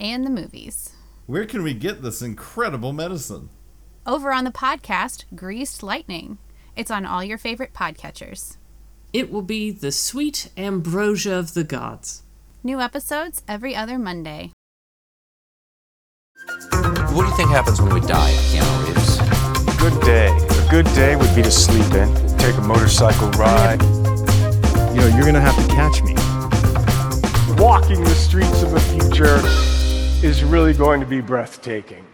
and 0.00 0.24
the 0.24 0.30
movies. 0.30 0.92
Where 1.26 1.44
can 1.44 1.62
we 1.62 1.74
get 1.74 2.02
this 2.02 2.22
incredible 2.22 2.92
medicine? 2.92 3.48
Over 4.06 4.32
on 4.32 4.44
the 4.44 4.52
podcast, 4.52 5.24
Greeced 5.34 5.82
Lightning. 5.82 6.38
It's 6.76 6.90
on 6.90 7.04
all 7.04 7.24
your 7.24 7.38
favorite 7.38 7.74
podcatchers. 7.74 8.56
It 9.12 9.32
will 9.32 9.42
be 9.42 9.70
the 9.70 9.90
sweet 9.90 10.50
ambrosia 10.56 11.34
of 11.34 11.54
the 11.54 11.64
gods. 11.64 12.22
New 12.62 12.80
episodes 12.80 13.42
every 13.48 13.74
other 13.74 13.98
Monday. 13.98 14.52
What 17.10 17.22
do 17.22 17.28
you 17.28 17.36
think 17.36 17.50
happens 17.50 17.80
when 17.80 17.94
we 17.94 18.00
die, 18.00 18.32
Keanu 18.52 18.86
Reeves? 18.86 19.76
Good 19.78 20.00
day. 20.02 20.28
A 20.28 20.70
good 20.70 20.86
day 20.94 21.16
would 21.16 21.34
be 21.34 21.42
to 21.42 21.50
sleep 21.50 21.92
in, 21.94 22.14
take 22.38 22.56
a 22.56 22.60
motorcycle 22.60 23.30
ride. 23.32 23.82
You 24.94 25.00
know, 25.00 25.10
you're 25.16 25.26
gonna 25.26 25.40
have 25.40 25.56
to 25.56 25.74
catch 25.74 26.02
me. 26.02 26.14
Walking 27.60 28.04
the 28.04 28.14
streets 28.14 28.62
of 28.62 28.70
the 28.70 28.80
future 28.80 29.40
is 30.22 30.42
really 30.42 30.72
going 30.72 30.98
to 30.98 31.06
be 31.06 31.20
breathtaking. 31.20 32.06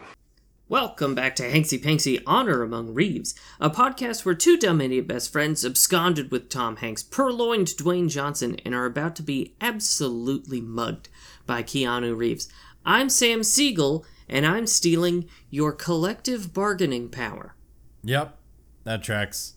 Welcome 0.69 1.14
back 1.14 1.36
to 1.36 1.45
Hanksy 1.45 1.81
Panksy 1.81 2.20
Honor 2.27 2.62
Among 2.62 2.95
Reeves, 2.95 3.34
a 3.61 3.70
podcast 3.70 4.25
where 4.25 4.34
two 4.34 4.56
dumb 4.56 4.81
idiot 4.81 5.06
best 5.06 5.31
friends 5.31 5.64
absconded 5.64 6.33
with 6.33 6.48
Tom 6.48 6.77
Hanks, 6.77 7.05
purloined 7.05 7.69
Dwayne 7.69 8.11
Johnson, 8.11 8.56
and 8.64 8.75
are 8.75 8.86
about 8.86 9.14
to 9.17 9.23
be 9.23 9.55
absolutely 9.61 10.61
mugged 10.61 11.08
by 11.47 11.62
Keanu 11.62 12.17
Reeves. 12.17 12.48
I'm 12.84 13.08
Sam 13.08 13.45
Siegel, 13.45 14.05
and 14.28 14.47
I'm 14.47 14.67
stealing 14.67 15.28
your 15.48 15.73
collective 15.73 16.53
bargaining 16.53 17.08
power. 17.08 17.55
Yep, 18.03 18.36
that 18.83 19.05
tracks. 19.05 19.55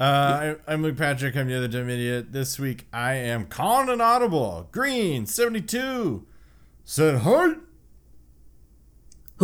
Uh, 0.00 0.04
I, 0.04 0.56
I'm 0.72 0.82
Luke 0.82 0.96
Patrick. 0.96 1.36
I'm 1.36 1.48
the 1.48 1.56
other 1.56 1.68
dumb 1.68 1.90
idiot. 1.90 2.32
This 2.32 2.58
week 2.58 2.86
I 2.92 3.14
am 3.14 3.44
calling 3.44 3.90
an 3.90 4.00
audible. 4.00 4.68
Green 4.72 5.26
seventy 5.26 5.60
two 5.60 6.26
said 6.84 7.18
halt. 7.18 7.58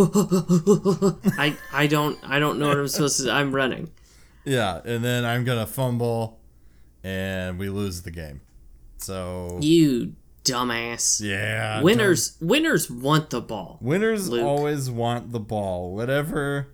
I 1.38 1.56
I 1.72 1.86
don't 1.86 2.18
I 2.22 2.38
don't 2.38 2.58
know 2.58 2.68
what 2.68 2.78
I'm 2.78 2.88
supposed 2.88 3.22
to. 3.24 3.30
I'm 3.32 3.54
running. 3.54 3.90
Yeah, 4.44 4.80
and 4.84 5.04
then 5.04 5.24
I'm 5.24 5.44
gonna 5.44 5.66
fumble, 5.66 6.40
and 7.04 7.58
we 7.58 7.68
lose 7.68 8.02
the 8.02 8.10
game. 8.10 8.40
So 8.98 9.58
You 9.62 10.14
dumbass. 10.44 11.20
yeah, 11.22 11.82
Winners 11.82 12.36
winners 12.40 12.90
want 12.90 13.30
the 13.30 13.40
ball. 13.40 13.78
winners 13.80 14.28
Luke. 14.28 14.44
always 14.44 14.90
want 14.90 15.32
the 15.32 15.40
ball, 15.40 15.94
whatever, 15.94 16.68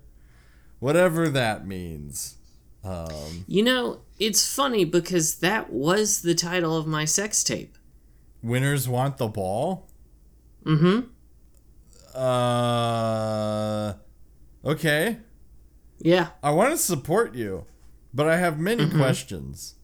whatever 0.79 1.29
that 1.29 1.67
means. 1.67 2.37
Um, 2.85 3.45
You 3.49 3.63
know, 3.65 4.01
it's 4.21 4.47
funny 4.55 4.85
because 4.85 5.37
that 5.37 5.73
was 5.73 6.23
the 6.23 6.35
title 6.35 6.77
of 6.77 6.87
my 6.87 7.05
sex 7.05 7.43
tape. 7.43 7.77
winners 8.43 8.89
want 8.89 9.17
the 9.19 9.27
ball. 9.29 9.89
Mm-hmm. 10.65 11.09
Uh, 12.17 13.95
okay. 14.65 15.19
Yeah. 15.99 16.29
I 16.43 16.51
want 16.51 16.73
to 16.73 16.79
support 16.79 17.35
you, 17.35 17.67
but 18.15 18.29
I 18.29 18.37
have 18.37 18.59
many 18.59 18.85
Mm-hmm. 18.87 18.99
questions. 18.99 19.75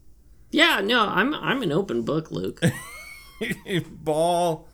Yeah, 0.50 0.80
no, 0.84 1.06
I'm 1.06 1.34
I'm 1.34 1.62
an 1.62 1.72
open 1.72 2.02
book, 2.02 2.30
Luke. 2.30 2.60
ball 3.90 4.68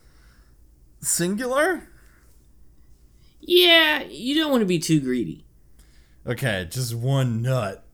singular? 1.00 1.88
yeah, 3.40 4.02
you 4.02 4.34
don't 4.34 4.50
want 4.50 4.62
to 4.62 4.66
be 4.66 4.78
too 4.80 5.00
greedy. 5.00 5.44
Okay, 6.26 6.66
just 6.68 6.94
one 6.94 7.42
nut. 7.42 7.84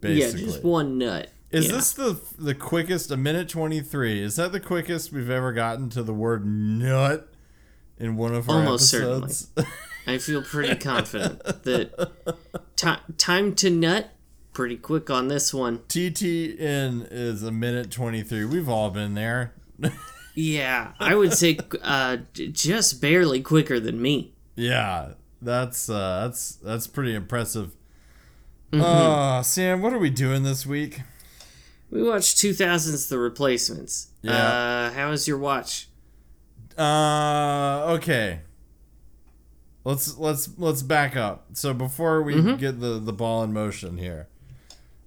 Basically. 0.00 0.40
Yeah, 0.40 0.46
just 0.46 0.64
one 0.64 0.96
nut. 0.98 1.30
Is 1.50 1.66
Yeah. 1.66 1.72
this 1.74 1.92
the 1.92 2.18
the 2.38 2.54
quickest? 2.54 3.10
A 3.10 3.16
minute 3.18 3.48
twenty 3.50 3.80
three. 3.82 4.22
Is 4.22 4.36
that 4.36 4.52
the 4.52 4.60
quickest 4.60 5.12
we've 5.12 5.28
ever 5.30 5.52
gotten 5.52 5.90
to 5.90 6.02
the 6.02 6.14
word 6.14 6.46
nut 6.46 7.29
in 8.00 8.16
one 8.16 8.34
of 8.34 8.48
our 8.48 8.56
Almost 8.58 8.92
episodes? 8.94 9.48
I 10.06 10.18
feel 10.18 10.42
pretty 10.42 10.74
confident 10.80 11.42
that 11.44 12.12
ti- 12.76 13.14
time 13.18 13.54
to 13.56 13.70
nut 13.70 14.12
pretty 14.52 14.76
quick 14.76 15.10
on 15.10 15.28
this 15.28 15.54
one. 15.54 15.78
TTN 15.88 17.06
is 17.10 17.42
a 17.42 17.52
minute 17.52 17.90
twenty 17.90 18.22
three. 18.22 18.44
We've 18.44 18.68
all 18.68 18.90
been 18.90 19.14
there. 19.14 19.52
Yeah, 20.36 20.92
I 21.00 21.16
would 21.16 21.32
say 21.34 21.58
uh, 21.82 22.18
just 22.34 23.00
barely 23.02 23.42
quicker 23.42 23.80
than 23.80 24.00
me. 24.00 24.32
yeah, 24.54 25.14
that's 25.42 25.90
uh, 25.90 26.20
that's 26.22 26.54
that's 26.54 26.86
pretty 26.86 27.14
impressive. 27.16 27.72
Mm-hmm. 28.72 28.80
Uh, 28.80 29.42
Sam, 29.42 29.82
what 29.82 29.92
are 29.92 29.98
we 29.98 30.08
doing 30.08 30.44
this 30.44 30.64
week? 30.64 31.00
We 31.90 32.02
watched 32.04 32.36
2000's 32.36 33.08
The 33.08 33.18
Replacements. 33.18 34.12
Yeah. 34.22 34.32
Uh, 34.32 34.90
how 34.92 35.10
was 35.10 35.26
your 35.26 35.36
watch? 35.36 35.88
Uh, 36.78 37.84
okay. 37.96 38.40
Let's 39.84 40.18
let's 40.18 40.50
let's 40.58 40.82
back 40.82 41.16
up. 41.16 41.46
So 41.54 41.72
before 41.74 42.22
we 42.22 42.34
Mm-hmm. 42.34 42.56
get 42.56 42.80
the 42.80 42.98
the 42.98 43.12
ball 43.12 43.42
in 43.42 43.52
motion 43.52 43.96
here, 43.98 44.28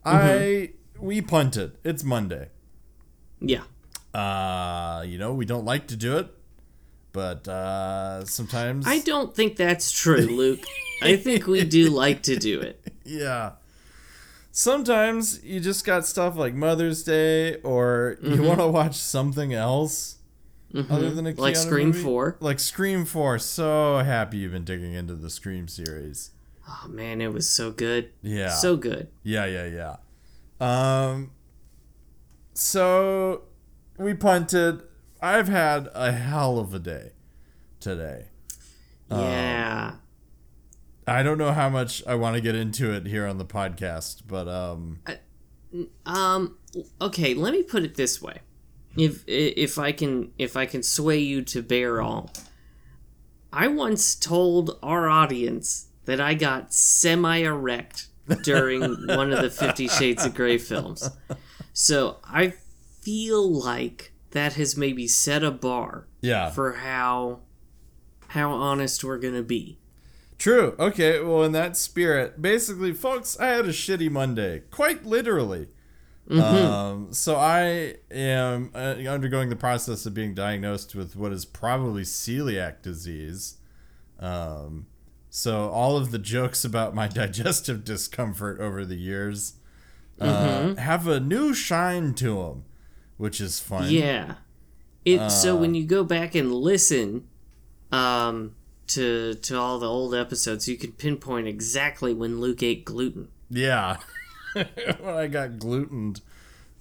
I 0.03 0.71
we 0.99 1.21
punted. 1.21 1.77
It's 1.83 2.03
Monday. 2.03 2.49
Yeah. 3.39 3.63
Uh, 4.13 5.03
you 5.05 5.17
know 5.17 5.33
we 5.33 5.45
don't 5.45 5.65
like 5.65 5.87
to 5.87 5.95
do 5.95 6.17
it, 6.17 6.27
but 7.11 7.47
uh, 7.47 8.25
sometimes 8.25 8.85
I 8.87 8.99
don't 8.99 9.35
think 9.35 9.55
that's 9.57 9.91
true, 9.91 10.17
Luke. 10.25 10.63
I 11.01 11.15
think 11.17 11.45
we 11.47 11.63
do 11.65 11.89
like 11.89 12.23
to 12.23 12.35
do 12.35 12.59
it. 12.61 12.79
Yeah. 13.05 13.53
Sometimes 14.51 15.43
you 15.43 15.59
just 15.59 15.83
got 15.83 16.05
stuff 16.05 16.37
like 16.37 16.53
Mother's 16.53 17.03
Day, 17.03 17.55
or 17.63 18.17
you 18.21 18.29
Mm-hmm. 18.29 18.45
want 18.45 18.59
to 18.59 18.67
watch 18.67 18.95
something 18.95 19.53
else 19.53 20.19
other 20.75 21.11
than 21.11 21.27
a 21.27 21.31
Like 21.33 21.55
Keanu 21.55 21.57
Scream 21.57 21.87
movie. 21.87 22.01
4. 22.03 22.37
Like 22.39 22.59
Scream 22.59 23.05
Four. 23.05 23.39
So 23.39 23.97
happy 23.99 24.37
you've 24.37 24.51
been 24.51 24.63
digging 24.63 24.93
into 24.93 25.15
the 25.15 25.29
Scream 25.29 25.67
series. 25.67 26.31
Oh 26.67 26.87
man, 26.89 27.21
it 27.21 27.33
was 27.33 27.49
so 27.49 27.71
good. 27.71 28.11
Yeah. 28.21 28.49
So 28.49 28.77
good. 28.77 29.09
Yeah, 29.23 29.45
yeah, 29.45 29.65
yeah. 29.65 29.95
Um. 30.59 31.31
So 32.53 33.43
we 33.97 34.13
punted. 34.13 34.81
I've 35.21 35.47
had 35.47 35.89
a 35.93 36.11
hell 36.11 36.59
of 36.59 36.73
a 36.73 36.79
day 36.79 37.11
today. 37.79 38.27
Yeah. 39.09 39.95
I 41.05 41.21
don't 41.21 41.37
know 41.37 41.51
how 41.51 41.69
much 41.69 42.01
I 42.07 42.15
want 42.15 42.35
to 42.35 42.41
get 42.41 42.55
into 42.55 42.91
it 42.93 43.05
here 43.05 43.27
on 43.27 43.37
the 43.37 43.45
podcast, 43.45 44.23
but 44.27 44.47
um. 44.47 44.99
Um 46.05 46.57
okay, 47.01 47.33
let 47.33 47.53
me 47.53 47.63
put 47.63 47.83
it 47.83 47.95
this 47.95 48.21
way. 48.21 48.39
If 48.97 49.23
if 49.27 49.79
I 49.79 49.91
can 49.91 50.31
if 50.37 50.55
I 50.55 50.65
can 50.65 50.83
sway 50.83 51.19
you 51.19 51.41
to 51.43 51.61
bear 51.61 52.01
all. 52.01 52.31
I 53.51 53.67
once 53.67 54.15
told 54.15 54.79
our 54.81 55.07
audience 55.07 55.87
that 56.05 56.19
I 56.19 56.33
got 56.33 56.73
semi 56.73 57.37
erect 57.37 58.07
during 58.43 58.81
one 59.07 59.31
of 59.31 59.41
the 59.41 59.49
50 59.51 59.87
shades 59.89 60.25
of 60.25 60.33
gray 60.33 60.57
films. 60.57 61.07
So, 61.71 62.17
I 62.23 62.53
feel 63.01 63.47
like 63.47 64.13
that 64.31 64.53
has 64.53 64.75
maybe 64.75 65.07
set 65.07 65.43
a 65.43 65.51
bar 65.51 66.07
Yeah. 66.21 66.49
for 66.49 66.73
how 66.73 67.41
how 68.29 68.49
honest 68.51 69.03
we're 69.03 69.19
going 69.19 69.35
to 69.35 69.43
be. 69.43 69.77
True. 70.39 70.75
Okay. 70.79 71.19
Well, 71.21 71.43
in 71.43 71.51
that 71.51 71.77
spirit, 71.77 72.41
basically, 72.41 72.91
folks, 72.91 73.39
I 73.39 73.47
had 73.49 73.65
a 73.65 73.69
shitty 73.69 74.09
Monday, 74.09 74.63
quite 74.71 75.05
literally. 75.05 75.67
Um, 76.29 77.11
so 77.11 77.35
I 77.35 77.95
am 78.09 78.71
uh, 78.73 78.95
undergoing 79.07 79.49
the 79.49 79.55
process 79.55 80.05
of 80.05 80.13
being 80.13 80.33
diagnosed 80.33 80.95
with 80.95 81.15
what 81.15 81.33
is 81.33 81.45
probably 81.45 82.03
celiac 82.03 82.81
disease. 82.81 83.57
Um, 84.19 84.87
so 85.29 85.69
all 85.69 85.97
of 85.97 86.11
the 86.11 86.19
jokes 86.19 86.63
about 86.63 86.95
my 86.95 87.07
digestive 87.09 87.83
discomfort 87.83 88.59
over 88.59 88.85
the 88.85 88.95
years 88.95 89.55
uh, 90.19 90.75
have 90.75 91.07
a 91.07 91.19
new 91.19 91.53
shine 91.53 92.13
to 92.13 92.35
them, 92.35 92.65
which 93.17 93.41
is 93.41 93.59
fun. 93.59 93.89
Yeah. 93.89 94.35
It 95.05 95.29
so 95.29 95.55
when 95.55 95.75
you 95.75 95.85
go 95.85 96.05
back 96.05 96.33
and 96.33 96.53
listen 96.53 97.27
um 97.91 98.55
to 98.87 99.33
to 99.33 99.59
all 99.59 99.79
the 99.79 99.89
old 99.89 100.15
episodes, 100.15 100.67
you 100.67 100.77
can 100.77 100.93
pinpoint 100.93 101.47
exactly 101.47 102.13
when 102.13 102.39
Luke 102.39 102.63
ate 102.63 102.85
gluten. 102.85 103.27
Yeah. 103.49 103.97
when 104.99 105.15
I 105.15 105.27
got 105.27 105.59
glutened. 105.59 106.21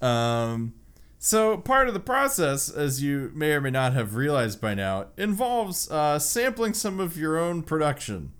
Um, 0.00 0.74
So 1.18 1.56
part 1.56 1.86
of 1.86 1.94
the 1.94 2.00
process, 2.00 2.68
as 2.68 3.00
you 3.00 3.30
may 3.32 3.52
or 3.52 3.60
may 3.60 3.70
not 3.70 3.92
have 3.92 4.16
realized 4.16 4.60
by 4.60 4.74
now, 4.74 5.06
involves 5.16 5.88
uh, 5.90 6.18
sampling 6.18 6.74
some 6.74 6.98
of 6.98 7.16
your 7.16 7.38
own 7.38 7.62
production, 7.62 8.32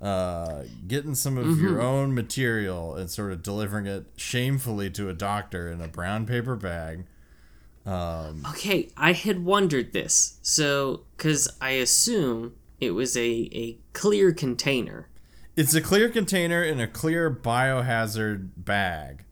uh, 0.00 0.62
getting 0.86 1.16
some 1.16 1.36
of 1.36 1.58
your 1.60 1.80
own 1.82 2.14
material, 2.14 2.94
and 2.94 3.10
sort 3.10 3.32
of 3.32 3.42
delivering 3.42 3.86
it 3.86 4.06
shamefully 4.16 4.90
to 4.90 5.08
a 5.08 5.12
doctor 5.12 5.68
in 5.68 5.80
a 5.80 5.88
brown 5.88 6.24
paper 6.24 6.54
bag. 6.54 7.04
Okay, 8.50 8.90
I 8.96 9.12
had 9.12 9.44
wondered 9.44 9.92
this. 9.92 10.38
So, 10.40 11.02
because 11.16 11.48
I 11.60 11.70
assume 11.70 12.54
it 12.80 12.92
was 12.92 13.16
a, 13.16 13.48
a 13.52 13.78
clear 13.92 14.32
container. 14.32 15.08
It's 15.56 15.74
a 15.74 15.80
clear 15.80 16.08
container 16.08 16.62
in 16.62 16.80
a 16.80 16.86
clear 16.88 17.30
biohazard 17.30 18.50
bag. 18.56 19.24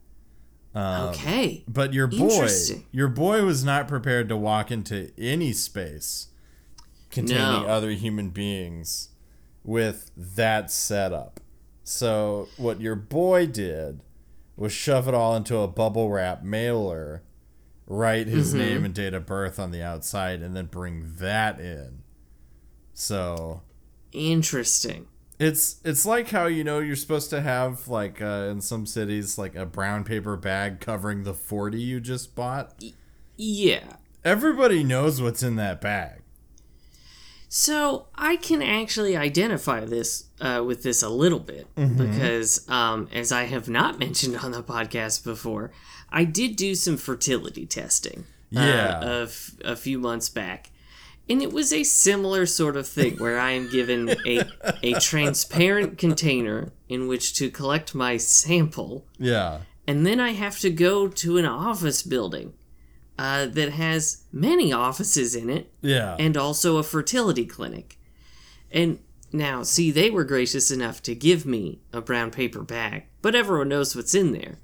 okay. 0.75 1.63
But 1.67 1.93
your 1.93 2.07
boy, 2.07 2.47
your 2.91 3.07
boy 3.09 3.43
was 3.43 3.63
not 3.63 3.87
prepared 3.87 4.29
to 4.29 4.37
walk 4.37 4.71
into 4.71 5.11
any 5.17 5.51
space 5.53 6.27
containing 7.11 7.63
No. 7.63 7.67
other 7.67 7.91
human 7.91 8.29
beings 8.29 9.09
with 9.63 10.11
that 10.15 10.71
setup. 10.71 11.39
So 11.83 12.47
what 12.57 12.79
your 12.81 12.95
boy 12.95 13.45
did 13.45 14.01
was 14.55 14.71
shove 14.71 15.07
it 15.07 15.13
all 15.13 15.35
into 15.35 15.57
a 15.57 15.67
bubble 15.67 16.09
wrap 16.09 16.43
mailer, 16.43 17.21
write 17.85 18.27
his 18.27 18.49
Mm-hmm. 18.49 18.57
name 18.59 18.85
and 18.85 18.93
date 18.93 19.13
of 19.13 19.25
birth 19.25 19.59
on 19.59 19.71
the 19.71 19.83
outside, 19.83 20.41
and 20.41 20.55
then 20.55 20.65
bring 20.67 21.15
that 21.17 21.59
in. 21.59 22.03
So 22.93 23.61
Interesting. 24.11 25.07
It's 25.39 25.77
it's 25.83 26.05
like 26.05 26.29
how 26.29 26.45
you 26.45 26.63
know 26.63 26.79
you're 26.79 26.95
supposed 26.95 27.29
to 27.31 27.41
have 27.41 27.87
like 27.87 28.21
uh, 28.21 28.47
in 28.51 28.61
some 28.61 28.85
cities 28.85 29.37
like 29.37 29.55
a 29.55 29.65
brown 29.65 30.03
paper 30.03 30.37
bag 30.37 30.79
covering 30.79 31.23
the 31.23 31.33
40 31.33 31.79
you 31.81 31.99
just 31.99 32.35
bought. 32.35 32.73
Yeah. 33.35 33.97
Everybody 34.23 34.83
knows 34.83 35.21
what's 35.21 35.43
in 35.43 35.55
that 35.57 35.81
bag. 35.81 36.21
So 37.49 38.07
I 38.15 38.37
can 38.37 38.63
actually 38.63 39.15
identify 39.15 39.81
this 39.85 40.25
uh, 40.41 40.63
with 40.65 40.81
this 40.81 41.03
a 41.03 41.09
little 41.09 41.39
bit 41.39 41.67
because, 41.75 42.67
um, 42.67 43.07
as 43.13 43.31
I 43.31 43.43
have 43.43 43.69
not 43.69 43.99
mentioned 43.99 44.37
on 44.37 44.53
the 44.53 44.63
podcast 44.63 45.23
before, 45.23 45.71
I 46.09 46.23
did 46.23 46.55
do 46.55 46.73
some 46.73 46.97
fertility 46.97 47.67
testing. 47.67 48.25
Yeah. 48.49 48.99
Uh, 48.99 49.05
a, 49.07 49.21
f- 49.23 49.55
a 49.63 49.75
few 49.75 49.99
months 49.99 50.29
back, 50.29 50.71
and 51.29 51.41
it 51.41 51.51
was 51.53 51.71
a 51.71 51.83
similar 51.83 52.45
sort 52.45 52.75
of 52.75 52.87
thing 52.87 53.17
where 53.17 53.39
I 53.39 53.51
am 53.51 53.69
given 53.69 54.09
a 54.25 54.43
a 54.83 54.93
transparent 54.99 55.97
container 55.97 56.71
in 56.89 57.07
which 57.07 57.33
to 57.35 57.49
collect 57.49 57.95
my 57.95 58.17
sample, 58.17 59.05
Yeah. 59.17 59.61
and 59.87 60.05
then 60.05 60.19
I 60.19 60.31
have 60.31 60.59
to 60.59 60.69
go 60.69 61.07
to 61.07 61.37
an 61.37 61.45
office 61.45 62.03
building 62.03 62.53
uh, 63.17 63.45
that 63.47 63.71
has 63.73 64.23
many 64.31 64.71
offices 64.73 65.35
in 65.35 65.49
it 65.49 65.71
Yeah. 65.81 66.15
and 66.19 66.35
also 66.37 66.77
a 66.77 66.83
fertility 66.83 67.45
clinic. 67.45 67.97
And 68.71 68.99
now, 69.31 69.63
see, 69.63 69.91
they 69.91 70.09
were 70.11 70.23
gracious 70.25 70.69
enough 70.71 71.01
to 71.03 71.15
give 71.15 71.45
me 71.45 71.79
a 71.91 72.01
brown 72.01 72.29
paper 72.31 72.61
bag, 72.63 73.05
but 73.21 73.33
everyone 73.35 73.69
knows 73.69 73.95
what's 73.95 74.13
in 74.15 74.31
there. 74.31 74.57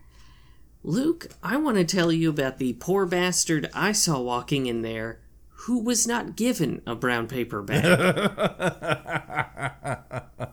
Luke, 0.83 1.27
I 1.43 1.57
want 1.57 1.77
to 1.77 1.83
tell 1.83 2.11
you 2.11 2.29
about 2.29 2.57
the 2.57 2.73
poor 2.73 3.05
bastard 3.05 3.69
I 3.73 3.91
saw 3.91 4.19
walking 4.21 4.65
in 4.67 4.81
there 4.81 5.19
who 5.63 5.79
was 5.79 6.07
not 6.07 6.37
given 6.37 6.81
a 6.87 6.95
brown 6.95 7.27
paper 7.27 7.61
bag. 7.61 7.85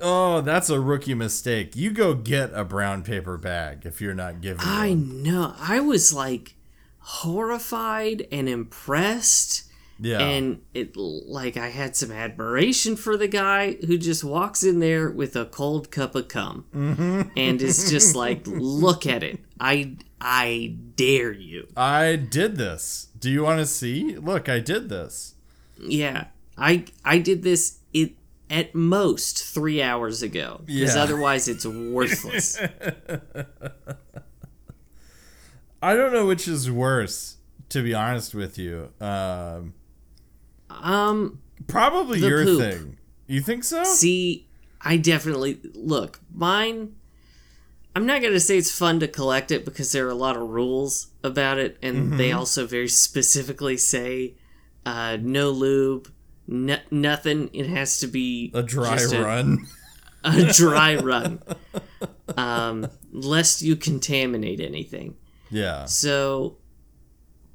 oh, 0.00 0.40
that's 0.40 0.70
a 0.70 0.80
rookie 0.80 1.14
mistake. 1.14 1.76
You 1.76 1.90
go 1.90 2.14
get 2.14 2.50
a 2.54 2.64
brown 2.64 3.02
paper 3.02 3.36
bag 3.36 3.84
if 3.84 4.00
you're 4.00 4.14
not 4.14 4.40
given 4.40 4.66
I 4.66 4.90
one. 4.90 5.22
know. 5.22 5.54
I 5.58 5.80
was 5.80 6.14
like 6.14 6.54
horrified 6.98 8.26
and 8.32 8.48
impressed. 8.48 9.64
Yeah. 10.00 10.18
And 10.18 10.62
it 10.72 10.96
like 10.96 11.56
I 11.56 11.68
had 11.68 11.94
some 11.94 12.10
admiration 12.10 12.96
for 12.96 13.18
the 13.18 13.28
guy 13.28 13.74
who 13.86 13.98
just 13.98 14.24
walks 14.24 14.62
in 14.62 14.80
there 14.80 15.10
with 15.10 15.36
a 15.36 15.44
cold 15.44 15.90
cup 15.90 16.14
of 16.14 16.28
cum 16.28 16.64
mm-hmm. 16.74 17.22
and 17.36 17.60
is 17.60 17.90
just 17.90 18.16
like, 18.16 18.42
look 18.46 19.06
at 19.06 19.22
it. 19.22 19.40
I 19.60 19.96
I 20.20 20.76
dare 20.96 21.32
you. 21.32 21.68
I 21.76 22.16
did 22.16 22.56
this. 22.56 23.08
Do 23.24 23.30
you 23.30 23.42
want 23.42 23.58
to 23.58 23.64
see? 23.66 24.16
Look, 24.16 24.50
I 24.50 24.60
did 24.60 24.90
this. 24.90 25.34
Yeah. 25.80 26.26
I 26.58 26.84
I 27.06 27.16
did 27.16 27.42
this 27.42 27.78
it 27.94 28.12
at 28.50 28.74
most 28.74 29.42
three 29.42 29.80
hours 29.80 30.22
ago. 30.22 30.60
Because 30.66 30.94
Yeah. 30.94 31.02
otherwise 31.02 31.48
it's 31.48 31.64
worthless. 31.64 32.58
I 35.82 35.94
don't 35.94 36.12
know 36.12 36.26
which 36.26 36.46
is 36.46 36.70
worse, 36.70 37.38
to 37.70 37.82
be 37.82 37.94
honest 37.94 38.34
with 38.34 38.58
you. 38.58 38.90
Um, 39.00 39.72
um 40.68 41.38
probably 41.66 42.18
your 42.20 42.44
poop. 42.44 42.60
thing. 42.60 42.98
You 43.26 43.40
think 43.40 43.64
so? 43.64 43.84
See, 43.84 44.46
I 44.82 44.98
definitely 44.98 45.60
look 45.74 46.20
mine. 46.30 46.94
I'm 47.96 48.06
not 48.06 48.22
gonna 48.22 48.40
say 48.40 48.58
it's 48.58 48.76
fun 48.76 49.00
to 49.00 49.08
collect 49.08 49.50
it 49.50 49.64
because 49.64 49.92
there 49.92 50.06
are 50.06 50.10
a 50.10 50.14
lot 50.14 50.36
of 50.36 50.42
rules 50.48 51.08
about 51.22 51.58
it, 51.58 51.78
and 51.82 52.18
they 52.18 52.32
also 52.32 52.66
very 52.66 52.88
specifically 52.88 53.76
say 53.76 54.34
uh, 54.84 55.16
no 55.20 55.50
lube, 55.50 56.10
n- 56.50 56.80
nothing. 56.90 57.50
It 57.52 57.66
has 57.66 57.98
to 57.98 58.06
be 58.06 58.50
a 58.54 58.62
dry 58.62 59.04
run. 59.12 59.66
a 60.24 60.52
dry 60.52 60.96
run, 61.02 61.40
um, 62.36 62.88
lest 63.12 63.62
you 63.62 63.76
contaminate 63.76 64.60
anything. 64.60 65.16
yeah. 65.50 65.84
So, 65.84 66.56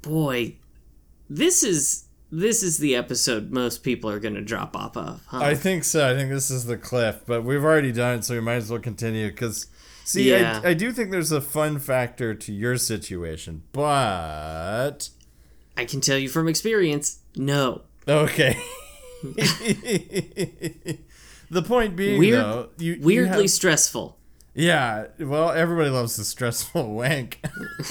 boy, 0.02 0.56
this 1.28 1.62
is 1.62 2.04
this 2.32 2.62
is 2.62 2.78
the 2.78 2.94
episode 2.96 3.50
most 3.50 3.82
people 3.82 4.08
are 4.08 4.20
gonna 4.20 4.40
drop 4.40 4.76
off 4.76 4.96
of. 4.96 5.22
Huh? 5.26 5.40
I 5.42 5.54
think 5.54 5.84
so. 5.84 6.08
I 6.08 6.14
think 6.14 6.30
this 6.30 6.50
is 6.50 6.64
the 6.64 6.76
cliff, 6.78 7.20
but 7.26 7.44
we've 7.44 7.64
already 7.64 7.92
done 7.92 8.20
it, 8.20 8.24
so 8.24 8.34
we 8.34 8.40
might 8.40 8.54
as 8.54 8.70
well 8.70 8.80
continue. 8.80 9.28
Because, 9.28 9.66
see, 10.10 10.30
Yeah. 10.30 10.60
I, 10.64 10.70
I 10.70 10.74
do 10.74 10.92
think 10.92 11.10
there's 11.10 11.32
a 11.32 11.40
fun 11.40 11.78
factor 11.78 12.34
to 12.34 12.52
your 12.52 12.76
situation, 12.76 13.62
but 13.72 15.10
I 15.76 15.84
can 15.84 16.00
tell 16.00 16.18
you 16.18 16.28
from 16.28 16.48
experience, 16.48 17.20
no. 17.36 17.82
okay. 18.08 18.56
the 21.50 21.62
point 21.64 21.96
being, 21.96 22.18
Weird- 22.18 22.40
though, 22.44 22.68
you 22.78 22.94
you 22.94 23.00
Weirdly 23.02 23.42
have- 23.42 23.50
stressful. 23.50 24.16
yeah. 24.54 25.06
Well, 25.18 25.50
everybody 25.50 25.90
loves 25.90 26.16
the 26.16 26.24
stressful 26.24 26.92
wank. 26.94 27.40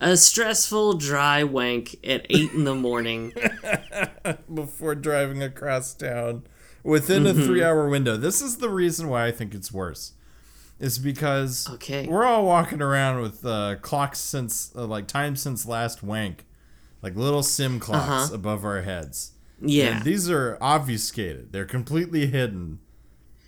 A 0.00 0.16
stressful, 0.16 0.94
dry 0.98 1.44
wank 1.44 1.96
at 2.04 2.26
8 2.30 2.52
in 2.52 2.64
the 2.64 2.74
morning. 2.74 3.32
before 4.54 4.94
driving 4.94 5.42
across 5.42 5.94
town 5.94 6.44
within 6.82 7.26
a 7.26 7.32
mm-hmm. 7.32 7.44
three 7.46 7.64
hour 7.64 7.88
window. 7.88 8.16
This 8.16 8.40
is 8.42 8.58
the 8.58 8.68
reason 8.68 9.08
why 9.08 9.26
I 9.26 9.32
think 9.32 9.54
it's 9.54 9.72
worse. 9.72 10.12
Is 10.80 10.98
because 10.98 11.68
Okay. 11.74 12.06
we're 12.08 12.24
all 12.24 12.44
walking 12.44 12.82
around 12.82 13.22
with 13.22 13.46
uh, 13.46 13.76
clocks 13.80 14.18
since 14.18 14.72
uh, 14.74 14.84
like 14.86 15.06
time 15.06 15.36
since 15.36 15.64
last 15.66 16.02
wank, 16.02 16.44
like 17.00 17.14
little 17.14 17.42
sim 17.44 17.78
clocks 17.80 18.30
above 18.32 18.64
our 18.64 18.82
heads. 18.82 19.32
Yeah. 19.62 19.96
And 19.98 20.04
these 20.04 20.28
are 20.28 20.58
obfuscated. 20.60 21.52
They're 21.52 21.64
completely 21.64 22.26
hidden 22.26 22.80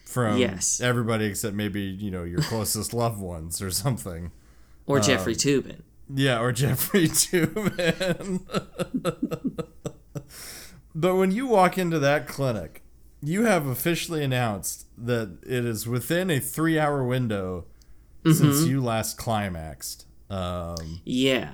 from 0.04 0.38
Yes. 0.38 0.80
everybody 0.80 1.24
except 1.26 1.54
maybe 1.56 1.80
you 1.82 2.10
know 2.12 2.22
your 2.22 2.40
closest 2.42 2.94
loved 3.02 3.20
ones 3.20 3.60
or 3.60 3.70
something. 3.72 4.30
Or 4.86 5.00
Jeffrey 5.00 5.34
Toobin. 5.34 5.80
Yeah, 6.14 6.40
or 6.40 6.52
Jeffrey 6.52 7.08
Toobin. 7.08 8.40
but 10.94 11.16
when 11.16 11.32
you 11.32 11.46
walk 11.48 11.76
into 11.76 11.98
that 11.98 12.28
clinic, 12.28 12.82
you 13.20 13.44
have 13.44 13.66
officially 13.66 14.22
announced 14.22 14.85
that 14.98 15.38
it 15.46 15.64
is 15.64 15.86
within 15.86 16.30
a 16.30 16.38
three 16.40 16.78
hour 16.78 17.04
window 17.04 17.66
since 18.24 18.64
you 18.66 18.80
last 18.82 19.16
climaxed. 19.18 20.06
Um, 20.30 21.00
Yeah. 21.04 21.52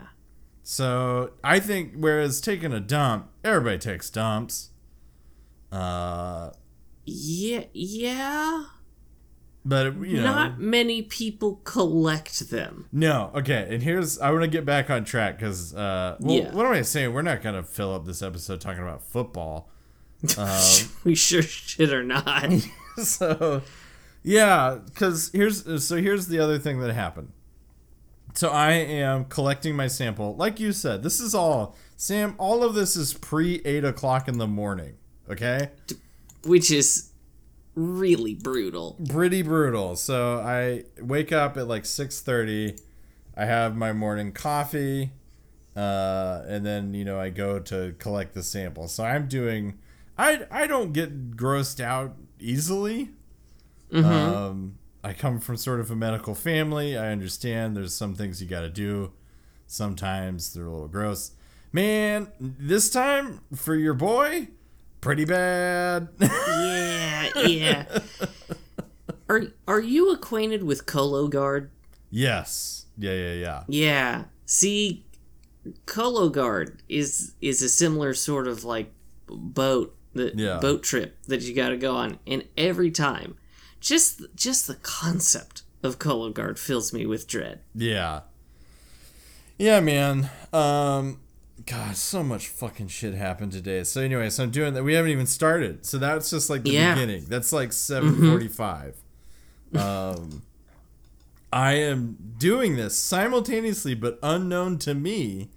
so 0.62 1.32
I 1.44 1.60
think 1.60 1.92
whereas 1.96 2.40
taking 2.40 2.72
a 2.72 2.80
dump, 2.80 3.28
everybody 3.44 3.78
takes 3.78 4.08
dumps. 4.10 4.70
Uh, 5.70 6.50
Yeah. 7.04 7.64
Yeah. 7.72 8.64
but 9.64 9.94
you 10.00 10.16
know, 10.16 10.22
Not 10.24 10.58
many 10.60 11.02
people 11.02 11.56
collect 11.64 12.50
them. 12.50 12.86
No, 12.92 13.30
okay, 13.34 13.66
and 13.70 13.82
here's 13.82 14.18
I 14.18 14.30
want 14.30 14.42
to 14.42 14.48
get 14.48 14.64
back 14.64 14.90
on 14.90 15.04
track 15.04 15.38
because 15.38 15.74
uh, 15.74 16.16
well, 16.20 16.36
Yeah. 16.36 16.52
what 16.52 16.66
am 16.66 16.72
I 16.72 16.82
saying? 16.82 17.12
We're 17.12 17.22
not 17.22 17.42
gonna 17.42 17.62
fill 17.62 17.94
up 17.94 18.04
this 18.06 18.22
episode 18.22 18.60
talking 18.60 18.82
about 18.82 19.02
football. 19.04 19.68
we 21.04 21.14
sure 21.14 21.42
shit 21.42 21.92
or 21.92 22.02
not. 22.02 22.52
so, 23.02 23.62
yeah, 24.22 24.78
because 24.84 25.30
here's 25.32 25.84
so 25.84 25.96
here's 25.96 26.28
the 26.28 26.38
other 26.38 26.58
thing 26.58 26.80
that 26.80 26.92
happened. 26.94 27.32
So 28.34 28.48
I 28.48 28.72
am 28.72 29.26
collecting 29.26 29.76
my 29.76 29.88
sample, 29.88 30.34
like 30.36 30.58
you 30.58 30.72
said. 30.72 31.02
This 31.02 31.20
is 31.20 31.34
all 31.34 31.76
Sam. 31.96 32.34
All 32.38 32.62
of 32.64 32.74
this 32.74 32.96
is 32.96 33.14
pre 33.14 33.60
eight 33.64 33.84
o'clock 33.84 34.28
in 34.28 34.38
the 34.38 34.46
morning. 34.46 34.94
Okay, 35.30 35.70
Which 36.44 36.70
is 36.70 37.10
really 37.74 38.34
brutal. 38.34 38.98
pretty 39.08 39.42
brutal. 39.42 39.96
So 39.96 40.40
I 40.40 40.84
wake 41.00 41.32
up 41.32 41.56
at 41.56 41.68
like 41.68 41.84
six 41.84 42.20
thirty. 42.20 42.76
I 43.36 43.44
have 43.46 43.76
my 43.76 43.92
morning 43.92 44.32
coffee, 44.32 45.10
uh, 45.74 46.42
and 46.46 46.64
then 46.66 46.94
you 46.94 47.04
know 47.04 47.18
I 47.18 47.30
go 47.30 47.58
to 47.58 47.94
collect 47.98 48.34
the 48.34 48.42
sample. 48.42 48.88
So 48.88 49.04
I'm 49.04 49.26
doing. 49.26 49.78
I 50.22 50.46
I 50.50 50.66
don't 50.68 50.92
get 50.92 51.36
grossed 51.36 51.80
out 51.80 52.16
easily. 52.38 53.10
Um, 53.92 54.78
I 55.04 55.12
come 55.12 55.38
from 55.40 55.56
sort 55.56 55.80
of 55.80 55.90
a 55.90 55.96
medical 55.96 56.34
family. 56.34 56.96
I 56.96 57.10
understand 57.10 57.76
there's 57.76 57.94
some 57.94 58.14
things 58.14 58.40
you 58.40 58.48
got 58.48 58.60
to 58.60 58.70
do. 58.70 59.12
Sometimes 59.66 60.54
they're 60.54 60.64
a 60.64 60.70
little 60.70 60.88
gross. 60.88 61.32
Man, 61.72 62.28
this 62.38 62.88
time 62.88 63.40
for 63.54 63.74
your 63.74 63.94
boy, 63.94 64.48
pretty 65.00 65.24
bad. 65.24 66.08
Yeah, 66.20 67.30
yeah. 67.46 67.98
are 69.28 69.42
are 69.66 69.80
you 69.80 70.12
acquainted 70.12 70.62
with 70.62 70.86
Cologuard? 70.86 71.68
yes. 72.10 72.86
Yeah, 72.96 73.14
yeah, 73.14 73.32
yeah. 73.32 73.62
Yeah. 73.68 74.24
See, 74.44 75.04
Cologuard 75.86 76.78
is 76.88 77.32
is 77.40 77.60
a 77.62 77.68
similar 77.68 78.14
sort 78.14 78.46
of 78.46 78.64
like 78.64 78.92
boat 79.26 79.96
that 80.14 80.38
Yeah. 80.38 80.58
boat 80.58 80.82
trip 80.82 81.16
that 81.26 81.42
you 81.42 81.54
got 81.54 81.70
to 81.70 81.76
go 81.76 81.94
on, 81.96 82.18
and 82.26 82.44
every 82.56 82.90
time, 82.90 83.36
just 83.80 84.22
just 84.34 84.66
the 84.66 84.74
concept 84.76 85.62
of 85.82 85.98
Cologuard 85.98 86.58
fills 86.58 86.92
me 86.92 87.06
with 87.06 87.26
dread. 87.26 87.60
Yeah. 87.74 88.20
Yeah, 89.58 89.80
man. 89.80 90.30
Um 90.52 91.20
God, 91.66 91.96
so 91.96 92.22
much 92.24 92.48
fucking 92.48 92.88
shit 92.88 93.14
happened 93.14 93.52
today. 93.52 93.84
So 93.84 94.00
anyway, 94.00 94.30
so 94.30 94.42
I'm 94.44 94.50
doing 94.50 94.74
that. 94.74 94.82
We 94.82 94.94
haven't 94.94 95.12
even 95.12 95.26
started. 95.26 95.86
So 95.86 95.96
that's 95.98 96.30
just 96.30 96.50
like 96.50 96.62
the 96.64 96.70
Yeah. 96.70 96.94
beginning. 96.94 97.26
That's 97.28 97.52
like 97.52 97.70
7:45. 97.72 98.94
Um 99.74 100.42
I 101.52 101.74
am 101.74 102.16
doing 102.38 102.76
this 102.76 102.96
simultaneously 102.98 103.94
but 103.94 104.18
unknown 104.22 104.78
to 104.78 104.94
me. 104.94 105.50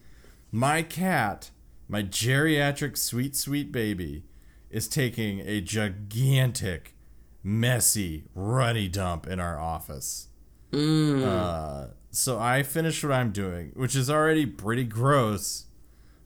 My 0.51 0.81
cat, 0.83 1.51
my 1.87 2.03
geriatric 2.03 2.97
sweet 2.97 3.35
sweet 3.35 3.71
baby 3.71 4.23
is 4.69 4.87
taking 4.87 5.39
a 5.41 5.61
gigantic 5.61 6.95
messy 7.43 8.25
runny 8.33 8.87
dump 8.87 9.27
in 9.27 9.39
our 9.39 9.59
office. 9.59 10.27
Uh, 10.73 11.87
so 12.11 12.39
I 12.39 12.63
finish 12.63 13.03
what 13.03 13.13
I'm 13.13 13.31
doing, 13.31 13.71
which 13.75 13.95
is 13.95 14.09
already 14.09 14.45
pretty 14.45 14.83
gross. 14.83 15.65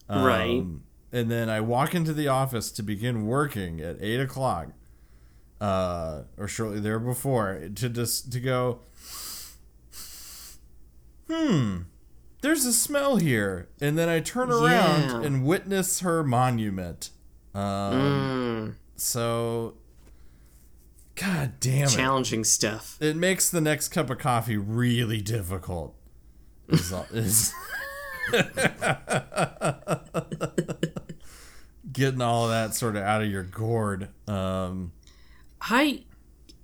Right. 0.09 0.59
Um, 0.61 0.83
And 1.11 1.29
then 1.31 1.49
I 1.49 1.59
walk 1.59 1.93
into 1.95 2.13
the 2.13 2.27
office 2.27 2.71
to 2.71 2.83
begin 2.83 3.25
working 3.25 3.81
at 3.81 3.97
eight 3.99 4.19
o'clock, 4.19 4.69
uh, 5.59 6.21
or 6.37 6.47
shortly 6.47 6.79
there 6.79 6.99
before, 6.99 7.59
to 7.75 7.89
just 7.89 8.31
to 8.31 8.39
go. 8.39 8.79
Hmm, 11.29 11.81
there's 12.41 12.65
a 12.65 12.73
smell 12.73 13.17
here, 13.17 13.69
and 13.79 13.97
then 13.97 14.09
I 14.09 14.19
turn 14.19 14.49
around 14.51 15.09
Yeah. 15.09 15.21
and 15.21 15.45
witness 15.45 15.99
her 15.99 16.23
monument. 16.23 17.11
Um, 17.55 18.75
So, 18.95 19.75
god 21.15 21.53
damn 21.59 21.85
it! 21.85 21.89
Challenging 21.89 22.43
stuff. 22.43 22.97
it 23.01 23.15
makes 23.15 23.49
the 23.49 23.61
next 23.61 23.89
cup 23.89 24.09
of 24.09 24.17
coffee 24.19 24.57
really 24.57 25.21
difficult. 25.21 25.95
Is, 26.69 26.93
is 27.11 27.53
getting 31.91 32.21
all 32.21 32.45
of 32.45 32.51
that 32.51 32.75
sort 32.75 32.95
of 32.95 33.03
out 33.03 33.21
of 33.21 33.29
your 33.29 33.43
gourd. 33.43 34.09
Um, 34.27 34.91
I 35.61 36.03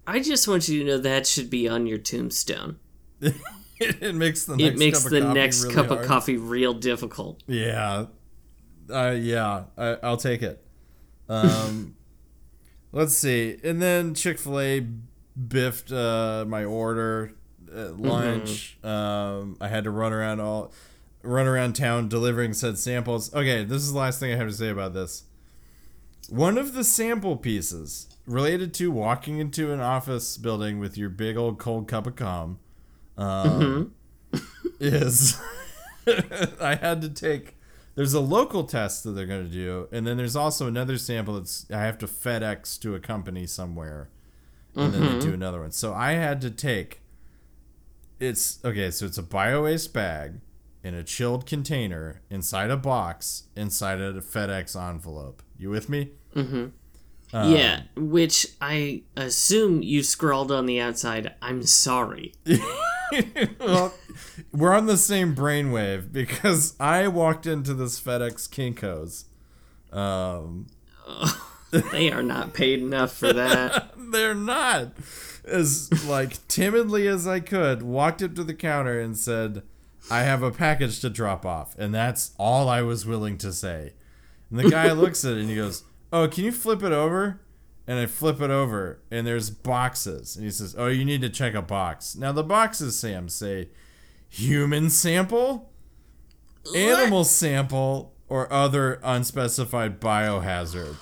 I 0.08 0.20
just 0.20 0.48
want 0.48 0.68
you 0.68 0.80
to 0.84 0.86
know 0.86 0.98
that 1.00 1.26
should 1.28 1.50
be 1.50 1.68
on 1.68 1.88
your 1.88 1.98
tombstone. 1.98 2.78
it 3.22 4.16
makes 4.16 4.46
the 4.46 4.58
next 4.58 4.76
It 4.76 4.78
makes 4.78 4.98
cup 5.00 5.06
of 5.06 5.12
the 5.12 5.22
coffee 5.22 5.34
next 5.34 5.64
really 5.64 5.76
cup 5.76 5.88
hard. 5.88 6.00
of 6.02 6.06
coffee 6.08 6.38
real 6.38 6.74
difficult. 6.74 7.42
Yeah, 7.48 8.06
uh, 8.90 9.16
yeah, 9.18 9.64
I, 9.78 9.98
I'll 10.04 10.18
take 10.18 10.42
it. 10.44 10.64
Um, 11.30 11.96
let's 12.92 13.16
see, 13.16 13.58
and 13.64 13.82
then 13.82 14.14
Chick 14.14 14.40
Fil 14.40 14.60
A 14.60 14.88
biffed 15.36 15.92
uh, 15.92 16.46
my 16.48 16.64
order 16.64 17.34
at 17.76 17.98
lunch. 17.98 18.78
Um, 18.84 19.58
I 19.60 19.68
had 19.68 19.84
to 19.84 19.92
run 19.92 20.14
around 20.14 20.40
all, 20.40 20.72
run 21.22 21.48
around 21.48 21.76
town 21.76 22.08
delivering 22.08 22.54
said 22.54 22.78
samples. 22.78 23.34
Okay, 23.34 23.64
this 23.64 23.82
is 23.82 23.94
the 23.94 24.00
last 24.00 24.20
thing 24.20 24.32
I 24.32 24.36
have 24.36 24.48
to 24.48 24.54
say 24.54 24.70
about 24.70 24.94
this. 24.94 25.24
One 26.30 26.58
of 26.58 26.74
the 26.74 26.84
sample 26.84 27.38
pieces 27.38 28.08
related 28.26 28.74
to 28.76 28.92
walking 28.92 29.40
into 29.40 29.72
an 29.72 29.80
office 29.80 30.38
building 30.38 30.80
with 30.80 30.98
your 30.98 31.10
big 31.10 31.38
old 31.38 31.60
cold 31.60 31.88
cup 31.88 32.08
of 32.08 32.16
calm 32.16 32.60
um, 33.18 33.94
is 34.80 35.40
I 36.62 36.76
had 36.76 37.02
to 37.02 37.10
take. 37.10 37.55
There's 37.96 38.14
a 38.14 38.20
local 38.20 38.66
test 38.66 39.04
that 39.04 39.12
they're 39.12 39.26
going 39.26 39.46
to 39.46 39.52
do, 39.52 39.88
and 39.92 40.06
then 40.06 40.18
there's 40.18 40.36
also 40.36 40.68
another 40.68 40.98
sample 40.98 41.36
that's 41.36 41.66
I 41.72 41.82
have 41.82 41.98
to 42.00 42.08
FedEx 42.08 42.80
to 42.82 42.94
a 42.94 43.00
company 43.00 43.48
somewhere, 43.48 44.10
and 44.76 44.94
then 44.94 45.02
they 45.02 45.26
do 45.26 45.34
another 45.34 45.62
one. 45.62 45.72
So 45.72 45.94
I 45.94 46.14
had 46.14 46.42
to 46.42 46.52
take. 46.52 47.02
It's 48.20 48.60
okay. 48.64 48.92
So 48.92 49.06
it's 49.06 49.18
a 49.18 49.24
biowaste 49.24 49.94
bag 49.94 50.42
in 50.84 50.94
a 50.94 51.04
chilled 51.04 51.46
container 51.46 52.22
inside 52.30 52.70
a 52.70 52.78
box 52.78 53.44
inside 53.56 54.02
a 54.02 54.14
FedEx 54.22 54.76
envelope. 54.76 55.42
You 55.58 55.70
with 55.70 55.90
me? 55.90 56.12
Mm-hmm. 56.36 56.68
Yeah, 57.34 57.82
which 57.96 58.48
I 58.62 59.04
assume 59.18 59.82
you 59.82 60.04
scrawled 60.04 60.52
on 60.52 60.68
the 60.68 60.80
outside. 60.80 61.34
I'm 61.42 61.64
sorry. 61.64 62.34
well, 63.60 63.94
we're 64.56 64.74
on 64.74 64.86
the 64.86 64.98
same 64.98 65.36
brainwave 65.36 66.12
because 66.12 66.76
I 66.80 67.08
walked 67.08 67.46
into 67.46 67.74
this 67.74 68.00
FedEx 68.00 68.50
Kinkos. 68.50 69.26
Um, 69.96 70.68
They 71.92 72.12
are 72.12 72.24
not 72.24 72.54
paid 72.54 72.80
enough 72.80 73.14
for 73.14 73.34
that. 73.34 73.94
they're 74.12 74.36
not 74.36 74.92
as 75.46 76.06
like 76.08 76.48
timidly 76.48 77.08
as 77.08 77.28
I 77.28 77.40
could. 77.40 77.82
Walked 77.82 78.22
up 78.24 78.36
to 78.36 78.44
the 78.44 78.54
counter 78.54 79.00
and 79.00 79.18
said, 79.18 79.64
"I 80.10 80.22
have 80.22 80.44
a 80.44 80.52
package 80.52 81.00
to 81.02 81.10
drop 81.10 81.46
off," 81.46 81.76
and 81.78 81.94
that's 81.94 82.32
all 82.38 82.70
I 82.70 82.82
was 82.82 83.06
willing 83.06 83.38
to 83.40 83.52
say. 83.52 83.94
And 84.50 84.60
the 84.60 84.70
guy 84.70 84.92
looks 84.92 85.26
at 85.26 85.34
it 85.34 85.42
and 85.42 85.50
he 85.50 85.56
goes, 85.56 85.84
"Oh, 86.14 86.28
can 86.28 86.46
you 86.46 86.52
flip 86.52 86.84
it 86.84 86.94
over?" 86.94 87.42
And 87.88 88.00
I 88.00 88.08
flip 88.08 88.42
it 88.42 88.50
over, 88.50 89.00
and 89.12 89.28
there's 89.28 89.52
boxes. 89.52 90.36
And 90.36 90.46
he 90.46 90.52
says, 90.52 90.76
"Oh, 90.78 90.88
you 90.88 91.06
need 91.06 91.22
to 91.22 91.30
check 91.30 91.54
a 91.54 91.62
box." 91.62 92.16
Now 92.16 92.32
the 92.32 92.44
boxes, 92.44 92.98
Sam, 92.98 93.30
say 93.30 93.70
human 94.30 94.90
sample, 94.90 95.72
animal 96.76 97.24
sample, 97.24 98.14
or 98.28 98.52
other 98.52 99.00
unspecified 99.04 100.00
biohazard. 100.00 100.96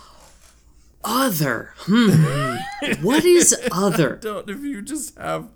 Other. 1.05 1.73
Hmm. 1.79 2.55
what 3.01 3.25
is 3.25 3.55
other? 3.71 4.15
don't 4.21 4.49
if 4.49 4.59
you 4.61 4.81
just 4.81 5.17
have 5.17 5.49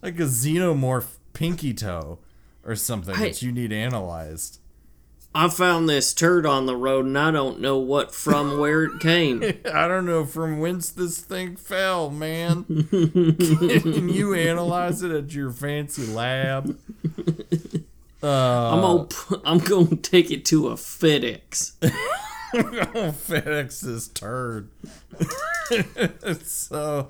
like 0.00 0.14
a 0.20 0.24
xenomorph 0.24 1.16
pinky 1.32 1.74
toe 1.74 2.18
or 2.64 2.76
something 2.76 3.14
I- 3.16 3.28
that 3.28 3.42
you 3.42 3.50
need 3.52 3.72
analyzed. 3.72 4.58
I 5.34 5.48
found 5.48 5.88
this 5.88 6.12
turd 6.12 6.44
on 6.44 6.66
the 6.66 6.76
road 6.76 7.06
and 7.06 7.18
I 7.18 7.30
don't 7.30 7.60
know 7.60 7.78
what 7.78 8.14
from 8.14 8.58
where 8.58 8.84
it 8.84 9.00
came. 9.00 9.42
I 9.72 9.88
don't 9.88 10.04
know 10.04 10.24
from 10.26 10.60
whence 10.60 10.90
this 10.90 11.18
thing 11.20 11.56
fell, 11.56 12.10
man. 12.10 12.64
Can 12.90 14.08
you 14.10 14.34
analyze 14.34 15.02
it 15.02 15.10
at 15.10 15.32
your 15.32 15.50
fancy 15.50 16.06
lab? 16.06 16.78
I'm 18.22 18.80
gonna 18.80 19.04
pu- 19.04 19.40
I'm 19.44 19.58
gonna 19.58 19.96
take 19.96 20.30
it 20.30 20.44
to 20.46 20.68
a 20.68 20.74
FedEx. 20.74 21.72
FedEx's 22.52 24.08
turd. 24.08 24.68
so 26.44 27.08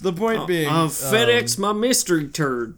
the 0.00 0.12
point 0.12 0.46
being, 0.46 0.68
Uh, 0.68 0.84
um, 0.84 0.88
FedEx 0.88 1.58
my 1.58 1.72
mystery 1.72 2.28
turd. 2.28 2.76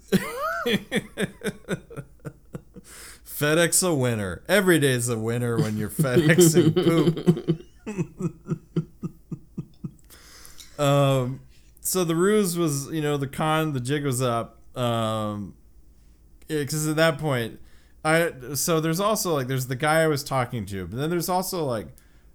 FedEx 3.42 3.86
a 3.86 3.94
winner. 3.94 4.42
Every 4.48 4.78
day's 4.78 5.08
a 5.08 5.18
winner 5.18 5.56
when 5.58 5.76
you're 5.76 5.90
FedExing 5.90 6.74
poop. 10.76 10.78
um, 10.78 11.40
so 11.80 12.04
the 12.04 12.14
ruse 12.16 12.56
was, 12.56 12.90
you 12.90 13.00
know, 13.00 13.16
the 13.16 13.26
con, 13.26 13.72
the 13.72 13.80
jig 13.80 14.04
was 14.04 14.22
up. 14.22 14.58
Um, 14.76 15.54
because 16.48 16.86
at 16.88 16.96
that 16.96 17.18
point, 17.18 17.60
I 18.04 18.32
so 18.54 18.80
there's 18.80 19.00
also 19.00 19.32
like 19.34 19.46
there's 19.46 19.66
the 19.68 19.76
guy 19.76 20.02
I 20.02 20.06
was 20.06 20.24
talking 20.24 20.66
to, 20.66 20.86
but 20.86 20.98
then 20.98 21.10
there's 21.10 21.28
also 21.28 21.64
like 21.64 21.88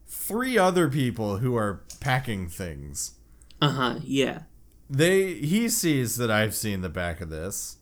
three 0.05 0.57
other 0.57 0.87
people 0.89 1.37
who 1.37 1.55
are 1.55 1.81
packing 1.99 2.47
things 2.47 3.15
Uh 3.61 3.69
huh. 3.71 3.95
Yeah. 4.03 4.43
they 4.89 5.33
he 5.35 5.67
sees 5.67 6.15
that 6.17 6.31
I've 6.31 6.55
seen 6.55 6.81
the 6.81 6.89
back 6.89 7.19
of 7.21 7.29
this. 7.29 7.76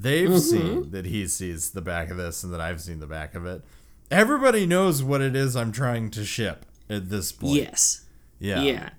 They've 0.00 0.40
seen 0.40 0.90
that 0.90 1.06
he 1.06 1.26
sees 1.26 1.70
the 1.70 1.80
back 1.82 2.10
of 2.10 2.16
this 2.16 2.44
and 2.44 2.52
that 2.52 2.60
I've 2.60 2.80
seen 2.80 3.00
the 3.00 3.06
back 3.06 3.34
of 3.34 3.44
it. 3.46 3.62
Everybody 4.10 4.64
knows 4.66 5.02
what 5.02 5.20
it 5.20 5.34
is 5.34 5.56
I'm 5.56 5.72
trying 5.72 6.10
to 6.12 6.24
ship 6.24 6.64
at 6.88 7.08
this 7.10 7.32
point. 7.32 7.54
Yes. 7.54 8.04
Yeah. 8.38 8.62
Yeah. 8.62 8.90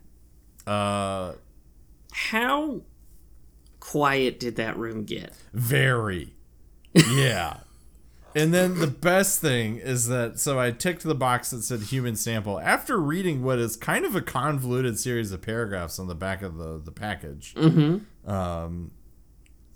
Uh 0.72 1.34
How 2.12 2.82
quiet 3.80 4.40
did 4.40 4.56
that 4.58 4.78
room 4.78 5.06
get? 5.06 5.34
very. 5.54 6.34
Yeah. 6.94 7.60
And 8.36 8.54
then 8.54 8.80
the 8.80 8.88
best 8.88 9.40
thing 9.40 9.78
is 9.78 10.08
that 10.08 10.40
so 10.40 10.60
I 10.60 10.72
ticked 10.72 11.04
the 11.04 11.16
box 11.16 11.50
that 11.50 11.64
said 11.64 11.82
human 11.82 12.16
sample 12.16 12.60
after 12.60 13.00
reading 13.00 13.44
what 13.44 13.58
is 13.58 13.76
kind 13.76 14.06
of 14.06 14.16
a 14.16 14.22
convoluted 14.22 15.00
series 15.00 15.32
of 15.32 15.42
paragraphs 15.42 15.98
on 15.98 16.08
the 16.08 16.16
back 16.16 16.42
of 16.44 16.58
the 16.58 16.80
the 16.84 16.92
package. 16.92 17.56
Mm-hmm. 17.56 18.30
Um, 18.30 18.92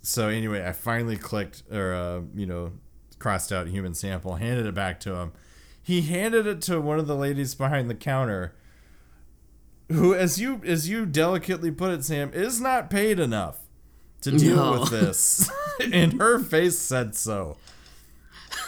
so 0.04 0.28
anyway, 0.28 0.64
I 0.64 0.72
finally 0.74 1.18
clicked 1.18 1.64
or 1.72 1.94
uh, 1.94 2.22
you 2.36 2.46
know 2.46 2.74
crossed 3.18 3.52
out 3.52 3.68
human 3.68 3.94
sample, 3.96 4.36
handed 4.36 4.66
it 4.68 4.76
back 4.76 5.00
to 5.02 5.16
him. 5.16 5.32
He 5.82 6.02
handed 6.02 6.46
it 6.46 6.62
to 6.64 6.80
one 6.80 7.00
of 7.00 7.08
the 7.08 7.16
ladies 7.16 7.56
behind 7.56 7.90
the 7.90 7.96
counter, 7.96 8.54
who, 9.90 10.14
as 10.14 10.40
you 10.40 10.62
as 10.66 10.88
you 10.90 11.06
delicately 11.06 11.72
put 11.72 11.92
it, 11.92 12.06
Sam, 12.06 12.32
is 12.34 12.62
not 12.62 12.90
paid 12.90 13.20
enough 13.20 13.60
to 14.22 14.32
deal 14.32 14.56
No. 14.56 14.80
with 14.80 14.90
this, 14.92 15.50
and 15.92 16.22
her 16.22 16.40
face 16.40 16.78
said 16.78 17.16
so. 17.16 17.58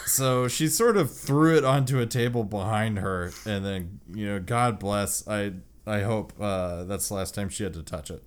So 0.04 0.46
she 0.48 0.68
sort 0.68 0.96
of 0.96 1.10
threw 1.14 1.56
it 1.56 1.64
onto 1.64 1.98
a 2.00 2.06
table 2.06 2.44
behind 2.44 2.98
her, 2.98 3.32
and 3.46 3.64
then 3.64 4.00
you 4.12 4.26
know, 4.26 4.40
God 4.40 4.78
bless. 4.78 5.26
I 5.26 5.52
I 5.86 6.00
hope 6.00 6.32
uh, 6.40 6.84
that's 6.84 7.08
the 7.08 7.14
last 7.14 7.34
time 7.34 7.48
she 7.48 7.62
had 7.64 7.72
to 7.74 7.82
touch 7.82 8.10
it. 8.10 8.22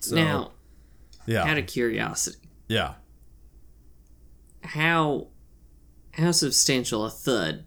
So, 0.00 0.14
now, 0.16 0.52
yeah, 1.26 1.44
out 1.44 1.58
of 1.58 1.66
curiosity, 1.66 2.48
yeah. 2.68 2.94
how 4.62 5.28
how 6.12 6.30
substantial 6.32 7.04
a 7.04 7.10
thud 7.10 7.64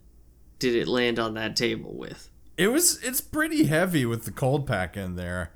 did 0.60 0.76
it 0.76 0.88
land 0.88 1.20
on 1.20 1.34
that 1.36 1.56
table 1.56 1.94
with? 1.96 2.30
It 2.58 2.70
was 2.70 3.02
it's 3.04 3.22
pretty 3.22 3.66
heavy 3.66 4.06
with 4.06 4.26
the 4.26 4.32
cold 4.32 4.66
pack 4.66 4.98
in 4.98 5.16
there. 5.16 5.52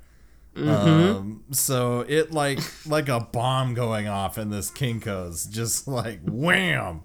Um, 0.54 1.44
so 1.50 2.00
it 2.06 2.30
like 2.32 2.60
like 2.86 3.08
a 3.08 3.20
bomb 3.20 3.72
going 3.74 4.06
off 4.06 4.36
in 4.36 4.50
this 4.50 4.70
Kinko's, 4.70 5.46
just 5.46 5.88
like 5.88 6.20
wham, 6.24 7.00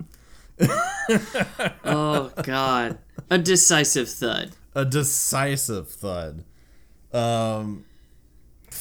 Oh 1.85 2.31
God, 2.43 2.97
a 3.29 3.37
decisive 3.37 4.09
thud. 4.09 4.51
a 4.75 4.83
decisive 4.85 5.89
thud. 5.89 6.43
Um, 7.13 7.85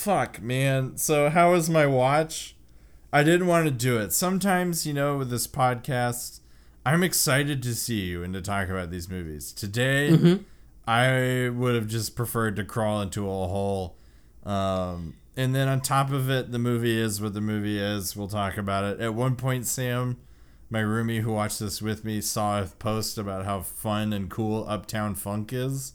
fuck, 0.07 0.41
man. 0.41 0.97
So 0.97 1.31
how 1.31 1.51
was 1.51 1.69
my 1.69 1.85
watch? 1.85 2.55
I 3.13 3.25
didn't 3.25 3.49
want 3.49 3.65
to 3.65 3.73
do 3.73 3.99
it. 3.99 4.13
Sometimes, 4.13 4.87
you 4.87 4.93
know, 4.93 5.17
with 5.17 5.31
this 5.31 5.49
podcast, 5.49 6.39
I'm 6.85 7.03
excited 7.03 7.61
to 7.65 7.75
see 7.75 8.03
you 8.03 8.23
and 8.23 8.33
to 8.35 8.41
talk 8.41 8.69
about 8.69 8.93
these 8.93 9.09
movies. 9.09 9.51
Today, 9.51 10.39
I 10.87 11.49
would 11.49 11.75
have 11.75 11.89
just 11.89 12.15
preferred 12.15 12.55
to 12.55 12.63
crawl 12.63 13.01
into 13.01 13.25
a 13.29 13.49
hole. 13.49 13.97
Um, 14.45 15.17
and 15.37 15.53
then 15.57 15.67
on 15.67 15.81
top 15.81 16.13
of 16.13 16.31
it, 16.31 16.53
the 16.53 16.61
movie 16.61 17.01
is 17.01 17.21
what 17.21 17.35
the 17.35 17.41
movie 17.41 17.81
is. 17.81 18.15
We'll 18.15 18.29
talk 18.29 18.57
about 18.57 18.85
it. 18.85 19.01
At 19.01 19.13
one 19.13 19.35
point, 19.35 19.67
Sam, 19.67 20.19
my 20.71 20.83
roomie 20.83 21.23
who 21.23 21.33
watched 21.33 21.59
this 21.59 21.83
with 21.83 22.05
me, 22.05 22.21
saw 22.21 22.63
a 22.63 22.67
post 22.67 23.19
about 23.19 23.45
how 23.45 23.61
fun 23.63 24.13
and 24.13 24.31
cool 24.31 24.67
Uptown 24.69 25.17
Funk 25.17 25.53
is. 25.53 25.95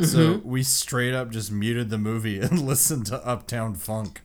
So 0.00 0.36
mm-hmm. 0.36 0.48
we 0.48 0.62
straight 0.62 1.12
up 1.12 1.30
just 1.30 1.52
muted 1.52 1.90
the 1.90 1.98
movie 1.98 2.40
and 2.40 2.62
listened 2.66 3.06
to 3.06 3.26
Uptown 3.26 3.74
Funk. 3.74 4.22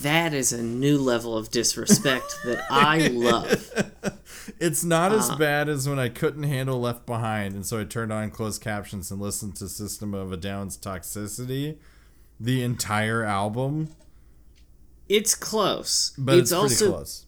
That 0.00 0.34
is 0.34 0.52
a 0.52 0.62
new 0.62 0.98
level 0.98 1.36
of 1.36 1.50
disrespect 1.50 2.36
that 2.44 2.64
I 2.68 3.06
love. 3.06 3.70
It's 4.58 4.82
not 4.82 5.12
as 5.12 5.30
uh, 5.30 5.36
bad 5.36 5.68
as 5.68 5.88
when 5.88 6.00
I 6.00 6.08
couldn't 6.08 6.42
handle 6.42 6.80
Left 6.80 7.06
Behind, 7.06 7.54
and 7.54 7.64
so 7.64 7.80
I 7.80 7.84
turned 7.84 8.12
on 8.12 8.30
closed 8.32 8.60
captions 8.60 9.12
and 9.12 9.20
listened 9.20 9.54
to 9.56 9.68
System 9.68 10.12
of 10.12 10.32
a 10.32 10.36
Down's 10.36 10.76
Toxicity, 10.76 11.76
the 12.40 12.64
entire 12.64 13.22
album. 13.22 13.90
It's 15.08 15.36
close, 15.36 16.14
But 16.18 16.38
it's, 16.38 16.50
it's, 16.50 16.60
pretty 16.60 16.74
also 16.74 16.90
close. 16.90 17.25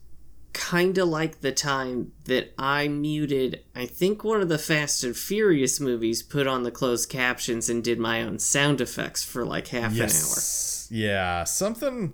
Kind 0.53 0.99
of 0.99 1.09
like 1.09 1.41
the 1.41 1.53
time 1.53 2.13
that 2.25 2.53
I 2.59 2.89
muted, 2.89 3.63
I 3.75 3.87
think 3.87 4.25
one 4.25 4.41
of 4.41 4.49
the 4.49 4.59
Fast 4.59 5.05
and 5.05 5.17
Furious 5.17 5.79
movies, 5.81 6.23
put 6.23 6.47
on 6.47 6.63
the 6.63 6.71
closed 6.71 7.09
captions 7.09 7.69
and 7.69 7.83
did 7.85 7.99
my 7.99 8.23
own 8.23 8.39
sound 8.39 8.81
effects 8.81 9.23
for 9.25 9.45
like 9.45 9.69
half 9.69 9.93
Yes. 9.93 10.89
An 10.91 10.97
hour. 10.97 11.01
Yeah, 11.05 11.45
something. 11.45 12.13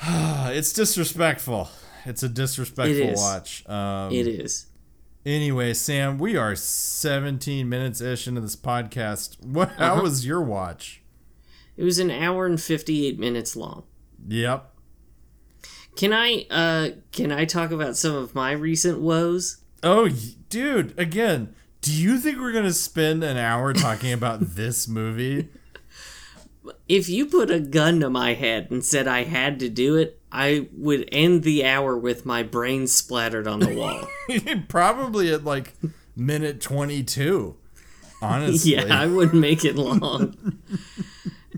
it's 0.02 0.72
disrespectful. 0.72 1.68
It's 2.06 2.22
a 2.22 2.28
disrespectful 2.28 3.08
It 3.10 3.16
watch. 3.16 3.68
Um. 3.68 4.12
It 4.12 4.26
is. 4.26 4.66
Anyway, 5.26 5.74
Sam, 5.74 6.16
we 6.18 6.34
are 6.38 6.56
17 6.56 7.68
minutes 7.68 8.00
ish 8.00 8.26
into 8.26 8.40
this 8.40 8.56
podcast. 8.56 9.38
What? 9.44 9.68
How 9.72 9.92
Uh-huh. 9.94 10.02
was 10.02 10.24
your 10.24 10.40
watch? 10.40 11.02
It 11.76 11.84
was 11.84 11.98
an 11.98 12.10
hour 12.10 12.46
and 12.46 12.60
58 12.60 13.18
minutes 13.18 13.54
long. 13.54 13.84
Yep. 14.26 14.74
Can 15.96 16.12
I 16.12 16.46
uh 16.50 16.90
can 17.12 17.32
I 17.32 17.44
talk 17.44 17.70
about 17.70 17.96
some 17.96 18.14
of 18.14 18.34
my 18.34 18.52
recent 18.52 19.00
woes? 19.00 19.58
Oh, 19.82 20.08
dude, 20.48 20.98
again, 20.98 21.54
do 21.80 21.92
you 21.92 22.18
think 22.18 22.38
we're 22.38 22.52
going 22.52 22.64
to 22.64 22.72
spend 22.72 23.24
an 23.24 23.38
hour 23.38 23.72
talking 23.72 24.12
about 24.12 24.40
this 24.54 24.86
movie? 24.86 25.48
If 26.88 27.08
you 27.08 27.26
put 27.26 27.50
a 27.50 27.60
gun 27.60 28.00
to 28.00 28.10
my 28.10 28.34
head 28.34 28.68
and 28.70 28.84
said 28.84 29.08
I 29.08 29.24
had 29.24 29.58
to 29.60 29.68
do 29.70 29.96
it, 29.96 30.20
I 30.30 30.68
would 30.76 31.08
end 31.10 31.42
the 31.42 31.64
hour 31.64 31.96
with 31.96 32.26
my 32.26 32.42
brain 32.42 32.86
splattered 32.86 33.48
on 33.48 33.60
the 33.60 33.74
wall. 33.74 34.06
Probably 34.68 35.32
at 35.32 35.44
like 35.44 35.72
minute 36.14 36.60
22. 36.60 37.56
Honestly. 38.22 38.72
yeah, 38.72 38.84
I 38.90 39.06
wouldn't 39.06 39.40
make 39.40 39.64
it 39.64 39.76
long. 39.76 40.58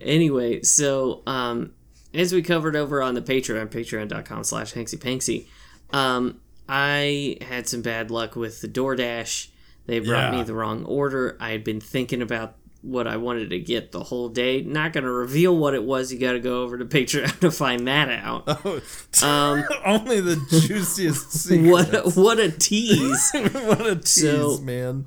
anyway, 0.01 0.63
so 0.63 1.23
um, 1.27 1.73
as 2.15 2.33
we 2.33 2.43
covered 2.43 2.77
over 2.77 3.03
on 3.03 3.15
the 3.15 3.23
Patreon, 3.23 3.69
patreon.com 3.69 4.45
slash 4.45 4.75
hanksypanksy, 4.75 5.47
um, 5.93 6.41
I 6.69 7.37
had 7.43 7.69
some 7.69 7.83
bad 7.83 8.11
luck 8.11 8.37
with 8.37 8.61
the 8.61 8.69
DoorDash. 8.69 9.49
They 9.87 9.99
brought 9.99 10.33
Yeah. 10.33 10.39
me 10.39 10.45
the 10.45 10.55
wrong 10.55 10.85
order. 10.85 11.37
I 11.41 11.51
had 11.51 11.65
been 11.65 11.81
thinking 11.81 12.23
about 12.23 12.55
what 12.83 13.07
I 13.07 13.17
wanted 13.17 13.51
to 13.51 13.59
get 13.61 13.93
the 13.93 14.03
whole 14.05 14.29
day. 14.29 14.61
Not 14.63 14.93
going 14.93 15.05
to 15.05 15.11
reveal 15.11 15.57
what 15.57 15.73
it 15.75 15.85
was. 15.85 16.13
You 16.13 16.19
got 16.19 16.33
to 16.33 16.41
go 16.41 16.63
over 16.63 16.77
to 16.79 16.85
Patreon 16.97 17.39
to 17.41 17.51
find 17.51 17.87
that 17.89 18.09
out. 18.09 18.49
Um, 19.23 19.65
Only 19.85 20.21
the 20.21 20.37
juiciest 20.67 21.31
secrets. 21.33 21.71
what 21.71 21.95
a, 21.95 22.21
what 22.21 22.39
a 22.41 22.51
tease. 22.51 23.31
what 23.35 23.87
a 23.87 23.95
tease, 23.97 24.15
So- 24.23 24.59
man. 24.63 25.07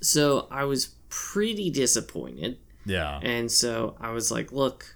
so 0.00 0.46
I 0.50 0.64
was 0.64 0.90
pretty 1.08 1.70
disappointed. 1.70 2.58
Yeah. 2.84 3.18
And 3.22 3.50
so 3.50 3.96
I 4.00 4.10
was 4.10 4.30
like, 4.30 4.52
look, 4.52 4.94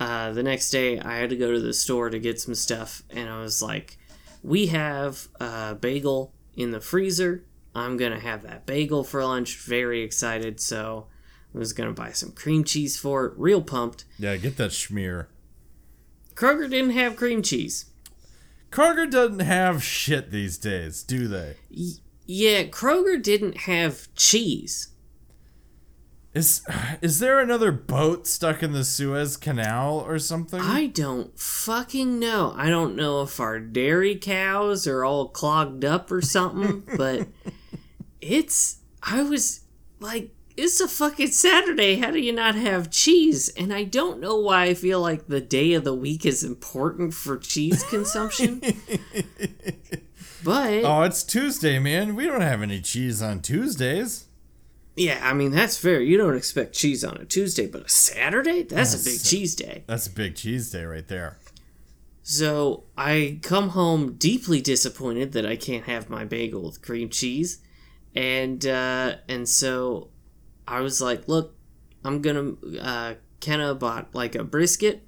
uh, 0.00 0.32
the 0.32 0.42
next 0.42 0.70
day 0.70 0.98
I 0.98 1.16
had 1.16 1.30
to 1.30 1.36
go 1.36 1.52
to 1.52 1.60
the 1.60 1.72
store 1.72 2.10
to 2.10 2.18
get 2.18 2.40
some 2.40 2.54
stuff. 2.54 3.02
And 3.10 3.28
I 3.28 3.40
was 3.40 3.62
like, 3.62 3.98
we 4.42 4.66
have 4.66 5.28
a 5.40 5.74
bagel 5.74 6.32
in 6.56 6.70
the 6.70 6.80
freezer. 6.80 7.44
I'm 7.74 7.96
going 7.96 8.12
to 8.12 8.20
have 8.20 8.42
that 8.42 8.66
bagel 8.66 9.04
for 9.04 9.24
lunch. 9.24 9.58
Very 9.58 10.02
excited. 10.02 10.60
So 10.60 11.06
I 11.54 11.58
was 11.58 11.72
going 11.72 11.88
to 11.88 12.00
buy 12.00 12.12
some 12.12 12.32
cream 12.32 12.64
cheese 12.64 12.96
for 12.98 13.26
it. 13.26 13.32
Real 13.36 13.62
pumped. 13.62 14.04
Yeah, 14.18 14.36
get 14.36 14.56
that 14.58 14.70
schmear. 14.70 15.26
Kroger 16.34 16.68
didn't 16.68 16.90
have 16.90 17.16
cream 17.16 17.42
cheese. 17.42 17.86
Kroger 18.70 19.08
doesn't 19.08 19.40
have 19.40 19.84
shit 19.84 20.32
these 20.32 20.58
days, 20.58 21.04
do 21.04 21.28
they? 21.28 21.56
Yeah, 22.26 22.64
Kroger 22.64 23.22
didn't 23.22 23.58
have 23.58 24.12
cheese. 24.16 24.88
Is 26.34 26.66
is 27.00 27.20
there 27.20 27.38
another 27.38 27.70
boat 27.70 28.26
stuck 28.26 28.64
in 28.64 28.72
the 28.72 28.82
Suez 28.82 29.36
Canal 29.36 30.00
or 30.00 30.18
something? 30.18 30.60
I 30.60 30.86
don't 30.86 31.38
fucking 31.38 32.18
know. 32.18 32.52
I 32.56 32.70
don't 32.70 32.96
know 32.96 33.22
if 33.22 33.38
our 33.38 33.60
dairy 33.60 34.16
cows 34.16 34.88
are 34.88 35.04
all 35.04 35.28
clogged 35.28 35.84
up 35.84 36.10
or 36.10 36.20
something, 36.20 36.82
but 36.96 37.28
it's. 38.20 38.78
I 39.00 39.22
was 39.22 39.60
like, 40.00 40.34
it's 40.56 40.80
a 40.80 40.88
fucking 40.88 41.28
Saturday. 41.28 41.96
How 41.96 42.10
do 42.10 42.18
you 42.18 42.32
not 42.32 42.56
have 42.56 42.90
cheese? 42.90 43.48
And 43.50 43.72
I 43.72 43.84
don't 43.84 44.18
know 44.18 44.36
why 44.36 44.64
I 44.64 44.74
feel 44.74 45.00
like 45.00 45.28
the 45.28 45.40
day 45.40 45.74
of 45.74 45.84
the 45.84 45.94
week 45.94 46.26
is 46.26 46.42
important 46.42 47.14
for 47.14 47.36
cheese 47.36 47.84
consumption. 47.84 48.60
but 50.42 50.84
oh, 50.84 51.02
it's 51.02 51.22
Tuesday, 51.22 51.78
man. 51.78 52.16
We 52.16 52.26
don't 52.26 52.40
have 52.40 52.62
any 52.62 52.80
cheese 52.80 53.22
on 53.22 53.40
Tuesdays. 53.40 54.24
Yeah, 54.96 55.20
I 55.22 55.32
mean 55.34 55.50
that's 55.50 55.76
fair. 55.76 56.00
You 56.00 56.16
don't 56.16 56.36
expect 56.36 56.74
cheese 56.74 57.04
on 57.04 57.16
a 57.16 57.24
Tuesday, 57.24 57.66
but 57.66 57.82
a 57.82 57.88
Saturday? 57.88 58.62
That's 58.62 58.94
a 59.00 59.04
big 59.04 59.22
cheese 59.22 59.54
day. 59.54 59.84
That's 59.86 60.06
a 60.06 60.10
big 60.10 60.36
cheese 60.36 60.70
day 60.70 60.84
right 60.84 61.06
there. 61.06 61.38
So 62.22 62.84
I 62.96 63.38
come 63.42 63.70
home 63.70 64.14
deeply 64.14 64.60
disappointed 64.62 65.32
that 65.32 65.44
I 65.44 65.56
can't 65.56 65.84
have 65.84 66.08
my 66.08 66.24
bagel 66.24 66.62
with 66.62 66.80
cream 66.80 67.10
cheese, 67.10 67.58
and 68.14 68.64
uh, 68.66 69.16
and 69.28 69.48
so 69.48 70.08
I 70.66 70.80
was 70.80 71.00
like, 71.00 71.28
look, 71.28 71.54
I'm 72.04 72.22
gonna. 72.22 72.52
Uh, 72.80 73.14
Kenna 73.40 73.74
bought 73.74 74.14
like 74.14 74.34
a 74.34 74.42
brisket 74.42 75.02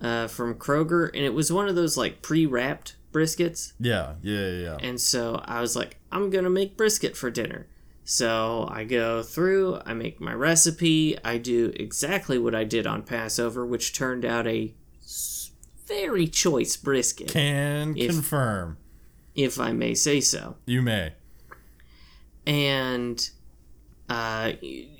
uh, 0.00 0.26
from 0.26 0.54
Kroger, 0.54 1.08
and 1.14 1.24
it 1.24 1.32
was 1.32 1.52
one 1.52 1.68
of 1.68 1.76
those 1.76 1.96
like 1.96 2.20
pre-wrapped 2.22 2.96
briskets, 3.12 3.72
Yeah, 3.78 4.14
yeah, 4.20 4.40
yeah. 4.40 4.58
yeah. 4.62 4.76
and 4.80 5.00
so 5.00 5.40
I 5.44 5.60
was 5.60 5.76
like, 5.76 5.98
I'm 6.10 6.28
gonna 6.30 6.50
make 6.50 6.76
brisket 6.76 7.16
for 7.16 7.30
dinner. 7.30 7.68
So 8.08 8.68
I 8.70 8.84
go 8.84 9.24
through, 9.24 9.80
I 9.84 9.92
make 9.92 10.20
my 10.20 10.32
recipe, 10.32 11.18
I 11.24 11.38
do 11.38 11.72
exactly 11.74 12.38
what 12.38 12.54
I 12.54 12.62
did 12.62 12.86
on 12.86 13.02
Passover, 13.02 13.66
which 13.66 13.92
turned 13.92 14.24
out 14.24 14.46
a 14.46 14.72
very 15.88 16.28
choice 16.28 16.76
brisket, 16.76 17.28
Can 17.28 17.96
If- 17.96 18.10
confirm. 18.12 18.76
if 19.34 19.58
I 19.58 19.72
may 19.72 19.92
say 19.94 20.20
so. 20.20 20.54
You 20.66 20.82
may. 20.82 21.14
and 22.46 23.28
uh, 24.08 24.52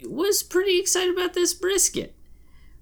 was 0.05 0.43
pretty 0.43 0.81
excited 0.81 1.17
about 1.17 1.33
this 1.33 1.55
brisket. 1.55 2.13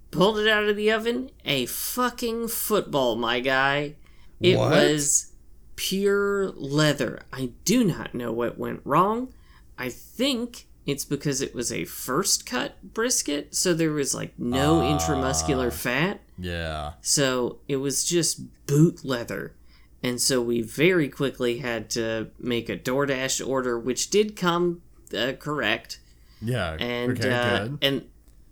Pulled 0.09 0.39
it 0.39 0.47
out 0.47 0.63
of 0.63 0.75
the 0.75 0.91
oven, 0.91 1.29
a 1.45 1.67
fucking 1.67 2.47
football, 2.47 3.15
my 3.15 3.39
guy. 3.41 3.93
It 4.39 4.57
What? 4.57 4.71
was 4.71 5.33
pure 5.75 6.49
leather. 6.49 7.21
I 7.31 7.51
do 7.63 7.83
not 7.83 8.15
know 8.15 8.31
what 8.31 8.57
went 8.57 8.81
wrong. 8.83 9.33
I 9.77 9.89
think 9.89 10.67
it's 10.85 11.05
because 11.05 11.41
it 11.41 11.55
was 11.55 11.71
a 11.71 11.85
first 11.85 12.45
cut 12.45 12.93
brisket, 12.93 13.55
so 13.55 13.73
there 13.73 13.91
was 13.91 14.13
like 14.13 14.37
no 14.37 14.81
intramuscular 14.81 15.73
fat. 15.73 16.21
Yeah. 16.37 16.93
So 17.01 17.59
it 17.67 17.77
was 17.77 18.03
just 18.03 18.65
boot 18.67 19.03
leather. 19.03 19.55
And 20.03 20.21
so 20.21 20.41
we 20.41 20.61
very 20.61 21.09
quickly 21.09 21.59
had 21.59 21.89
to 21.91 22.29
make 22.39 22.69
a 22.69 22.77
DoorDash 22.77 23.45
order, 23.47 23.79
which 23.79 24.11
did 24.11 24.35
come 24.35 24.83
uh, 25.17 25.33
correct. 25.39 25.99
Yeah. 26.41 26.73
And 26.79 27.17
okay, 27.19 27.31
uh, 27.31 27.67
good. 27.67 27.77
and 27.81 28.05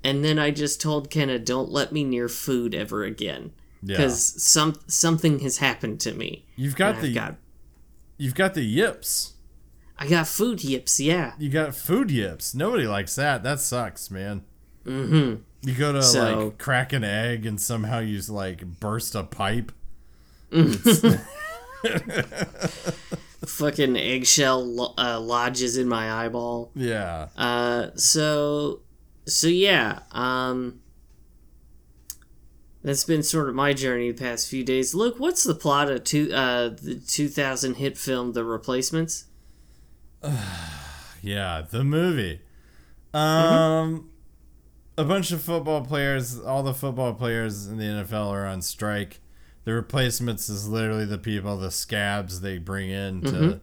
and 0.03 0.25
then 0.25 0.39
I 0.39 0.49
just 0.51 0.81
told 0.81 1.09
Kenna, 1.11 1.37
"Don't 1.39 1.71
let 1.71 1.91
me 1.91 2.03
near 2.03 2.27
food 2.27 2.73
ever 2.73 3.03
again, 3.03 3.51
Yeah. 3.83 3.97
because 3.97 4.41
some 4.43 4.75
something 4.87 5.39
has 5.39 5.57
happened 5.59 5.99
to 6.01 6.13
me." 6.13 6.45
You've 6.55 6.75
got 6.75 7.01
the 7.01 7.13
got 7.13 7.35
you've 8.17 8.35
got 8.35 8.53
the 8.55 8.63
yips. 8.63 9.32
I 9.97 10.07
got 10.07 10.27
food 10.27 10.63
yips, 10.63 10.99
yeah. 10.99 11.33
You 11.37 11.49
got 11.49 11.75
food 11.75 12.09
yips. 12.11 12.53
Nobody 12.55 12.87
likes 12.87 13.15
that. 13.15 13.43
That 13.43 13.59
sucks, 13.59 14.09
man. 14.11 14.43
Mm-hmm. 14.85 15.41
You 15.67 15.75
go 15.75 15.93
to 15.93 16.01
So- 16.03 16.45
like 16.47 16.57
crack 16.57 16.91
an 16.93 17.03
egg 17.03 17.45
and 17.45 17.59
somehow 17.61 17.99
you 17.99 18.17
just 18.17 18.29
like 18.29 18.65
burst 18.79 19.15
a 19.15 19.23
pipe. 19.23 19.71
Fucking 23.45 23.97
eggshell 23.97 24.63
lo- 24.65 24.93
uh, 24.97 25.19
lodges 25.19 25.77
in 25.77 25.87
my 25.87 26.11
eyeball. 26.25 26.71
Yeah. 26.75 27.27
Uh, 27.35 27.87
so, 27.95 28.79
so 29.25 29.47
yeah, 29.47 29.99
um, 30.11 30.79
that's 32.83 33.03
been 33.03 33.21
sort 33.23 33.49
of 33.49 33.55
my 33.55 33.73
journey 33.73 34.11
the 34.11 34.21
past 34.23 34.49
few 34.49 34.63
days. 34.63 34.95
Look, 34.95 35.19
what's 35.19 35.43
the 35.43 35.55
plot 35.55 35.89
of 35.91 36.03
two, 36.05 36.31
uh, 36.33 36.69
the 36.69 37.01
2000 37.05 37.75
hit 37.75 37.97
film, 37.97 38.31
The 38.33 38.43
Replacements? 38.45 39.25
Yeah, 41.25 41.63
the 41.69 41.85
movie. 41.85 42.41
Um 43.13 44.09
a 44.97 45.03
bunch 45.03 45.31
of 45.31 45.41
football 45.41 45.85
players, 45.85 46.39
all 46.39 46.63
the 46.63 46.73
football 46.73 47.13
players 47.13 47.65
in 47.67 47.77
the 47.77 47.85
NFL 47.85 48.29
are 48.29 48.45
on 48.45 48.61
strike. 48.61 49.21
The 49.63 49.73
replacements 49.73 50.49
is 50.49 50.67
literally 50.67 51.05
the 51.05 51.17
people, 51.17 51.57
the 51.57 51.71
scabs 51.71 52.41
they 52.41 52.57
bring 52.57 52.89
in 52.89 53.21
to 53.21 53.61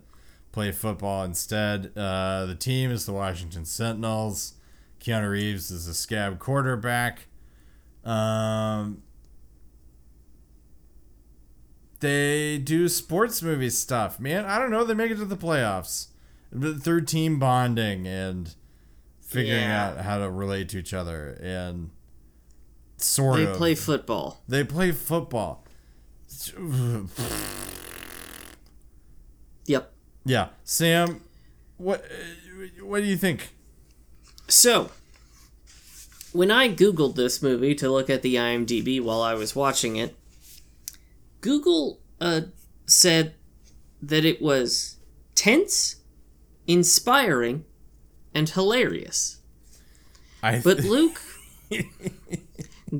play 0.53 0.73
football 0.73 1.23
instead. 1.25 1.93
Uh, 1.97 2.47
the 2.47 2.55
team 2.55 2.91
is 2.91 3.07
the 3.07 3.13
Washington 3.13 3.65
Sentinels. 3.65 4.55
Keanu 5.01 5.31
Reeves 5.31 5.71
is 5.71 5.87
a 5.87 5.95
scab 5.95 6.39
quarterback. 6.39 7.27
Um, 8.05 9.03
they 12.01 12.59
do 12.59 12.89
sports 12.89 13.43
movie 13.43 13.71
stuff, 13.71 14.19
man. 14.19 14.47
I 14.47 14.59
don't 14.59 14.71
know. 14.71 14.85
They 14.85 14.95
make 14.95 15.11
it 15.11 15.17
to 15.17 15.27
the 15.27 15.37
playoffs 15.37 16.07
through 16.53 17.05
team 17.05 17.39
bonding 17.39 18.07
and 18.07 18.55
figuring 19.21 19.61
Yeah. 19.63 19.89
out 19.91 19.99
how 20.05 20.19
to 20.19 20.31
relate 20.31 20.69
to 20.71 20.79
each 20.79 20.93
other 20.93 21.39
and 21.43 21.91
sort 22.97 23.37
They 23.37 23.45
of 23.47 23.57
play 23.57 23.75
football. 23.75 24.43
they 24.49 24.65
play 24.65 24.93
football. 24.93 25.65
Yep. 29.67 29.93
Yeah, 30.25 30.49
Sam, 30.65 31.21
what 31.77 32.05
what 32.83 33.01
do 33.01 33.07
you 33.07 33.17
think? 33.17 33.51
So, 34.49 34.91
when 36.33 36.51
I 36.51 36.69
Googled 36.69 37.15
this 37.15 37.43
movie 37.43 37.75
to 37.77 37.89
look 37.91 38.11
at 38.11 38.23
the 38.23 38.35
IMDb 38.37 39.01
while 39.01 39.23
I 39.23 39.35
was 39.35 39.55
watching 39.55 39.97
it, 39.97 40.17
Google 41.41 42.01
uh, 42.21 42.43
said 42.87 43.35
that 44.03 44.25
it 44.25 44.43
was 44.43 44.97
tense, 45.35 45.97
inspiring, 46.73 47.65
and 48.35 48.49
hilarious. 48.49 49.39
I 50.43 50.61
But 50.61 50.79
Luke, 50.85 51.21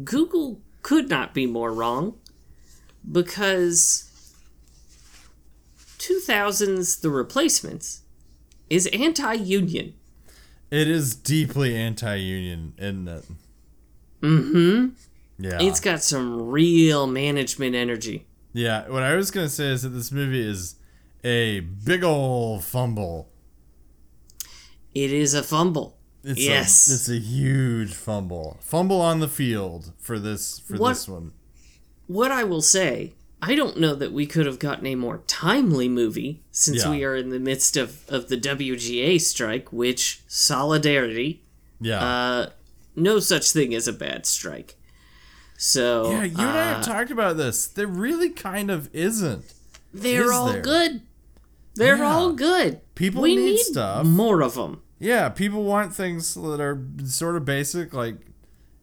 Google 0.05 0.61
could 0.83 1.09
not 1.09 1.35
be 1.35 1.47
more 1.47 1.73
wrong 1.73 2.17
because 3.11 4.07
2000's 5.99 6.99
The 7.01 7.11
Replacements 7.11 8.03
is 8.69 8.87
anti 8.89 9.35
union. 9.35 9.95
it 10.71 10.89
is 10.89 11.15
deeply 11.15 11.75
anti-union, 11.77 12.75
isn't 12.79 13.09
it? 13.09 13.25
Mm-hmm. 14.23 14.89
Yeah. 15.39 15.59
It's 15.61 15.81
got 15.81 16.03
some 16.03 16.49
real 16.49 17.07
management 17.07 17.75
energy. 17.75 18.27
yeah. 18.53 18.89
What 18.89 19.03
I 19.03 19.15
was 19.15 19.31
gonna 19.31 19.49
say 19.49 19.67
is 19.69 19.83
that 19.83 19.89
this 19.91 20.13
movie 20.13 20.47
is 20.47 20.77
a 21.25 21.61
big 21.61 22.05
ol' 22.05 22.61
fumble. 22.61 23.30
It 24.95 25.13
is 25.13 25.35
a 25.35 25.43
fumble. 25.43 25.97
It's 26.23 26.39
Yes. 26.41 26.91
A, 26.91 26.95
it's 26.95 27.09
a 27.09 27.19
huge 27.19 27.95
fumble. 27.95 28.59
Fumble 28.61 29.01
on 29.01 29.21
the 29.21 29.29
field 29.29 29.93
for 29.99 30.19
this 30.19 30.59
for 30.61 30.77
What- 30.77 30.91
this 30.91 31.09
one. 31.09 31.33
What 32.07 32.31
I 32.33 32.43
will 32.45 32.61
say, 32.63 33.15
I 33.41 33.55
don't 33.55 33.79
know 33.79 33.95
that 33.95 34.13
we 34.13 34.27
could 34.27 34.45
have 34.47 34.59
gotten 34.59 34.87
a 34.87 34.97
more 34.97 35.23
timely 35.27 35.89
movie 35.89 36.43
since 36.51 36.83
Yeah. 36.85 36.91
we 36.91 37.05
are 37.05 37.15
in 37.17 37.31
the 37.31 37.39
midst 37.39 37.77
of, 37.77 38.05
of 38.09 38.29
the 38.29 38.37
WGA 38.37 39.19
strike, 39.19 39.73
which, 39.73 40.21
solidarity, 40.27 41.43
Yeah. 41.81 42.01
uh, 42.05 42.51
no 42.97 43.19
such 43.21 43.53
thing 43.53 43.75
as 43.75 43.87
a 43.89 43.93
bad 43.93 44.27
strike. 44.27 44.77
So, 45.57 46.11
yeah, 46.11 46.25
you 46.25 46.31
and 46.39 46.41
I 46.41 46.61
uh, 46.73 46.75
have 46.77 46.85
talked 46.85 47.11
about 47.11 47.37
this. 47.37 47.67
There 47.67 47.87
really 47.87 48.31
kind 48.31 48.71
of 48.71 48.89
isn't. 48.95 49.45
they're 49.95 50.25
is 50.25 50.31
all 50.31 50.53
there? 50.53 50.63
good. 50.63 51.03
They're 51.81 51.97
Yeah. 51.99 52.13
all 52.13 52.33
good. 52.33 52.81
People 52.95 53.23
we 53.23 53.35
need 53.37 53.43
need 53.53 53.59
stuff. 53.59 54.07
More 54.07 54.41
of 54.43 54.55
them. 54.55 54.83
Yeah, 54.99 55.29
people 55.31 55.65
want 55.65 55.95
things 55.95 56.35
that 56.35 56.61
are 56.61 56.85
sort 57.05 57.37
of 57.37 57.45
basic, 57.45 57.93
like 57.95 58.17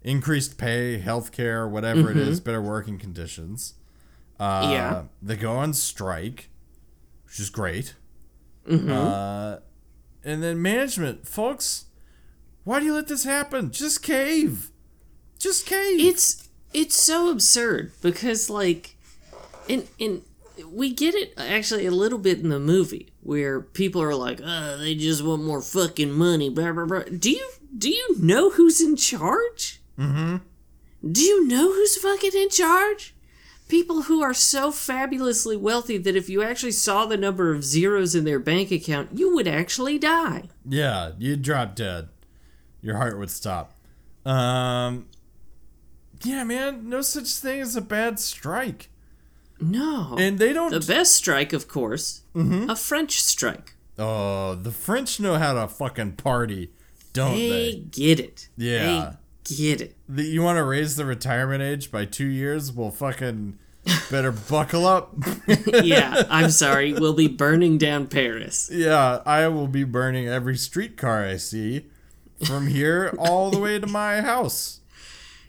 increased 0.04 0.58
pay, 0.58 0.98
health 0.98 1.32
care, 1.32 1.68
whatever 1.68 2.10
it 2.12 2.18
is, 2.18 2.40
better 2.40 2.62
working 2.62 2.98
conditions. 2.98 3.76
Uh, 4.40 4.62
Mm-hmm. 4.64 4.72
Yeah. 4.72 5.04
They 5.22 5.36
go 5.36 5.54
on 5.54 5.74
strike, 5.74 6.50
which 7.26 7.40
is 7.40 7.50
great. 7.50 7.96
Mm-hmm. 8.68 8.92
Uh, 8.92 9.58
and 10.24 10.42
then 10.44 10.62
management, 10.62 11.28
folks, 11.28 11.86
why 12.64 12.80
do 12.80 12.86
you 12.86 12.94
let 12.94 13.08
this 13.08 13.24
happen? 13.24 13.72
Just 13.72 14.02
cave. 14.04 14.72
Just 15.40 15.66
cave. 15.68 16.00
it's 16.00 16.50
it's 16.74 16.96
so 16.96 17.30
absurd 17.30 17.92
because 18.02 18.50
like 18.50 18.96
in 19.68 19.88
in 20.00 20.24
we 20.72 20.94
get 20.94 21.16
it 21.16 21.34
actually 21.38 21.86
a 21.86 21.92
little 21.92 22.18
bit 22.20 22.40
in 22.40 22.50
the 22.50 22.60
movie 22.60 23.10
where 23.22 23.62
people 23.62 24.02
are 24.02 24.16
like 24.16 24.40
uh 24.44 24.78
they 24.78 24.96
just 24.96 25.24
want 25.24 25.44
more 25.44 25.62
fucking 25.62 26.12
money 26.12 26.50
blah 26.50 26.72
blah 26.72 26.86
blah 26.86 27.04
do 27.20 27.32
you 27.32 27.50
do 27.78 27.90
you 27.90 28.16
know 28.20 28.50
who's 28.52 28.82
in 28.82 28.96
charge 28.96 29.82
mm-hmm 29.98 30.38
do 31.12 31.22
you 31.22 31.48
know 31.48 31.72
who's 31.72 31.96
fucking 31.98 32.32
in 32.34 32.50
charge 32.50 33.14
people 33.68 34.04
who 34.04 34.24
are 34.24 34.34
so 34.34 34.72
fabulously 34.72 35.56
wealthy 35.56 35.98
that 35.98 36.16
if 36.16 36.28
you 36.28 36.42
actually 36.42 36.72
saw 36.72 37.06
the 37.06 37.18
number 37.18 37.54
of 37.54 37.64
zeros 37.64 38.16
in 38.16 38.24
their 38.24 38.40
bank 38.40 38.72
account 38.72 39.10
you 39.14 39.34
would 39.34 39.48
actually 39.48 40.00
die 40.00 40.50
yeah, 40.70 41.12
you'd 41.18 41.44
drop 41.44 41.76
dead. 41.76 42.10
Your 42.82 42.98
heart 42.98 43.18
would 43.18 43.30
stop. 43.30 43.74
Um, 44.26 45.08
yeah, 46.24 46.44
man, 46.44 46.90
no 46.90 47.02
such 47.02 47.30
thing 47.30 47.62
as 47.62 47.76
a 47.76 47.82
bad 47.82 48.20
strike. 48.20 48.90
No 49.60 50.16
And 50.20 50.40
they 50.40 50.54
don't 50.54 50.72
the 50.72 50.80
best 50.80 51.16
strike 51.16 51.54
of 51.54 51.68
course 51.68 52.22
mm-hmm. 52.36 52.70
a 52.70 52.76
french 52.76 53.22
strike 53.22 53.74
Oh, 54.00 54.54
the 54.54 54.72
French 54.72 55.20
know 55.20 55.40
how 55.40 55.54
to 55.54 55.68
fucking 55.68 56.18
party, 56.18 56.70
don't 57.14 57.34
They 57.34 57.50
they? 57.50 57.74
get 57.80 58.20
it. 58.20 58.48
Yeah. 58.56 59.14
They 59.50 59.56
get 59.56 59.82
it. 59.82 59.96
The, 60.08 60.22
you 60.24 60.44
want 60.44 60.58
to 60.58 60.64
raise 60.64 60.98
the 60.98 61.04
retirement 61.06 61.64
age 61.64 61.90
by 61.92 62.06
two 62.06 62.28
years? 62.28 62.72
Well, 62.72 62.92
fucking 62.92 63.58
better 64.12 64.32
buckle 64.50 64.86
up. 64.86 65.16
Yeah, 65.84 66.26
I'm 66.30 66.52
sorry. 66.64 66.94
We'll 66.94 67.14
be 67.16 67.28
burning 67.28 67.80
down 67.80 68.06
Paris. 68.06 68.70
yeah, 68.72 69.22
I 69.26 69.48
will 69.48 69.68
be 69.68 69.84
burning 69.84 70.28
every 70.28 70.58
streetcar 70.58 71.26
I 71.26 71.38
see 71.38 71.88
from 72.46 72.68
here 72.68 73.12
all 73.18 73.50
the 73.50 73.58
way 73.60 73.80
to 73.80 73.88
my 73.88 74.22
house. 74.22 74.82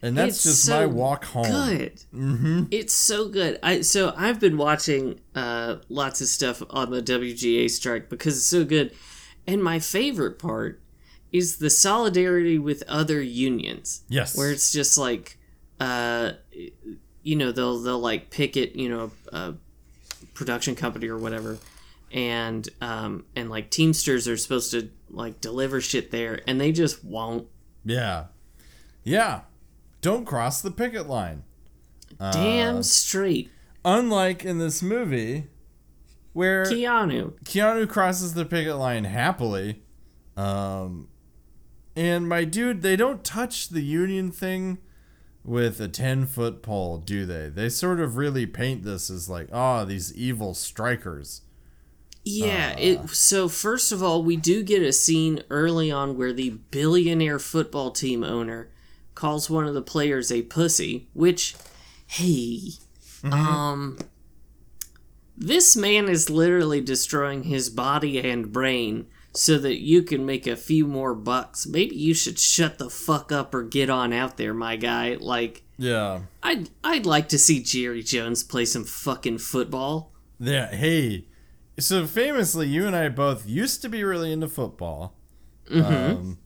And 0.02 0.16
that's 0.16 0.37
It's 0.37 0.42
just 0.44 0.64
so 0.64 0.80
my 0.80 0.87
walk 0.87 1.24
home. 1.24 1.44
Good. 1.44 2.02
Mm-hmm. 2.14 2.64
It's 2.70 2.94
so 2.94 3.28
good. 3.28 3.58
I 3.62 3.80
so 3.80 4.14
I've 4.16 4.38
been 4.40 4.56
watching 4.56 5.20
uh, 5.34 5.76
lots 5.88 6.20
of 6.20 6.28
stuff 6.28 6.62
on 6.70 6.90
the 6.90 7.02
WGA 7.02 7.68
strike 7.70 8.08
because 8.08 8.37
it's 8.37 8.46
so 8.46 8.64
good. 8.64 8.92
And 9.46 9.62
my 9.62 9.78
favorite 9.78 10.38
part 10.38 10.80
is 11.32 11.58
the 11.58 11.70
solidarity 11.70 12.58
with 12.58 12.82
other 12.88 13.20
unions. 13.20 14.02
Yes. 14.08 14.37
where 14.37 14.50
it's 14.50 14.72
just 14.72 14.96
like 14.98 15.38
uh 15.80 16.32
you 17.22 17.37
know 17.37 17.52
they'll 17.52 17.78
they'll 17.78 18.00
like 18.00 18.30
picket 18.30 18.74
you 18.74 18.88
know 18.88 19.11
a 19.32 19.54
production 20.34 20.74
company 20.74 21.06
or 21.06 21.16
whatever 21.16 21.56
and 22.11 22.68
um 22.80 23.24
and 23.37 23.48
like 23.48 23.70
teamsters 23.70 24.26
are 24.26 24.37
supposed 24.37 24.72
to 24.72 24.90
like 25.11 25.40
deliver 25.40 25.80
shit 25.80 26.11
there 26.11 26.40
and 26.48 26.61
they 26.61 26.72
just 26.72 27.04
won't 27.04 27.46
Yeah. 27.84 28.24
Yeah. 29.04 29.42
Don't 30.00 30.24
cross 30.24 30.61
the 30.61 30.70
picket 30.70 31.08
line. 31.08 31.44
Uh. 32.18 32.32
damn 32.32 32.82
straight 32.82 33.50
Unlike 33.84 34.44
in 34.44 34.58
this 34.58 34.82
movie, 34.82 35.46
where 36.32 36.64
keanu 36.64 37.32
Keanu 37.44 37.88
crosses 37.88 38.34
the 38.34 38.44
picket 38.44 38.76
line 38.76 39.04
happily. 39.04 39.82
Um, 40.37 41.08
and 41.96 42.28
my 42.28 42.44
dude, 42.44 42.82
they 42.82 42.96
don't 42.96 43.24
touch 43.24 43.68
the 43.68 43.82
Union 43.82 44.30
thing 44.30 44.78
with 45.44 45.80
a 45.80 45.88
10 45.88 46.26
foot 46.26 46.62
pole, 46.62 46.98
do 46.98 47.24
they? 47.24 47.48
They 47.48 47.68
sort 47.68 48.00
of 48.00 48.16
really 48.16 48.46
paint 48.46 48.82
this 48.84 49.11
as 49.11 49.28
like, 49.28 49.48
oh, 49.52 49.84
these 49.84 50.14
evil 50.14 50.54
strikers. 50.54 51.42
Yeah, 52.24 52.74
Uh. 52.76 52.80
it 52.80 53.11
so 53.11 53.48
first 53.48 53.90
of 53.90 54.02
all, 54.02 54.22
we 54.22 54.37
do 54.37 54.62
get 54.62 54.82
a 54.82 54.92
scene 54.92 55.42
early 55.50 55.90
on 55.90 56.16
where 56.18 56.32
the 56.32 56.50
billionaire 56.70 57.38
football 57.38 57.90
team 57.90 58.22
owner 58.22 58.68
calls 59.18 59.50
one 59.50 59.66
of 59.66 59.74
the 59.74 59.83
players 59.83 60.31
a 60.31 60.42
pussy, 60.42 61.09
which 61.12 61.57
hey, 62.07 62.61
um 63.24 63.98
this 65.37 65.76
man 65.76 66.09
is 66.09 66.31
literally 66.31 66.81
destroying 66.81 67.42
his 67.42 67.68
body 67.68 68.18
and 68.18 68.52
brain 68.52 69.07
so 69.35 69.59
that 69.59 69.81
you 69.81 70.02
can 70.02 70.24
make 70.24 70.46
a 70.46 70.57
few 70.57 70.87
more 70.87 71.14
bucks. 71.14 71.66
Maybe 71.66 71.96
you 71.96 72.14
should 72.14 72.38
shut 72.38 72.78
the 72.78 72.90
fuck 72.90 73.31
up 73.33 73.54
or 73.54 73.62
get 73.62 73.90
on 73.90 74.12
out 74.12 74.37
there, 74.37 74.54
my 74.54 74.76
guy. 74.76 75.16
Like 75.18 75.64
Yeah. 75.76 76.20
I'd 76.42 76.70
I'd 76.85 77.07
like 77.07 77.28
to 77.31 77.38
see 77.38 77.61
Jerry 77.62 78.02
Jones 78.04 78.44
play 78.44 78.64
some 78.64 78.85
fucking 78.85 79.38
football. 79.38 80.12
Yeah. 80.38 80.68
Hey. 80.74 81.26
So 81.81 82.07
famously, 82.07 82.68
you 82.68 82.87
and 82.87 82.94
I 82.94 83.09
both 83.09 83.48
used 83.48 83.83
to 83.83 83.88
be 83.88 84.02
really 84.04 84.33
into 84.33 84.48
football. 84.48 85.14
Um, 85.70 86.38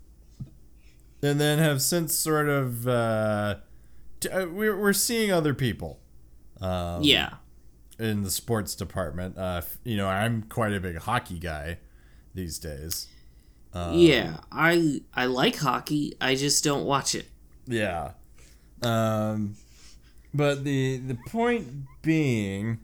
and 1.23 1.41
then 1.41 1.59
have 1.59 1.81
since 1.81 2.15
sort 2.15 2.49
of, 2.49 2.87
uh, 2.89 3.57
t- 4.21 4.29
uh, 4.29 4.47
we're, 4.47 4.77
we're 4.77 4.93
seeing 4.93 5.31
other 5.33 5.55
people. 5.55 5.99
Um, 6.61 7.03
yeah. 7.03 7.35
in 7.99 8.23
the 8.23 8.31
sports 8.31 8.75
department. 8.77 9.37
Uh, 9.37 9.63
you 9.85 9.97
know, 9.97 10.07
I'm 10.09 10.43
quite 10.45 10.73
a 10.73 10.81
big 10.81 10.97
hockey 10.99 11.39
guy 11.39 11.79
these 12.35 12.59
days. 12.59 13.09
yeah, 13.75 14.39
I 14.53 15.01
I 15.15 15.25
like 15.27 15.57
hockey. 15.57 16.15
I 16.21 16.35
just 16.35 16.63
don't 16.63 16.85
watch 16.85 17.15
it. 17.15 17.27
Yeah. 17.67 18.13
Um, 18.83 19.57
but 20.35 20.63
the 20.65 20.99
the 20.99 21.17
point 21.29 21.67
being, 22.03 22.79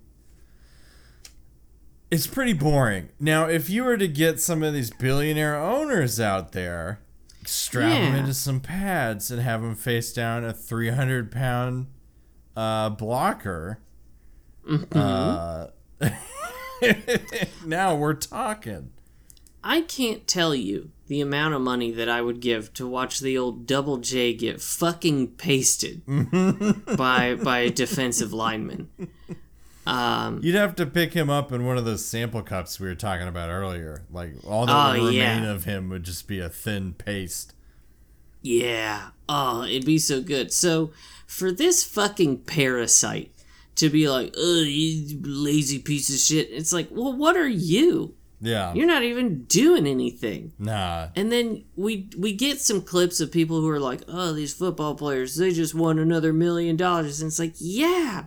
it's 2.11 2.27
pretty 2.27 2.53
boring. 2.55 3.11
Now, 3.21 3.47
if 3.49 3.69
you 3.69 3.85
were 3.85 3.97
to 3.99 4.09
get 4.09 4.41
some 4.41 4.63
of 4.63 4.73
these 4.75 4.91
billionaire 4.91 5.57
owners 5.57 6.19
out 6.19 6.53
there, 6.53 7.01
strap 7.49 7.91
them 7.91 8.15
Yeah. 8.15 8.21
into 8.21 8.35
some 8.35 8.61
pads 8.61 9.31
and 9.31 9.41
have 9.43 9.63
them 9.63 9.75
face 9.75 10.13
down 10.13 10.45
a 10.45 10.53
300 10.53 11.31
pound 11.33 11.87
uh, 12.57 12.91
blocker. 12.91 13.81
Uh, 14.93 15.69
now 17.65 17.95
we're 17.95 18.15
talking. 18.15 18.91
I 19.65 19.81
can't 19.83 20.27
tell 20.27 20.55
you 20.55 20.91
the 21.09 21.21
amount 21.21 21.55
of 21.55 21.61
money 21.61 21.91
that 21.91 22.09
I 22.09 22.21
would 22.23 22.41
give 22.41 22.73
to 22.75 22.87
watch 22.87 23.21
the 23.21 23.37
old 23.37 23.67
Double 23.67 23.97
J 23.99 24.33
get 24.35 24.61
fucking 24.61 25.29
pasted 25.33 26.03
by 26.07 27.35
by 27.35 27.59
a 27.61 27.71
defensive 27.71 28.33
lineman. 28.33 28.89
Um, 29.89 30.41
You'd 30.43 30.55
have 30.55 30.77
to 30.77 30.87
pick 30.87 31.15
him 31.15 31.31
up 31.31 31.51
in 31.53 31.65
one 31.65 31.79
of 31.79 31.85
those 31.85 32.05
sample 32.05 32.43
cups 32.43 32.79
we 32.79 32.89
were 32.89 32.95
talking 32.95 33.27
about 33.27 33.49
earlier. 33.49 34.03
Like 34.13 34.33
all 34.47 34.67
that 34.67 34.97
Oh, 34.99 35.05
would 35.05 35.15
yeah. 35.15 35.35
remain 35.37 35.49
of 35.49 35.65
him 35.65 35.89
would 35.89 36.05
just 36.05 36.29
be 36.29 36.39
a 36.41 36.49
thin 36.49 36.93
paste. 36.93 37.55
yeah. 38.43 39.09
Oh, 39.29 39.63
it'd 39.65 39.85
be 39.85 39.99
so 39.99 40.23
good. 40.23 40.53
So 40.53 40.91
for 41.27 41.53
this 41.53 41.85
fucking 41.85 42.39
parasite 42.45 43.31
to 43.75 43.91
be 43.91 44.09
like, 44.09 44.35
"Oh, 44.39 44.61
you 44.63 45.21
lazy 45.23 45.79
piece 45.79 46.09
of 46.11 46.17
shit," 46.19 46.49
it's 46.51 46.73
like, 46.73 46.89
well, 46.91 47.13
what 47.13 47.37
are 47.37 47.47
you? 47.49 48.15
Yeah. 48.41 48.73
You're 48.73 48.87
not 48.87 49.03
even 49.03 49.45
doing 49.45 49.87
anything. 49.87 50.53
nah. 50.59 51.09
And 51.17 51.31
then 51.33 51.65
we 51.77 52.09
we 52.17 52.33
get 52.33 52.61
some 52.61 52.81
clips 52.83 53.21
of 53.21 53.31
people 53.33 53.61
who 53.61 53.69
are 53.69 53.81
like, 53.81 54.01
"Oh, 54.09 54.33
these 54.33 54.55
football 54.55 54.95
players, 54.95 55.37
they 55.37 55.51
just 55.53 55.75
won 55.75 55.99
another 55.99 56.33
million 56.33 56.77
dollars." 56.77 57.21
And 57.21 57.29
it's 57.29 57.39
like, 57.39 57.55
"Yeah, 57.59 58.27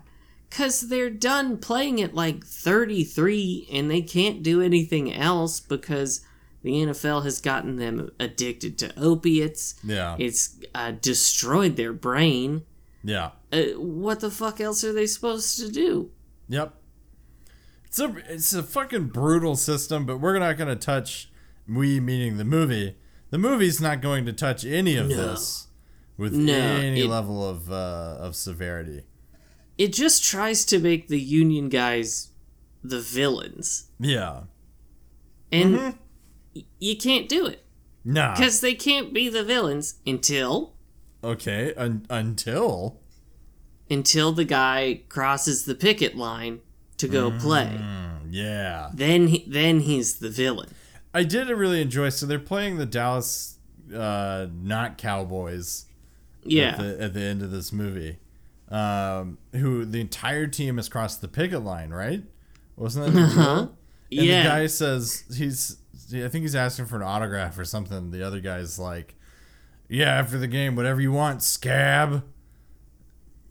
cuz 0.52 0.82
they're 0.82 1.10
done 1.10 1.58
playing 1.58 2.02
at 2.02 2.14
like 2.14 2.46
33 2.46 3.68
and 3.72 3.90
they 3.90 4.02
can't 4.02 4.44
do 4.44 4.62
anything 4.62 5.12
else 5.14 5.60
because 5.60 6.22
the 6.62 6.74
NFL 6.74 7.24
has 7.24 7.42
gotten 7.42 7.78
them 7.78 8.12
addicted 8.20 8.78
to 8.80 8.94
opiates. 9.00 9.76
Yeah. 9.84 10.16
It's 10.20 10.58
uh, 10.76 10.92
destroyed 10.92 11.76
their 11.78 11.94
brain. 11.94 12.64
Yeah. 13.04 13.32
Uh, 13.52 13.64
what 13.78 14.20
the 14.20 14.30
fuck 14.30 14.62
else 14.62 14.84
are 14.84 14.94
they 14.94 15.08
supposed 15.08 15.58
to 15.60 15.72
do?" 15.72 16.12
Yep. 16.50 16.76
It's 17.88 18.00
a 18.00 18.16
it's 18.30 18.54
a 18.54 18.62
fucking 18.64 19.08
brutal 19.08 19.56
system, 19.56 20.06
but 20.06 20.18
we're 20.18 20.38
not 20.38 20.56
going 20.58 20.68
to 20.70 20.76
touch 20.76 21.32
we 21.68 22.00
meaning 22.00 22.38
the 22.38 22.46
movie. 22.46 22.96
The 23.32 23.38
movie's 23.38 23.82
not 23.82 24.02
going 24.02 24.26
to 24.28 24.34
touch 24.34 24.64
any 24.66 24.98
of 24.98 25.10
this 25.10 25.68
with 26.18 26.34
No, 26.34 26.54
any 26.54 27.02
it- 27.02 27.08
level 27.08 27.48
of 27.48 27.72
uh, 27.72 28.18
of 28.20 28.36
severity. 28.36 29.04
It 29.84 29.94
just 29.94 30.24
tries 30.24 30.64
to 30.66 30.80
make 30.80 31.08
the 31.08 31.20
union 31.20 31.70
guys 31.70 32.30
the 32.84 33.00
villains. 33.00 33.88
Yeah. 34.00 34.42
And 35.52 35.76
Mm-hmm. 35.76 35.98
y- 36.56 36.66
you 36.80 36.96
can't 36.98 37.28
do 37.28 37.46
it. 37.48 37.64
Nah. 38.04 38.36
Because 38.36 38.62
they 38.62 38.74
can't 38.76 39.14
be 39.14 39.30
the 39.30 39.44
villains 39.44 39.96
until 40.06 40.74
Okay. 41.24 41.74
Un- 41.76 42.06
until 42.10 43.00
until 43.90 44.32
the 44.32 44.46
guy 44.46 45.02
crosses 45.10 45.66
the 45.66 45.76
picket 45.76 46.16
line 46.16 46.62
to 46.98 47.08
go 47.08 47.32
play. 47.32 47.70
yeah. 48.30 48.90
Then 48.94 49.28
he, 49.28 49.46
then 49.48 49.82
he's 49.82 50.20
the 50.20 50.30
villain. 50.30 50.70
I 51.14 51.24
did 51.24 51.50
really 51.50 51.82
enjoy. 51.82 52.10
So 52.10 52.26
they're 52.26 52.40
playing 52.40 52.78
the 52.78 52.86
Dallas, 52.86 53.58
uh, 53.94 54.48
not 54.54 54.98
Cowboys. 54.98 55.86
Yeah. 56.44 56.70
At 56.70 56.78
the, 56.80 57.02
at 57.02 57.14
the 57.14 57.22
end 57.22 57.42
of 57.44 57.52
this 57.52 57.72
movie, 57.74 58.18
um, 58.72 59.38
who 59.52 59.86
the 59.86 60.02
entire 60.02 60.48
team 60.48 60.78
has 60.78 60.90
crossed 60.90 61.22
the 61.22 61.28
picket 61.28 61.64
line, 61.64 61.92
right? 61.92 62.24
Wasn't 62.76 63.06
that 63.06 63.12
the 63.12 63.28
deal? 63.28 63.78
And 64.14 64.26
yeah. 64.28 64.44
the 64.44 64.50
guy 64.50 64.68
says 64.68 65.24
he's. 65.38 65.78
I 66.14 66.28
think 66.28 66.42
he's 66.42 66.56
asking 66.56 66.88
for 66.88 66.98
an 66.98 67.04
autograph 67.04 67.58
or 67.58 67.64
something. 67.64 68.12
The 68.12 68.26
other 68.26 68.42
guy's 68.42 68.78
like, 68.80 69.16
"Yeah, 69.88 70.10
after 70.10 70.38
the 70.38 70.48
game, 70.48 70.76
whatever 70.76 71.00
you 71.00 71.12
want, 71.12 71.44
scab." 71.44 72.24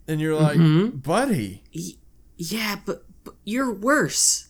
And 0.07 0.19
you're 0.21 0.35
like, 0.35 0.57
Mm-hmm. 0.57 0.97
"Buddy, 0.97 1.63
yeah, 2.37 2.75
but, 2.85 3.05
but 3.23 3.35
you're 3.45 3.73
worse. 3.73 4.47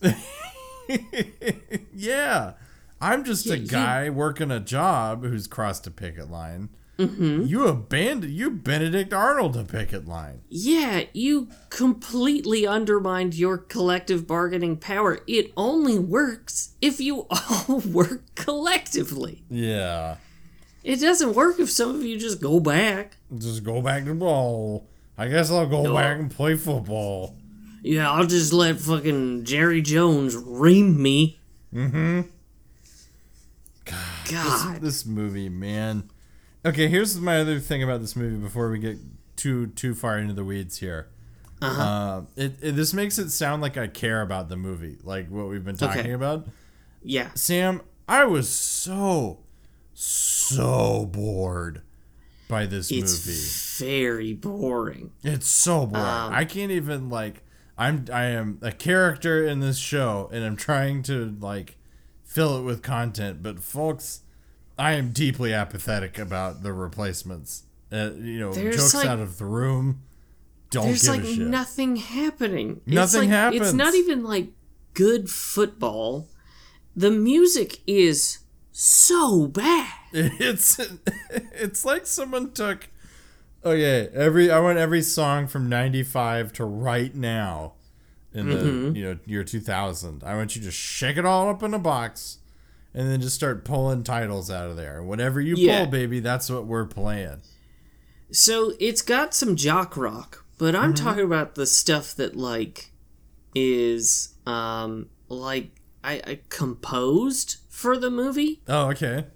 yeah, 1.94 2.52
I'm 3.00 3.24
just 3.24 3.46
Yeah, 3.46 3.54
a 3.54 3.58
guy 3.58 4.10
working 4.10 4.50
a 4.50 4.60
job 4.60 5.24
who's 5.24 5.46
crossed 5.46 5.86
a 5.86 5.90
picket 5.90 6.30
line. 6.30 6.70
Mm-hmm. 7.08 7.42
You 7.46 7.66
abandoned, 7.66 8.32
you 8.32 8.50
Benedict 8.50 9.12
Arnold 9.12 9.56
a 9.56 9.64
picket 9.64 10.06
line. 10.06 10.42
yeah, 10.48 11.04
you 11.12 11.48
completely 11.70 12.66
undermined 12.66 13.34
your 13.34 13.58
collective 13.58 14.26
bargaining 14.26 14.76
power. 14.76 15.20
It 15.26 15.52
only 15.56 15.98
works 15.98 16.74
if 16.80 17.00
you 17.00 17.26
all 17.68 17.80
work 17.80 18.22
collectively. 18.34 19.42
Yeah, 19.50 20.16
It 20.84 20.96
doesn't 21.00 21.34
work 21.34 21.58
if 21.60 21.70
some 21.70 21.94
of 21.96 22.02
you 22.02 22.18
just 22.18 22.40
go 22.40 22.60
back. 22.60 23.16
just 23.38 23.62
go 23.64 23.80
back 23.82 24.04
to 24.04 24.14
ball. 24.14 24.86
I 25.18 25.28
guess 25.28 25.50
I'll 25.50 25.66
go 25.66 25.82
No. 25.82 25.94
back 25.94 26.18
and 26.18 26.30
play 26.30 26.56
football. 26.56 27.36
Yeah, 27.82 28.10
I'll 28.10 28.26
just 28.26 28.52
let 28.52 28.78
fucking 28.80 29.44
Jerry 29.44 29.82
Jones 29.82 30.36
ream 30.36 31.00
me. 31.02 31.40
Mm-hmm. 31.74 32.20
God. 34.30 34.80
This 34.80 35.04
movie, 35.04 35.48
man. 35.48 36.08
Okay, 36.64 36.88
here's 36.88 37.18
my 37.18 37.38
other 37.40 37.58
thing 37.58 37.82
about 37.82 38.00
this 38.00 38.14
movie 38.14 38.36
before 38.36 38.70
we 38.70 38.78
get 38.78 38.98
too 39.36 39.68
too 39.68 39.94
far 39.94 40.18
into 40.18 40.34
the 40.34 40.44
weeds 40.44 40.78
here. 40.78 41.08
Uh-huh. 41.60 41.82
Uh, 41.82 42.22
it, 42.36 42.52
it 42.60 42.72
this 42.76 42.92
makes 42.94 43.18
it 43.18 43.30
sound 43.30 43.62
like 43.62 43.76
I 43.76 43.86
care 43.88 44.20
about 44.22 44.48
the 44.48 44.56
movie, 44.56 44.98
like 45.02 45.28
what 45.28 45.48
we've 45.48 45.64
been 45.64 45.76
talking 45.76 46.00
Okay. 46.00 46.12
about. 46.12 46.46
Yeah. 47.02 47.30
Sam, 47.34 47.82
I 48.08 48.24
was 48.24 48.48
so 48.48 49.40
so 49.94 51.06
bored 51.06 51.82
by 52.48 52.66
this 52.66 52.90
It's 52.90 53.26
movie. 53.80 53.92
very 53.92 54.32
boring. 54.34 55.10
It's 55.22 55.46
so 55.48 55.86
boring. 55.86 56.04
Um, 56.06 56.32
I 56.32 56.44
can't 56.44 56.70
even 56.70 57.08
like 57.08 57.42
I'm 57.76 58.04
I 58.12 58.24
am 58.26 58.58
a 58.62 58.70
character 58.72 59.44
in 59.46 59.60
this 59.60 59.78
show 59.78 60.28
and 60.32 60.44
I'm 60.44 60.56
trying 60.56 61.02
to 61.04 61.36
like 61.40 61.76
fill 62.24 62.56
it 62.58 62.62
with 62.62 62.82
content, 62.82 63.42
but 63.42 63.60
folks, 63.62 64.20
I 64.82 64.92
am 64.94 65.10
deeply 65.12 65.52
apathetic 65.52 66.18
about 66.18 66.62
the 66.62 66.72
replacements. 66.72 67.62
Uh, 67.92 68.10
you 68.16 68.38
know, 68.40 68.52
There's, 68.52 68.76
jokes 68.76 68.94
like- 68.94 69.06
out 69.06 69.20
of 69.20 69.38
the 69.38 69.44
room. 69.44 70.02
don't 70.70 70.86
there's 70.86 71.02
give 71.02 71.10
like 71.16 71.24
a 71.24 71.34
shit. 71.34 71.46
nothing 71.46 71.96
happening. 71.96 72.80
It's 72.86 72.94
Nothing 72.94 73.30
like- 73.30 73.54
It's 73.54 73.72
not 73.72 73.94
even 73.94 74.22
like 74.24 74.48
good 74.94 75.30
football. 75.30 76.28
The 76.96 77.10
music 77.10 77.80
is 77.86 78.40
so 78.72 79.46
bad. 79.46 79.92
It's 80.14 80.78
it's 81.30 81.84
like 81.84 82.06
someone 82.06 82.52
took 82.52 82.88
okay 83.64 84.08
every 84.12 84.50
I 84.50 84.58
want 84.60 84.76
every 84.78 85.00
song 85.02 85.46
from 85.46 85.68
'95 85.68 86.52
to 86.54 86.64
right 86.66 87.14
now 87.14 87.74
in 88.34 88.48
the 88.50 88.56
Mm-hmm. 88.56 88.96
you 88.96 89.04
know 89.04 89.18
year 89.26 89.44
2000. 89.44 90.22
I 90.24 90.34
want 90.36 90.54
you 90.56 90.62
to 90.62 90.70
shake 90.70 91.16
it 91.16 91.24
all 91.24 91.48
up 91.48 91.62
in 91.62 91.72
a 91.72 91.78
box 91.78 92.38
and 92.94 93.08
then 93.08 93.20
just 93.20 93.34
start 93.34 93.64
pulling 93.64 94.04
titles 94.04 94.50
out 94.50 94.70
of 94.70 94.76
there. 94.76 95.02
Whatever 95.02 95.40
you 95.40 95.56
Yeah. 95.56 95.84
pull, 95.84 95.90
baby, 95.90 96.20
that's 96.20 96.50
what 96.50 96.66
we're 96.66 96.86
playing. 96.86 97.40
So 98.30 98.72
it's 98.80 99.02
got 99.02 99.34
some 99.34 99.56
jock 99.56 99.96
rock, 99.96 100.44
but 100.58 100.74
I'm 100.74 100.94
Mm-hmm. 100.94 101.04
talking 101.04 101.24
about 101.24 101.54
the 101.54 101.66
stuff 101.66 102.14
that 102.16 102.36
like 102.36 102.92
is 103.54 104.34
um 104.46 105.08
like 105.28 105.70
I, 106.04 106.14
I 106.26 106.40
composed 106.48 107.58
for 107.68 107.96
the 107.98 108.10
movie, 108.10 108.62
Oh, 108.68 108.88
okay. 108.90 109.26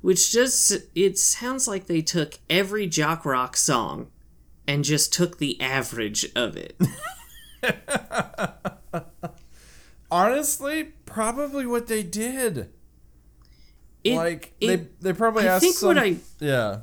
which 0.00 0.30
just 0.30 0.72
it 0.94 1.18
sounds 1.18 1.66
like 1.66 1.86
they 1.86 2.02
took 2.02 2.38
every 2.50 2.86
jock 2.86 3.24
rock 3.24 3.56
song 3.56 4.10
and 4.66 4.84
just 4.84 5.12
took 5.12 5.38
the 5.38 5.60
average 5.60 6.30
of 6.36 6.56
it. 6.56 6.78
Honestly, 10.10 10.84
probably 11.06 11.66
what 11.66 11.86
they 11.86 12.02
did. 12.02 12.70
It- 14.04 14.16
like 14.16 14.52
it- 14.60 14.66
they 15.00 15.10
they 15.10 15.12
probably 15.16 15.44
I 15.48 15.54
asked 15.54 15.62
think 15.62 15.76
some, 15.76 15.88
what 15.88 15.98
I 15.98 16.16
yeah. 16.40 16.78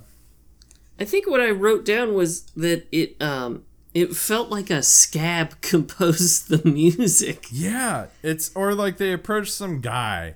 I 0.99 1.03
think 1.05 1.27
what 1.27 1.41
I 1.41 1.49
wrote 1.51 1.83
down 1.85 2.13
was 2.13 2.41
that 2.55 2.87
it 2.91 3.21
um 3.21 3.63
it 3.93 4.15
felt 4.15 4.49
like 4.49 4.69
a 4.69 4.81
scab 4.83 5.59
composed 5.61 6.49
the 6.49 6.67
music. 6.69 7.47
Yeah, 7.51 8.07
it's 8.23 8.51
or 8.55 8.73
like 8.73 8.97
they 8.97 9.11
approached 9.13 9.53
some 9.53 9.79
guy, 9.81 10.35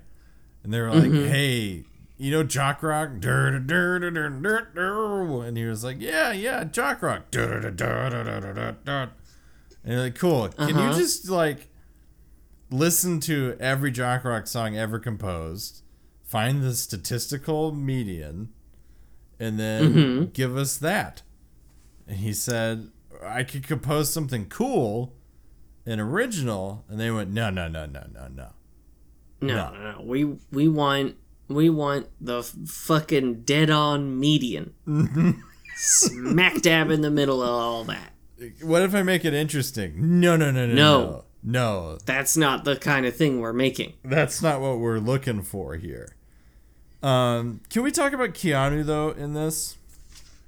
and 0.63 0.74
they 0.74 0.80
were 0.82 0.89
like, 0.94 1.12
Mm-hmm. 1.12 1.28
"Hey, 1.30 1.84
you 2.18 2.32
know 2.32 2.44
Jock 2.44 2.82
Rock?" 2.84 3.20
Dur, 3.20 3.60
dur, 3.60 4.00
dur, 4.00 4.12
dur, 4.12 4.30
dur, 4.30 4.68
dur. 4.74 5.44
And 5.46 5.58
he 5.58 5.65
was 5.65 5.84
like, 5.84 5.98
"Yeah, 6.00 6.32
yeah, 6.32 6.63
Jock 6.63 7.02
Rock." 7.02 7.32
Dur, 7.32 7.60
dur, 7.62 7.72
dur, 7.72 8.10
dur, 8.10 8.24
dur, 8.24 8.39
dur, 8.42 8.54
dur, 8.54 8.78
dur. 8.86 9.10
And 9.84 9.94
you're 9.94 10.02
like, 10.04 10.15
"Cool. 10.15 10.50
Can 10.50 10.76
Uh-huh. 10.76 10.89
you 10.92 10.98
just 10.98 11.30
like 11.30 11.68
listen 12.70 13.20
to 13.22 13.56
every 13.60 13.92
Jock 13.92 14.24
Rock 14.26 14.48
song 14.48 14.78
ever 14.78 15.00
composed, 15.00 15.82
find 16.30 16.62
the 16.63 16.74
statistical 16.76 17.72
median, 17.74 18.50
and 19.39 19.60
then 19.60 19.94
Mm-hmm. 19.94 20.26
give 20.32 20.56
us 20.56 20.78
that?" 20.78 21.22
And 22.08 22.18
he 22.18 22.34
said, 22.34 22.89
"I 23.24 23.44
could 23.44 23.68
compose 23.68 24.12
something 24.13 24.46
cool." 24.48 25.13
and 25.86 26.00
original, 26.00 26.86
and 26.88 27.00
they 27.00 27.10
went, 27.10 27.32
no, 27.32 27.50
no, 27.50 27.68
no, 27.68 27.88
no, 27.88 28.04
no, 28.13 28.28
no. 28.28 28.48
No, 29.42 29.56
No. 29.56 29.72
no. 29.74 30.02
We 30.04 30.24
we 30.52 30.68
want 30.68 31.15
we 31.48 31.68
want 31.70 32.06
the 32.22 32.39
f- 32.39 32.54
fucking 32.68 33.42
dead 33.42 33.72
on 33.72 34.20
median. 34.20 34.74
Smack 35.76 36.62
dab 36.62 36.92
in 36.92 37.02
the 37.02 37.10
middle 37.10 37.42
of 37.42 37.50
all 37.50 37.84
that. 37.86 38.12
What 38.62 38.84
if 38.84 38.94
I 38.94 39.02
make 39.02 39.26
it 39.26 39.34
interesting? 39.34 40.20
No, 40.20 40.36
no, 40.36 40.52
no, 40.52 40.68
no, 40.68 40.74
No. 40.76 41.00
no, 41.02 41.24
no. 41.44 41.98
That's 42.06 42.38
not 42.38 42.65
the 42.65 42.76
kind 42.76 43.06
of 43.08 43.15
thing 43.15 43.39
we're 43.39 43.54
making. 43.54 43.94
That's 44.04 44.42
not 44.44 44.62
what 44.62 44.78
we're 44.80 45.00
looking 45.00 45.42
for 45.42 45.76
here. 45.78 46.15
Um, 47.01 47.62
can 47.69 47.83
we 47.83 47.91
talk 47.91 48.13
about 48.13 48.33
Keanu 48.33 48.85
though 48.85 49.12
in 49.12 49.33
this? 49.33 49.77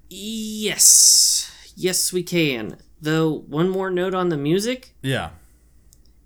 Yes. 0.10 1.74
Yes, 1.76 2.12
we 2.12 2.24
can. 2.24 2.78
Though, 3.02 3.32
one 3.32 3.70
more 3.70 3.90
note 3.90 4.14
on 4.14 4.30
the 4.30 4.38
music. 4.38 4.94
Yeah. 5.02 5.30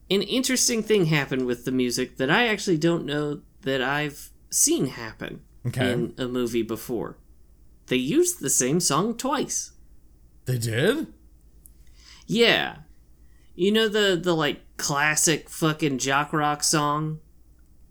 An 0.10 0.22
interesting 0.24 0.84
thing 0.84 1.06
happened 1.06 1.46
with 1.46 1.66
the 1.66 1.72
music 1.72 2.18
that 2.18 2.30
I 2.30 2.48
actually 2.48 2.78
don't 2.78 3.06
know 3.06 3.42
that 3.62 3.82
I've 3.82 4.30
seen 4.50 4.88
happen 4.88 5.42
Okay. 5.66 5.94
in 5.94 6.14
a 6.18 6.28
movie 6.28 6.62
before. 6.64 7.18
They 7.88 7.96
used 7.96 8.40
the 8.40 8.50
same 8.50 8.80
song 8.80 9.16
twice. 9.16 9.72
They 10.46 10.58
did. 10.58 11.08
Yeah. 12.28 12.78
You 13.56 13.72
know 13.72 13.88
the 13.88 14.20
the 14.22 14.36
like 14.36 14.62
classic 14.78 15.50
fucking 15.50 16.00
jock 16.00 16.34
rock 16.34 16.64
song 16.64 17.20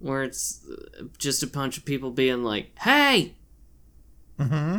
where 0.05 0.23
it's 0.23 0.61
uh, 0.71 1.05
just 1.19 1.43
a 1.43 1.47
bunch 1.47 1.79
of 1.79 1.85
people 1.85 2.11
being 2.11 2.45
like, 2.45 2.71
"Hey." 2.79 3.35
Mm-hmm. 4.39 4.79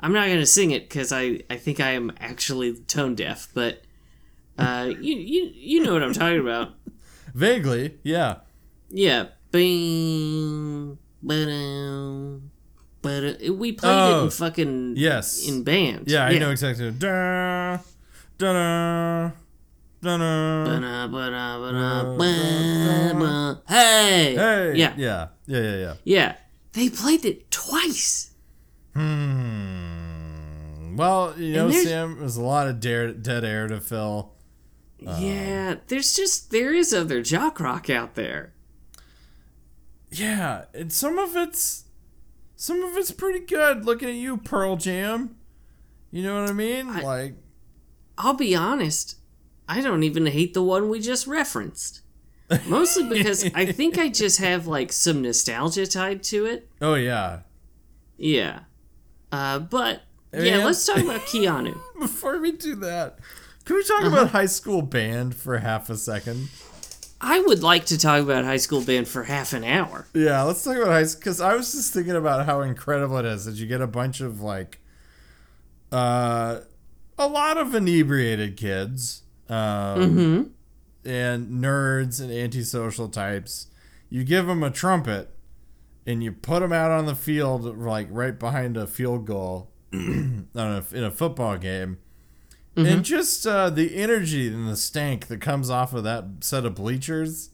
I'm 0.00 0.12
not 0.12 0.26
going 0.26 0.40
to 0.40 0.46
sing 0.46 0.70
it 0.72 0.90
cuz 0.90 1.12
I 1.12 1.40
I 1.48 1.56
think 1.56 1.78
I 1.78 1.90
am 1.90 2.10
actually 2.18 2.74
tone 2.88 3.14
deaf, 3.14 3.48
but 3.54 3.82
uh 4.58 4.90
you 5.00 5.14
you 5.16 5.50
you 5.54 5.84
know 5.84 5.92
what 5.92 6.02
I'm 6.02 6.12
talking 6.12 6.40
about. 6.40 6.74
Vaguely, 7.34 7.98
yeah. 8.02 8.36
Yeah. 8.90 9.26
Bing 9.52 10.98
ba-dum, 11.22 12.50
ba-dum. 13.00 13.58
We 13.58 13.72
played 13.72 13.90
it 13.92 14.14
Oh, 14.14 14.24
in 14.24 14.30
fucking 14.30 14.94
yes. 14.96 15.46
in 15.46 15.62
band. 15.62 16.04
Yeah, 16.08 16.24
I 16.24 16.38
know 16.38 16.50
exactly. 16.50 16.90
Da, 16.90 17.78
da, 18.38 18.52
da, 18.52 19.30
Hey! 23.68 24.34
Hey. 24.34 24.72
Yeah. 24.76 24.94
Yeah. 24.96 25.28
Yeah. 25.46 25.46
Yeah. 25.46 25.76
Yeah. 25.76 25.94
Yeah. 26.04 26.36
They 26.72 26.88
played 26.88 27.24
it 27.24 27.50
twice. 27.50 28.32
Hmm. 28.94 30.96
Well, 30.96 31.34
you 31.38 31.54
know, 31.54 31.68
there's- 31.68 31.84
Sam, 31.84 32.18
there's 32.18 32.36
a 32.36 32.42
lot 32.42 32.68
of 32.68 32.80
dare, 32.80 33.12
dead 33.12 33.44
air 33.44 33.66
to 33.68 33.80
fill. 33.80 34.32
yeah, 34.98 35.76
there's 35.88 36.14
just 36.14 36.50
there 36.52 36.72
is 36.72 36.94
other 36.94 37.22
jock 37.22 37.58
rock 37.60 37.90
out 37.90 38.14
there. 38.14 38.52
Yeah, 40.10 40.66
and 40.74 40.92
some 40.92 41.18
of 41.18 41.36
it's 41.36 41.84
some 42.54 42.82
of 42.84 42.96
it's 42.96 43.10
pretty 43.10 43.40
good. 43.40 43.84
Looking 43.84 44.08
at 44.10 44.14
you, 44.14 44.36
Pearl 44.36 44.76
Jam. 44.76 45.36
You 46.10 46.22
know 46.22 46.40
what 46.42 46.50
I 46.50 46.52
mean? 46.52 46.94
like, 47.02 47.34
I'll 48.18 48.34
be 48.34 48.54
honest, 48.54 49.16
I 49.68 49.80
don't 49.80 50.02
even 50.02 50.26
hate 50.26 50.54
the 50.54 50.62
one 50.62 50.88
we 50.88 51.00
just 51.00 51.26
referenced. 51.26 52.00
Mostly 52.66 53.08
because 53.08 53.44
I 53.54 53.66
think 53.66 53.96
I 53.98 54.08
just 54.08 54.38
have 54.38 54.66
like 54.66 54.92
some 54.92 55.22
nostalgia 55.22 55.86
tied 55.86 56.22
to 56.24 56.44
it. 56.46 56.68
oh 56.80 56.94
yeah. 56.94 57.40
Yeah. 58.18 58.60
Uh, 59.30 59.58
but 59.60 60.02
yeah, 60.34 60.64
let's 60.64 60.84
talk 60.86 60.98
about 60.98 61.20
Keanu. 61.32 61.78
Before 61.98 62.38
we 62.38 62.52
do 62.52 62.74
that, 62.76 63.18
can 63.64 63.76
we 63.76 63.84
talk 63.84 64.00
Uh-huh. 64.04 64.08
about 64.16 64.30
High 64.30 64.46
School 64.46 64.82
Band 64.82 65.34
for 65.34 65.58
half 65.58 65.88
a 65.88 65.96
second? 65.96 66.48
I 67.24 67.38
would 67.40 67.62
like 67.62 67.86
to 67.86 67.96
talk 67.98 68.20
about 68.20 68.44
High 68.44 68.56
School 68.56 68.82
Band 68.82 69.06
for 69.08 69.22
half 69.24 69.52
an 69.52 69.62
hour. 69.64 70.06
Yeah, 70.12 70.42
let's 70.42 70.62
talk 70.64 70.76
about 70.76 70.88
high 70.88 71.04
school 71.04 71.20
because 71.20 71.40
I 71.40 71.54
was 71.54 71.70
just 71.72 71.92
thinking 71.94 72.16
about 72.16 72.46
how 72.46 72.60
incredible 72.62 73.16
it 73.18 73.24
is 73.24 73.44
that 73.44 73.54
you 73.54 73.66
get 73.66 73.80
a 73.80 73.86
bunch 73.86 74.20
of 74.20 74.40
like, 74.40 74.80
uh, 75.92 76.60
a 77.18 77.26
lot 77.28 77.56
of 77.58 77.74
inebriated 77.74 78.56
kids, 78.56 79.21
um, 79.48 80.52
and 81.04 81.48
nerds 81.62 82.20
and 82.20 82.30
antisocial 82.32 83.08
types. 83.08 83.68
You 84.08 84.24
give 84.24 84.46
them 84.46 84.62
a 84.62 84.70
trumpet, 84.70 85.34
and 86.06 86.22
you 86.22 86.32
put 86.32 86.60
them 86.60 86.72
out 86.72 86.90
on 86.90 87.06
the 87.06 87.14
field, 87.14 87.78
like 87.78 88.08
right 88.10 88.38
behind 88.38 88.76
a 88.76 88.86
field 88.86 89.26
goal, 89.26 89.70
on 89.92 90.46
a, 90.54 90.84
in 90.92 91.04
a 91.04 91.10
football 91.10 91.56
game. 91.58 91.98
And 92.74 93.04
just 93.04 93.46
uh, 93.46 93.68
the 93.68 93.94
energy 93.96 94.48
and 94.48 94.66
the 94.66 94.76
stank 94.76 95.26
that 95.26 95.42
comes 95.42 95.68
off 95.68 95.92
of 95.92 96.04
that 96.04 96.24
set 96.40 96.64
of 96.64 96.74
bleachers 96.74 97.50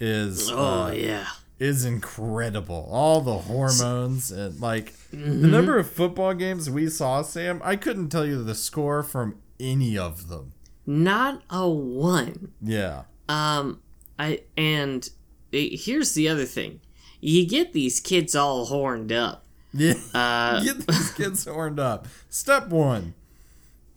is 0.00 0.50
Oh 0.50 0.86
uh, 0.86 0.90
yeah. 0.90 1.26
is 1.60 1.84
incredible. 1.84 2.88
All 2.90 3.20
the 3.20 3.38
hormones 3.38 4.32
and 4.32 4.60
like 4.60 4.94
the 5.12 5.46
number 5.46 5.78
of 5.78 5.88
football 5.88 6.34
games 6.34 6.68
we 6.68 6.88
saw, 6.88 7.22
Sam, 7.22 7.60
I 7.64 7.76
couldn't 7.76 8.08
tell 8.08 8.26
you 8.26 8.42
the 8.42 8.56
score 8.56 9.04
from 9.04 9.36
any 9.60 9.96
of 9.96 10.26
them. 10.28 10.52
Not 10.90 11.42
a 11.50 11.68
one. 11.68 12.52
Yeah. 12.62 13.02
Um, 13.28 13.82
I 14.18 14.40
and 14.56 15.06
eh, 15.52 15.68
here's 15.72 16.14
the 16.14 16.28
other 16.30 16.46
thing: 16.46 16.80
you 17.20 17.46
get 17.46 17.74
these 17.74 18.00
kids 18.00 18.34
all 18.34 18.64
horned 18.64 19.12
up, 19.12 19.44
Yeah. 19.74 19.94
uh, 20.14 20.64
Get 20.64 20.86
these 20.86 21.10
kids 21.12 21.44
horned 21.44 21.78
up. 21.78 22.08
Step 22.30 22.68
one. 22.68 23.12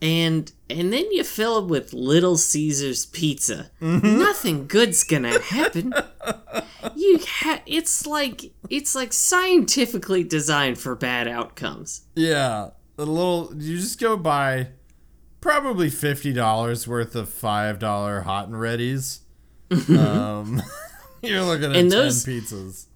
and 0.02 0.52
and 0.68 0.92
then 0.92 1.10
you 1.12 1.24
fill 1.24 1.60
them 1.62 1.70
with 1.70 1.94
Little 1.94 2.36
Caesars 2.36 3.06
pizza. 3.06 3.70
Mm-hmm. 3.80 4.18
Nothing 4.18 4.66
good's 4.66 5.02
gonna 5.02 5.40
happen. 5.40 5.94
you 6.94 7.20
ha- 7.26 7.62
it's 7.64 8.06
like 8.06 8.52
it's 8.68 8.94
like 8.94 9.14
scientifically 9.14 10.24
designed 10.24 10.76
for 10.78 10.94
bad 10.94 11.26
outcomes. 11.26 12.02
Yeah. 12.14 12.70
A 12.98 13.04
little 13.06 13.50
you 13.56 13.78
just 13.78 13.98
go 13.98 14.18
buy 14.18 14.68
probably 15.42 15.90
fifty 15.90 16.32
dollars 16.32 16.88
worth 16.88 17.14
of 17.14 17.28
five 17.28 17.78
dollar 17.78 18.22
hot 18.22 18.46
and 18.48 18.54
readies. 18.56 19.18
um 19.90 20.62
you're 21.22 21.42
looking 21.42 21.70
at 21.70 21.76
And 21.76 21.90
ten 21.90 22.00
those- 22.00 22.24
pizzas. 22.24 22.86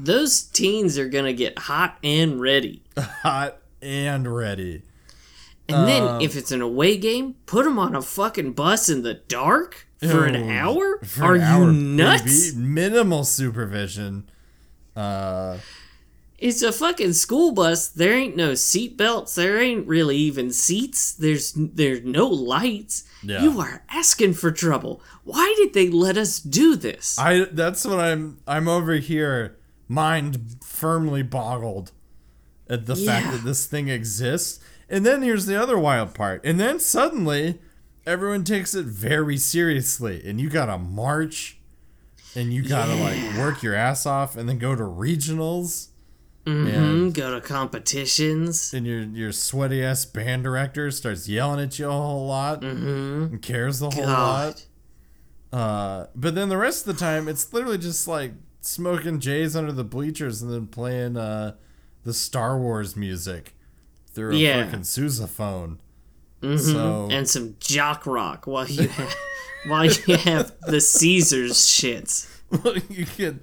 Those 0.00 0.42
teens 0.42 0.96
are 0.96 1.08
gonna 1.08 1.32
get 1.32 1.58
hot 1.58 1.98
and 2.04 2.40
ready. 2.40 2.84
Hot 3.24 3.58
and 3.82 4.32
ready. 4.32 4.82
And 5.68 5.88
then 5.88 6.20
if 6.22 6.36
it's 6.36 6.52
an 6.52 6.62
away 6.62 6.96
game, 6.96 7.34
put 7.46 7.64
them 7.64 7.78
on 7.80 7.96
a 7.96 8.00
fucking 8.00 8.52
bus 8.52 8.88
in 8.88 9.02
the 9.02 9.14
dark 9.14 9.88
for 10.00 10.24
an 10.24 10.36
hour? 10.36 10.98
For 11.04 11.24
Are 11.24 11.34
an 11.34 11.40
you 11.40 11.46
hour, 11.46 11.72
nuts? 11.72 12.52
baby. 12.52 12.64
Minimal 12.64 13.24
supervision. 13.24 14.30
Uh, 14.94 15.58
It's 16.38 16.62
a 16.62 16.70
fucking 16.70 17.14
school 17.14 17.50
bus. 17.50 17.88
There 17.88 18.12
ain't 18.12 18.36
no 18.36 18.54
seat 18.54 18.96
belts. 18.96 19.34
There 19.34 19.60
ain't 19.60 19.88
really 19.88 20.16
even 20.16 20.52
seats. 20.52 21.12
There's 21.12 21.52
there's 21.56 22.04
no 22.04 22.28
lights. 22.28 23.04
Yeah. 23.24 23.42
You 23.42 23.60
are 23.60 23.82
asking 23.88 24.34
for 24.34 24.52
trouble. 24.52 25.02
Why 25.24 25.52
did 25.56 25.74
they 25.74 25.88
let 25.88 26.16
us 26.16 26.38
do 26.38 26.76
this? 26.76 27.18
I 27.18 27.46
that's 27.50 27.84
what 27.84 27.98
I'm 27.98 28.38
I'm 28.46 28.68
over 28.68 28.94
here 28.94 29.58
mind 29.88 30.56
firmly 30.62 31.24
boggled 31.24 31.90
at 32.70 32.86
the 32.86 32.94
fact 32.94 33.32
that 33.32 33.44
this 33.44 33.66
thing 33.66 33.88
exists. 33.88 34.60
And 34.88 35.04
then 35.04 35.22
here's 35.22 35.46
the 35.46 35.60
other 35.60 35.78
wild 35.78 36.14
part. 36.14 36.44
And 36.44 36.60
then 36.60 36.78
suddenly 36.78 37.58
everyone 38.06 38.44
takes 38.44 38.74
it 38.74 38.86
very 38.86 39.38
seriously 39.38 40.22
and 40.24 40.40
you 40.40 40.48
got 40.48 40.66
to 40.66 40.78
march 40.78 41.58
and 42.36 42.52
you 42.52 42.62
got 42.62 42.86
to 42.86 42.94
like 42.94 43.36
work 43.36 43.62
your 43.62 43.74
ass 43.74 44.06
off 44.06 44.36
and 44.36 44.48
then 44.48 44.58
go 44.58 44.76
to 44.76 44.84
regionals 44.84 45.88
Mm, 46.46 46.72
hmm. 46.72 47.08
go 47.10 47.34
to 47.34 47.40
competitions. 47.46 48.72
and 48.72 48.86
your 48.86 49.00
your 49.02 49.32
sweaty 49.32 49.84
ass 49.84 50.04
band 50.06 50.44
director 50.44 50.90
starts 50.90 51.28
yelling 51.28 51.60
at 51.60 51.78
you 51.78 51.88
a 51.88 51.92
whole 51.92 52.26
lot 52.26 52.62
Mm-hmm. 52.62 53.34
and 53.34 53.42
cares 53.42 53.80
the 53.80 53.90
whole 53.90 54.04
lot. 54.06 54.64
God. 55.52 55.58
Uh, 55.58 56.06
but 56.14 56.34
then 56.34 56.48
the 56.48 56.56
rest 56.56 56.86
of 56.86 56.94
the 56.94 57.00
time, 57.00 57.28
it's 57.28 57.52
literally 57.52 57.78
just 57.78 58.06
like 58.08 58.32
smoking 58.60 59.18
J's 59.20 59.56
under 59.56 59.72
the 59.72 59.84
bleachers 59.84 60.42
and 60.42 60.52
then 60.52 60.66
playing 60.66 61.16
uh, 61.16 61.54
the 62.04 62.12
Star 62.14 62.58
Wars 62.58 62.96
music 62.96 63.54
through 64.12 64.32
a 64.32 64.36
Yeah. 64.36 64.64
fucking 64.64 64.80
sousaphone. 64.80 65.78
Mm-hmm. 66.42 66.56
So 66.58 67.08
And 67.10 67.28
some 67.28 67.56
jock 67.60 68.06
rock 68.06 68.46
while 68.46 68.66
you 68.68 68.88
have, 68.88 69.14
while 69.66 69.84
you 69.86 70.16
have 70.16 70.52
the 70.66 70.80
Caesars 70.80 71.54
shits. 71.66 72.26
Well, 72.50 72.76
you 72.88 73.04
get 73.18 73.34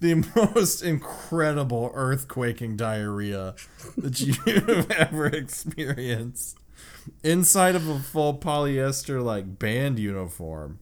the 0.00 0.14
most 0.54 0.82
incredible 0.82 1.90
earthquaking 1.94 2.76
diarrhea 2.76 3.54
that 3.96 4.20
you've 4.20 4.90
ever 4.90 5.26
experienced 5.26 6.58
inside 7.22 7.74
of 7.74 7.88
a 7.88 7.98
full 8.00 8.36
polyester 8.38 9.22
like 9.22 9.58
band 9.58 9.98
uniform. 9.98 10.78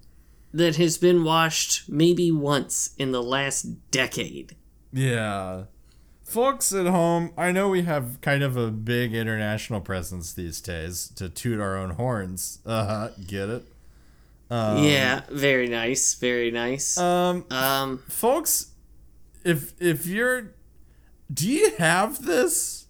that 0.53 0.77
has 0.77 0.99
been 0.99 1.25
washed 1.25 1.89
maybe 1.89 2.31
once 2.31 2.95
in 2.99 3.13
the 3.13 3.23
last 3.23 3.91
decade. 3.91 4.55
Yeah. 4.93 5.65
Folks 6.25 6.73
at 6.73 6.87
home, 6.87 7.33
I 7.37 7.53
know 7.53 7.69
we 7.69 7.83
have 7.83 8.21
kind 8.23 8.43
of 8.43 8.57
a 8.57 8.71
big 8.71 9.13
international 9.15 9.81
presence 9.81 10.33
these 10.33 10.61
days 10.61 11.09
to 11.17 11.29
toot 11.29 11.61
our 11.61 11.77
own 11.77 11.91
horns. 11.91 12.59
Uh 12.65 12.87
huh. 12.87 13.09
Get 13.27 13.49
it? 13.51 13.65
yeah, 14.51 15.23
very 15.31 15.67
nice, 15.67 16.15
very 16.15 16.51
nice. 16.51 16.99
Um, 16.99 17.47
um, 17.51 18.03
folks, 18.09 18.72
if 19.45 19.73
if 19.81 20.07
you're, 20.07 20.55
do 21.33 21.49
you 21.49 21.73
have 21.79 22.25
this? 22.25 22.87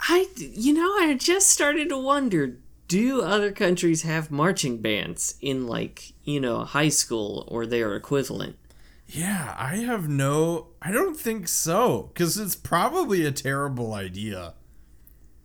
I, 0.00 0.28
you 0.36 0.74
know, 0.74 0.90
I 0.98 1.14
just 1.18 1.48
started 1.48 1.88
to 1.88 1.98
wonder: 1.98 2.58
Do 2.88 3.22
other 3.22 3.52
countries 3.52 4.02
have 4.02 4.30
marching 4.30 4.82
bands 4.82 5.36
in, 5.40 5.66
like, 5.66 6.12
you 6.24 6.40
know, 6.40 6.64
high 6.64 6.90
school 6.90 7.46
or 7.48 7.66
their 7.66 7.96
equivalent? 7.96 8.56
Yeah, 9.08 9.54
I 9.56 9.76
have 9.76 10.08
no. 10.08 10.68
I 10.82 10.90
don't 10.90 11.16
think 11.16 11.48
so, 11.48 12.10
because 12.12 12.36
it's 12.38 12.56
probably 12.56 13.24
a 13.24 13.32
terrible 13.32 13.94
idea. 13.94 14.54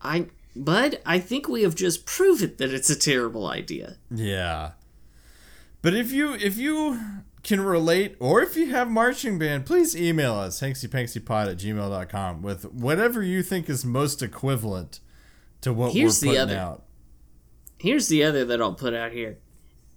I, 0.01 0.27
but 0.55 1.01
I 1.05 1.19
think 1.19 1.47
we 1.47 1.61
have 1.61 1.75
just 1.75 2.05
proven 2.05 2.55
that 2.57 2.73
it's 2.73 2.89
a 2.89 2.95
terrible 2.97 3.45
idea. 3.45 3.97
Yeah. 4.09 4.71
But 5.81 5.93
if 5.93 6.11
you 6.11 6.33
if 6.33 6.57
you 6.57 6.99
can 7.43 7.61
relate 7.61 8.15
or 8.19 8.41
if 8.41 8.55
you 8.55 8.69
have 8.69 8.89
marching 8.89 9.39
band, 9.39 9.65
please 9.65 9.95
email 9.95 10.33
us, 10.35 10.61
hanksypanksypod 10.61 11.51
at 11.51 11.57
gmail.com 11.57 12.41
with 12.41 12.65
whatever 12.71 13.23
you 13.23 13.41
think 13.43 13.69
is 13.69 13.83
most 13.83 14.21
equivalent 14.21 14.99
to 15.61 15.73
what 15.73 15.93
Here's 15.93 16.21
we're 16.23 16.31
the 16.33 16.37
putting 16.39 16.41
other. 16.55 16.57
out. 16.57 16.83
Here's 17.79 18.07
the 18.09 18.23
other 18.23 18.45
that 18.45 18.61
I'll 18.61 18.73
put 18.75 18.93
out 18.93 19.11
here. 19.11 19.39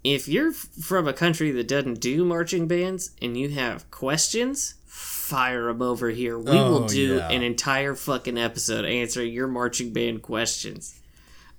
If 0.02 0.28
you're 0.28 0.52
from 0.52 1.08
a 1.08 1.12
country 1.14 1.50
that 1.52 1.68
doesn't 1.68 2.00
do 2.00 2.24
marching 2.24 2.66
bands 2.68 3.10
and 3.22 3.36
you 3.38 3.50
have 3.50 3.90
questions, 3.90 4.74
fire 4.84 5.64
them 5.68 5.80
over 5.80 6.10
here. 6.10 6.38
We 6.38 6.50
will 6.52 6.84
Oh, 6.84 6.88
do 6.88 7.16
yeah. 7.16 7.30
an 7.30 7.42
entire 7.42 7.94
fucking 7.94 8.36
episode 8.36 8.84
answering 8.84 9.32
your 9.32 9.48
marching 9.48 9.92
band 9.94 10.20
questions. 10.22 11.00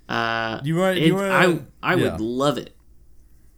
Uh, 0.08 0.60
You 0.62 0.76
want 0.76 0.98
you 0.98 1.14
want 1.16 1.26
I 1.32 1.58
I 1.82 1.94
yeah. 1.96 2.12
would 2.12 2.20
love 2.20 2.58
it. 2.58 2.75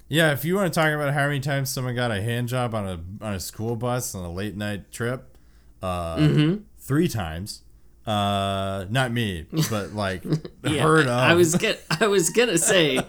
Yeah, 0.09 0.33
if 0.33 0.45
you 0.45 0.55
want 0.55 0.73
to 0.73 0.81
talk 0.81 0.91
about 0.93 1.13
how 1.13 1.27
many 1.27 1.41
times 1.41 1.69
someone 1.71 1.95
got 1.95 2.11
a 2.11 2.23
hand 2.23 2.49
job 2.49 2.75
on 2.75 2.87
a 2.89 3.25
on 3.25 3.35
a 3.35 3.41
school 3.41 3.77
bus 3.77 4.15
on 4.15 4.25
a 4.25 4.33
late 4.33 4.57
night 4.57 4.91
trip, 4.91 5.37
uh, 5.83 6.17
Mm-hmm. 6.17 6.63
three 6.79 7.09
times. 7.09 7.63
Uh, 8.07 8.87
not 8.89 9.13
me, 9.13 9.45
but 9.69 9.93
like 9.93 10.25
Yeah, 10.65 10.83
heard 10.83 11.03
of. 11.07 11.09
I 11.11 11.35
was 11.35 11.55
get, 11.57 11.85
I 12.01 12.07
was 12.07 12.31
gonna 12.31 12.57
say, 12.57 13.01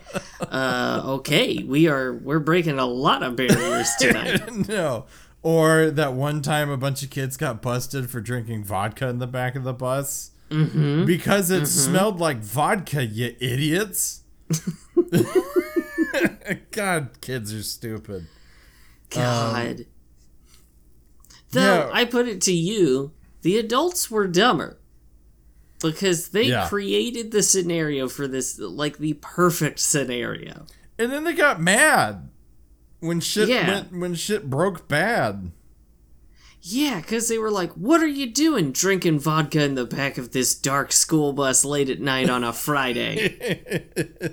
uh, 0.41 1.01
okay, 1.05 1.63
we 1.63 1.87
are 1.87 2.13
we're 2.15 2.39
breaking 2.39 2.79
a 2.79 2.85
lot 2.85 3.23
of 3.23 3.37
barriers 3.37 3.89
tonight. 3.99 4.67
no. 4.67 5.05
Or 5.41 5.89
that 5.91 6.11
one 6.15 6.41
time 6.41 6.69
a 6.69 6.75
bunch 6.75 7.01
of 7.01 7.09
kids 7.11 7.37
got 7.37 7.61
busted 7.61 8.09
for 8.09 8.19
drinking 8.19 8.65
vodka 8.65 9.07
in 9.07 9.19
the 9.19 9.27
back 9.27 9.55
of 9.55 9.63
the 9.63 9.71
bus. 9.71 10.31
Mm-hmm. 10.49 11.05
Because 11.05 11.49
it 11.49 11.65
smelled 11.67 12.19
like 12.19 12.39
vodka, 12.39 13.05
you 13.05 13.33
idiots. 13.39 14.23
God, 16.71 17.09
kids 17.21 17.53
are 17.53 17.63
stupid. 17.63 18.27
God. 19.09 19.79
Um, 19.81 19.85
Though 21.51 21.87
yeah. 21.87 21.89
I 21.91 22.05
put 22.05 22.27
it 22.27 22.41
to 22.41 22.53
you, 22.53 23.11
the 23.41 23.57
adults 23.57 24.11
were 24.11 24.27
dumber. 24.27 24.77
Because 25.81 26.29
they 26.29 26.43
Yeah. 26.43 26.67
created 26.67 27.31
the 27.31 27.41
scenario 27.41 28.07
for 28.09 28.27
this 28.27 28.59
like 28.59 28.97
the 28.97 29.13
perfect 29.13 29.79
scenario. 29.79 30.65
And 30.97 31.11
then 31.11 31.23
they 31.23 31.33
got 31.33 31.61
mad 31.61 32.29
when 32.99 33.21
shit 33.21 33.47
Yeah. 33.49 33.67
went, 33.67 33.91
when 33.93 34.13
shit 34.15 34.49
broke 34.49 34.87
bad. 34.89 35.51
Yeah, 36.61 36.99
because 36.99 37.29
they 37.29 37.37
were 37.37 37.49
like, 37.49 37.71
What 37.71 38.01
are 38.03 38.07
you 38.07 38.29
doing 38.29 38.73
drinking 38.73 39.19
vodka 39.19 39.63
in 39.63 39.75
the 39.75 39.85
back 39.85 40.17
of 40.17 40.33
this 40.33 40.53
dark 40.53 40.91
school 40.91 41.31
bus 41.31 41.63
late 41.63 41.89
at 41.89 42.01
night 42.01 42.29
on 42.29 42.43
a 42.43 42.51
Friday? 42.51 43.87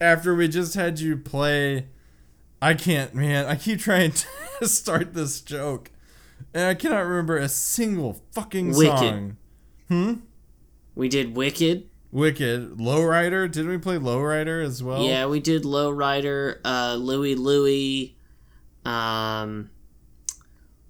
After 0.00 0.34
we 0.34 0.48
just 0.48 0.74
had 0.74 1.00
you 1.00 1.16
play 1.16 1.86
I 2.60 2.74
can't 2.74 3.14
man, 3.14 3.46
I 3.46 3.56
keep 3.56 3.80
trying 3.80 4.12
to 4.60 4.68
start 4.68 5.14
this 5.14 5.40
joke. 5.40 5.90
And 6.54 6.64
I 6.64 6.74
cannot 6.74 7.00
remember 7.00 7.36
a 7.36 7.48
single 7.48 8.22
fucking 8.32 8.70
Wicked. 8.74 8.98
song. 8.98 9.36
Hmm. 9.88 10.14
We 10.94 11.08
did 11.08 11.36
Wicked. 11.36 11.88
Wicked. 12.10 12.78
Lowrider? 12.78 13.50
Didn't 13.50 13.70
we 13.70 13.78
play 13.78 13.96
Lowrider 13.98 14.64
as 14.64 14.82
well? 14.82 15.02
Yeah, 15.02 15.26
we 15.26 15.40
did 15.40 15.64
Lowrider, 15.64 16.60
uh, 16.64 16.94
Louie 16.94 17.34
Louie. 17.34 18.16
Um, 18.84 19.70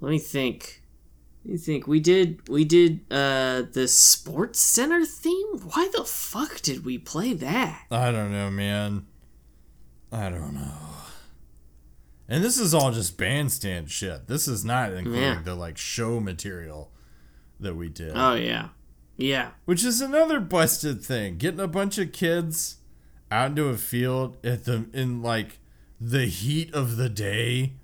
let 0.00 0.10
me 0.10 0.18
think. 0.18 0.82
Me 1.46 1.56
think. 1.56 1.86
We 1.86 2.00
did 2.00 2.48
we 2.48 2.64
did 2.64 3.00
uh 3.10 3.62
the 3.72 3.86
Sports 3.88 4.58
Center 4.58 5.04
theme. 5.04 5.46
Why 5.72 5.88
the 5.96 6.04
fuck 6.04 6.60
did 6.60 6.84
we 6.84 6.98
play 6.98 7.32
that? 7.34 7.84
I 7.90 8.10
don't 8.10 8.32
know, 8.32 8.50
man. 8.50 9.06
I 10.10 10.28
don't 10.30 10.54
know. 10.54 10.72
And 12.28 12.42
this 12.42 12.58
is 12.58 12.74
all 12.74 12.90
just 12.90 13.16
bandstand 13.16 13.90
shit. 13.90 14.26
This 14.26 14.48
is 14.48 14.64
not 14.64 14.92
including 14.92 15.22
Yeah. 15.22 15.42
the 15.42 15.54
like 15.54 15.78
show 15.78 16.18
material 16.18 16.90
that 17.60 17.76
we 17.76 17.88
did. 17.88 18.12
Oh 18.16 18.34
yeah, 18.34 18.70
yeah. 19.16 19.50
Which 19.64 19.84
is 19.84 20.00
another 20.00 20.40
busted 20.40 21.02
thing. 21.04 21.36
Getting 21.36 21.60
a 21.60 21.68
bunch 21.68 21.98
of 21.98 22.10
kids 22.12 22.78
out 23.30 23.50
into 23.50 23.68
a 23.68 23.76
field 23.76 24.36
at 24.44 24.64
the 24.64 24.86
in 24.92 25.22
like 25.22 25.58
the 26.00 26.26
heat 26.26 26.74
of 26.74 26.96
the 26.96 27.08
day 27.08 27.74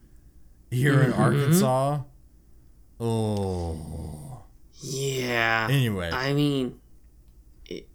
here 0.70 1.00
in 1.00 1.12
Mm-hmm. 1.12 1.22
Arkansas. 1.22 2.00
Oh. 3.04 4.44
Yeah. 4.80 5.68
Anyway. 5.70 6.10
I 6.12 6.32
mean, 6.32 6.78
it, 7.68 7.88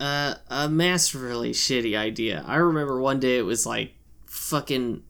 uh, 0.00 0.34
a 0.48 0.68
masterfully 0.68 1.52
shitty 1.52 1.96
idea. 1.96 2.44
I 2.46 2.56
remember 2.56 3.00
one 3.00 3.20
day 3.20 3.38
it 3.38 3.42
was 3.42 3.66
like 3.66 3.94
fucking. 4.26 5.02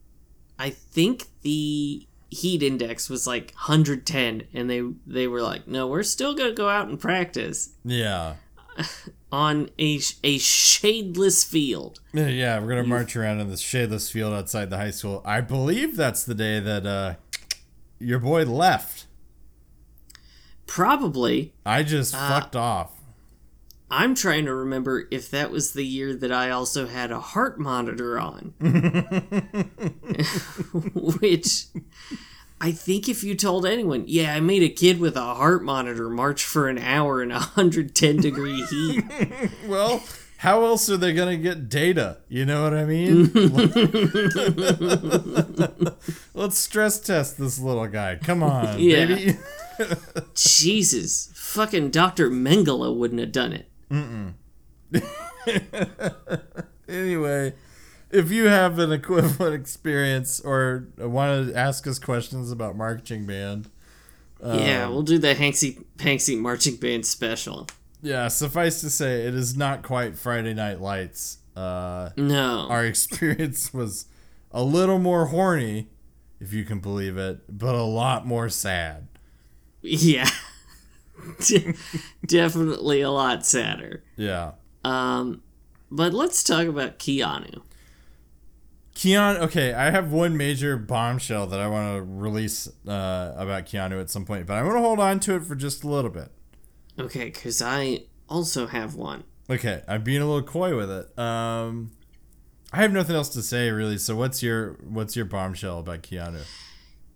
I 0.59 0.71
think 0.71 1.29
the 1.43 2.07
heat 2.31 2.63
index 2.63 3.09
was 3.09 3.27
like 3.27 3.53
110, 3.55 4.49
and 4.53 4.69
they 4.69 4.83
they 5.07 5.27
were 5.27 5.41
like, 5.43 5.67
"No, 5.69 5.87
we're 5.87 6.03
still 6.03 6.35
gonna 6.35 6.53
go 6.53 6.69
out 6.69 6.89
and 6.89 7.01
practice 7.01 7.71
Yeah. 7.85 8.35
on 9.33 9.71
a 9.79 9.97
a 10.25 10.39
shadeless 10.39 11.47
field." 11.47 12.01
Yeah, 12.13 12.29
Yeah, 12.29 12.59
we're 12.61 12.69
gonna 12.69 12.85
march 12.85 13.17
around 13.17 13.41
in 13.41 13.49
this 13.49 13.63
shadeless 13.63 14.11
field 14.11 14.35
outside 14.35 14.69
the 14.71 14.79
high 14.79 14.91
school. 14.91 15.23
I 15.25 15.41
believe 15.41 15.97
that's 15.97 16.25
the 16.25 16.35
day 16.35 16.59
that 16.61 16.87
uh 16.87 17.15
your 17.99 18.19
boy 18.19 18.45
left. 18.45 19.07
Probably. 20.69 21.53
I 21.67 21.83
just 21.83 22.15
Uh, 22.15 22.29
fucked 22.29 22.55
off. 22.55 22.93
I'm 23.91 24.15
trying 24.15 24.45
to 24.45 24.55
remember 24.55 25.09
if 25.11 25.31
that 25.31 25.51
was 25.51 25.73
the 25.73 25.83
year 25.85 26.15
that 26.15 26.31
I 26.31 26.51
also 26.51 26.87
had 26.87 27.11
a 27.11 27.21
heart 27.21 27.59
monitor 27.59 28.21
on. 28.21 28.53
Which 30.95 31.65
I 32.61 32.73
think 32.73 33.09
if 33.09 33.25
you 33.25 33.35
told 33.35 33.65
anyone, 33.65 34.05
yeah, 34.07 34.35
I 34.35 34.41
made 34.41 34.63
a 34.63 34.69
kid 34.69 35.01
with 35.01 35.17
a 35.17 35.35
heart 35.35 35.65
monitor 35.65 36.11
march 36.11 36.45
for 36.45 36.69
an 36.69 36.77
hour 36.79 37.23
in 37.23 37.31
110 37.31 38.17
degree 38.19 38.63
heat. 38.67 39.05
Well, 39.67 40.03
how 40.39 40.65
else 40.65 40.91
are 40.91 40.97
they 40.99 41.13
gonna 41.15 41.37
get 41.37 41.69
data? 41.69 42.19
You 42.29 42.45
know 42.45 42.63
what 42.63 42.75
I 42.75 42.85
mean? 42.85 43.31
Let's 46.35 46.59
stress 46.59 47.01
test 47.01 47.39
this 47.39 47.59
little 47.59 47.87
guy. 47.87 48.17
Come 48.17 48.43
on, 48.43 48.79
Yeah. 48.79 49.07
baby. 49.07 49.39
Jesus, 50.35 51.31
fucking 51.35 51.91
Dr. 51.91 52.31
Mengele 52.31 52.95
wouldn't 52.97 53.21
have 53.21 53.33
done 53.33 53.53
it. 53.53 53.69
anyway, 56.89 57.55
if 58.11 58.31
you 58.31 58.47
have 58.47 58.79
an 58.79 58.93
equivalent 58.93 59.55
experience 59.55 60.41
or 60.41 60.89
want 60.99 61.49
to 61.49 61.55
ask 61.57 61.87
us 61.87 61.99
questions 61.99 62.51
about 62.51 62.77
marching 62.77 63.27
band, 63.27 63.71
yeah, 64.45 64.85
Um, 64.87 64.93
we'll 64.93 65.03
do 65.03 65.19
the 65.19 65.35
Hanksy 65.35 65.85
Panksy 65.97 66.39
marching 66.39 66.77
band 66.77 67.05
special. 67.07 67.67
yeah, 68.03 68.29
suffice 68.29 68.81
to 68.83 68.91
say, 68.91 69.27
it 69.27 69.35
is 69.35 69.57
not 69.57 69.83
quite 69.83 70.17
Friday 70.17 70.55
Night 70.55 70.81
Lights. 70.81 71.39
Uh, 71.57 72.11
No. 72.17 72.67
our 72.71 72.85
experience 72.93 73.75
was 73.75 74.07
a 74.53 74.63
little 74.63 74.99
more 75.01 75.27
horny, 75.27 75.89
if 76.41 76.53
you 76.53 76.65
can 76.65 76.79
believe 76.79 77.17
it, 77.19 77.41
but 77.59 77.75
a 77.75 77.83
lot 77.83 78.27
more 78.27 78.49
sad. 78.49 79.09
Yeah. 79.83 80.29
De- 81.47 81.75
Definitely 82.27 83.01
a 83.01 83.11
lot 83.11 83.45
sadder. 83.47 84.03
Yeah. 84.17 84.53
Um, 84.85 85.43
but 85.91 86.13
let's 86.15 86.43
talk 86.45 86.67
about 86.67 86.99
Keanu. 86.99 87.63
Keanu, 88.95 89.39
okay, 89.43 89.73
I 89.73 89.91
have 89.91 90.11
one 90.11 90.37
major 90.37 90.77
bombshell 90.77 91.47
that 91.49 91.61
I 91.61 91.69
want 91.69 91.97
to 91.97 92.03
release 92.03 92.67
uh, 92.87 93.33
about 93.37 93.67
Keanu 93.67 94.01
at 94.01 94.11
some 94.11 94.25
point, 94.25 94.47
but 94.47 94.55
I 94.55 94.63
want 94.63 94.77
to 94.77 94.81
hold 94.81 94.99
on 94.99 95.21
to 95.21 95.37
it 95.37 95.45
for 95.45 95.55
just 95.55 95.85
a 95.85 95.89
little 95.89 96.11
bit. 96.11 96.31
Okay, 96.99 97.27
because 97.27 97.63
I 97.63 98.03
also 98.29 98.67
have 98.67 98.97
one. 98.97 99.23
Okay, 99.49 99.83
I'm 99.87 100.03
being 100.03 100.21
a 100.21 100.27
little 100.27 100.43
coy 100.43 100.77
with 100.77 100.91
it. 100.91 101.17
Um, 101.19 101.93
I 102.73 102.79
have 102.83 102.93
nothing 102.93 103.15
else 103.15 103.29
to 103.31 103.43
say 103.43 103.71
really. 103.71 103.99
So 103.99 104.17
what's 104.17 104.43
your 104.43 104.73
what's 104.83 105.15
your 105.17 105.25
bombshell 105.25 105.79
about 105.79 106.03
Keanu? 106.03 106.43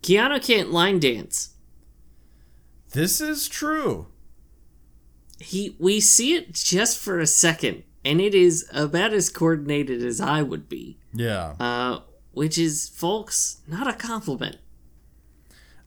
Keanu 0.02 0.44
can't 0.44 0.70
line 0.70 1.00
dance. 1.00 1.51
This 2.92 3.20
is 3.20 3.48
true. 3.48 4.06
He 5.38 5.74
we 5.78 6.00
see 6.00 6.34
it 6.34 6.52
just 6.54 6.98
for 6.98 7.18
a 7.18 7.26
second, 7.26 7.82
and 8.04 8.20
it 8.20 8.34
is 8.34 8.68
about 8.72 9.12
as 9.12 9.28
coordinated 9.28 10.04
as 10.04 10.20
I 10.20 10.42
would 10.42 10.68
be. 10.68 10.98
Yeah. 11.12 11.54
Uh, 11.58 12.00
which 12.32 12.56
is, 12.58 12.88
folks, 12.88 13.60
not 13.66 13.86
a 13.88 13.92
compliment. 13.92 14.56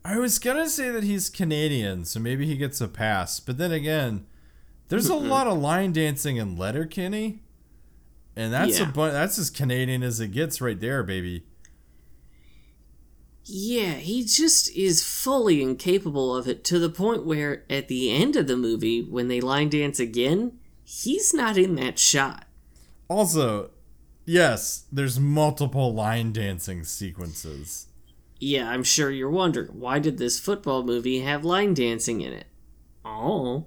I 0.04 0.18
was 0.20 0.38
gonna 0.40 0.70
say 0.70 0.90
that 0.92 1.04
he's 1.04 1.30
Canadian, 1.30 2.06
so 2.06 2.20
maybe 2.20 2.46
he 2.46 2.58
gets 2.58 2.82
a 2.82 2.88
pass. 2.88 3.40
But 3.40 3.58
then 3.58 3.72
again, 3.72 4.26
there's 4.90 5.10
a 5.10 5.16
lot 5.16 5.48
of 5.48 5.58
line 5.58 5.94
dancing 5.94 6.38
in 6.38 6.58
Letterkenny, 6.58 7.40
and 8.36 8.54
that's 8.54 8.78
a 8.78 8.84
Yeah. 8.84 8.92
bu- 8.92 9.12
that's 9.12 9.40
as 9.40 9.50
Canadian 9.50 10.04
as 10.04 10.20
it 10.20 10.28
gets 10.32 10.60
right 10.62 10.80
there, 10.80 11.02
baby. 11.02 11.46
Yeah, 13.48 13.94
he 13.94 14.24
just 14.24 14.76
is 14.76 15.04
fully 15.04 15.62
incapable 15.62 16.36
of 16.36 16.48
it 16.48 16.64
to 16.66 16.80
the 16.80 16.90
point 16.90 17.26
where 17.26 17.64
at 17.70 17.88
the 17.88 18.12
end 18.12 18.36
of 18.36 18.48
the 18.48 18.58
movie, 18.58 19.02
when 19.04 19.28
they 19.28 19.40
line 19.40 19.70
dance 19.70 20.00
again, 20.00 20.58
he's 20.84 21.34
not 21.34 21.56
in 21.58 21.76
that 21.76 22.00
shot. 22.00 22.46
Also, 23.08 23.70
yes, 24.26 24.86
there's 24.92 25.20
multiple 25.20 25.94
line 25.94 26.32
dancing 26.34 26.84
sequences. 26.84 27.86
Yeah, 28.40 28.68
I'm 28.70 28.84
sure 28.84 29.12
you're 29.12 29.30
wondering 29.30 29.68
why 29.80 30.00
did 30.00 30.18
this 30.18 30.40
football 30.40 30.84
movie 30.84 31.20
have 31.20 31.46
line 31.46 31.74
dancing 31.76 32.22
in 32.22 32.34
it? 32.34 32.48
Oh, 33.06 33.66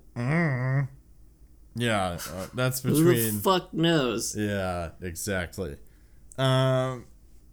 Yeah, 1.76 2.18
uh, 2.34 2.46
that's 2.54 2.80
between. 2.80 3.04
who 3.04 3.14
the 3.30 3.38
fuck 3.40 3.72
knows? 3.72 4.34
yeah, 4.36 4.90
exactly. 5.00 5.76
Um, 6.36 7.06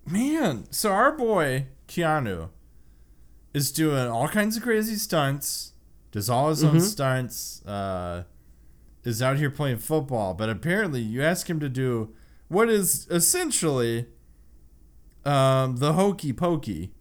man, 0.08 0.66
so 0.72 0.92
our 0.92 1.12
boy 1.12 1.68
Keanu 1.88 2.50
is 3.54 3.72
doing 3.72 4.08
all 4.08 4.28
kinds 4.28 4.58
of 4.58 4.64
crazy 4.64 4.96
stunts. 4.96 5.74
Does 6.12 6.30
all 6.30 6.50
his 6.50 6.64
own 6.64 6.80
stunts. 6.80 7.66
Uh, 7.66 8.24
is 9.06 9.22
out 9.22 9.38
here 9.38 9.52
playing 9.52 9.78
football, 9.78 10.34
but 10.34 10.50
apparently 10.50 11.00
you 11.00 11.22
ask 11.22 11.50
him 11.50 11.60
to 11.60 11.70
do 11.70 12.14
what 12.48 12.70
is 12.70 13.08
essentially 13.10 14.08
um, 15.24 15.78
the 15.78 15.94
hokey 15.94 16.34
pokey. 16.34 16.92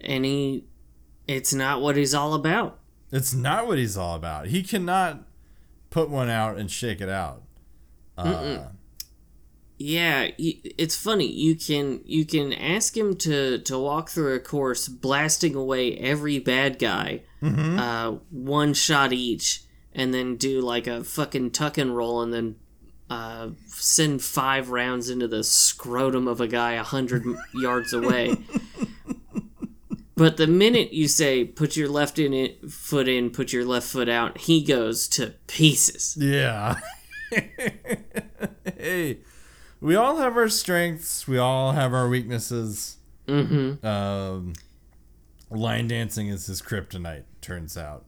And 0.00 0.24
he, 0.24 0.64
it's 1.26 1.54
not 1.54 1.80
what 1.80 1.96
he's 1.96 2.12
all 2.12 2.34
about. 2.34 2.80
It's 3.10 3.32
not 3.32 3.66
what 3.66 3.78
he's 3.78 3.96
all 3.96 4.14
about. 4.14 4.48
He 4.48 4.62
cannot 4.62 5.24
put 5.90 6.10
one 6.10 6.28
out 6.28 6.58
and 6.58 6.70
shake 6.70 7.00
it 7.00 7.08
out. 7.08 7.42
Uh, 8.16 8.66
Yeah, 9.78 10.28
it's 10.38 10.94
funny. 10.96 11.26
You 11.26 11.56
can 11.56 12.02
you 12.04 12.24
can 12.24 12.52
ask 12.52 12.96
him 12.96 13.16
to 13.16 13.58
to 13.58 13.78
walk 13.78 14.10
through 14.10 14.34
a 14.34 14.38
course, 14.40 14.86
blasting 14.88 15.54
away 15.54 15.96
every 15.96 16.38
bad 16.38 16.78
guy, 16.78 17.22
uh, 17.42 18.12
one 18.30 18.74
shot 18.74 19.12
each, 19.12 19.62
and 19.92 20.14
then 20.14 20.36
do 20.36 20.60
like 20.60 20.86
a 20.86 21.02
fucking 21.02 21.50
tuck 21.50 21.78
and 21.78 21.96
roll, 21.96 22.22
and 22.22 22.32
then 22.32 22.56
uh, 23.10 23.48
send 23.66 24.22
five 24.22 24.70
rounds 24.70 25.10
into 25.10 25.26
the 25.26 25.42
scrotum 25.42 26.28
of 26.28 26.40
a 26.40 26.46
guy 26.46 26.72
a 26.72 26.84
hundred 26.84 27.24
yards 27.54 27.92
away. 27.92 28.36
But 30.14 30.36
the 30.36 30.46
minute 30.46 30.92
you 30.92 31.08
say 31.08 31.44
put 31.44 31.76
your 31.76 31.88
left 31.88 32.18
in 32.18 32.32
it, 32.32 32.70
foot 32.70 33.08
in, 33.08 33.30
put 33.30 33.52
your 33.52 33.64
left 33.64 33.88
foot 33.88 34.08
out, 34.08 34.38
he 34.38 34.62
goes 34.62 35.08
to 35.08 35.34
pieces. 35.48 36.16
yeah. 36.20 36.78
hey, 38.78 39.18
we 39.82 39.94
all 39.96 40.16
have 40.16 40.36
our 40.36 40.48
strengths. 40.48 41.26
We 41.28 41.36
all 41.38 41.72
have 41.72 41.92
our 41.92 42.08
weaknesses. 42.08 42.96
Mm-hmm. 43.28 43.84
Um, 43.86 44.54
line 45.50 45.88
dancing 45.88 46.28
is 46.28 46.46
his 46.46 46.62
kryptonite. 46.62 47.24
Turns 47.40 47.76
out. 47.76 48.04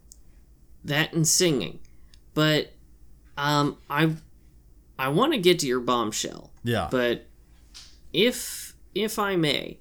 that 0.84 1.12
and 1.12 1.26
singing. 1.26 1.80
But 2.34 2.72
um 3.36 3.76
I 3.90 4.14
I 4.98 5.08
want 5.08 5.32
to 5.32 5.38
get 5.38 5.58
to 5.60 5.66
your 5.66 5.80
bombshell. 5.80 6.52
Yeah. 6.62 6.88
But 6.90 7.26
if 8.12 8.74
if 8.94 9.18
I 9.18 9.36
may, 9.36 9.78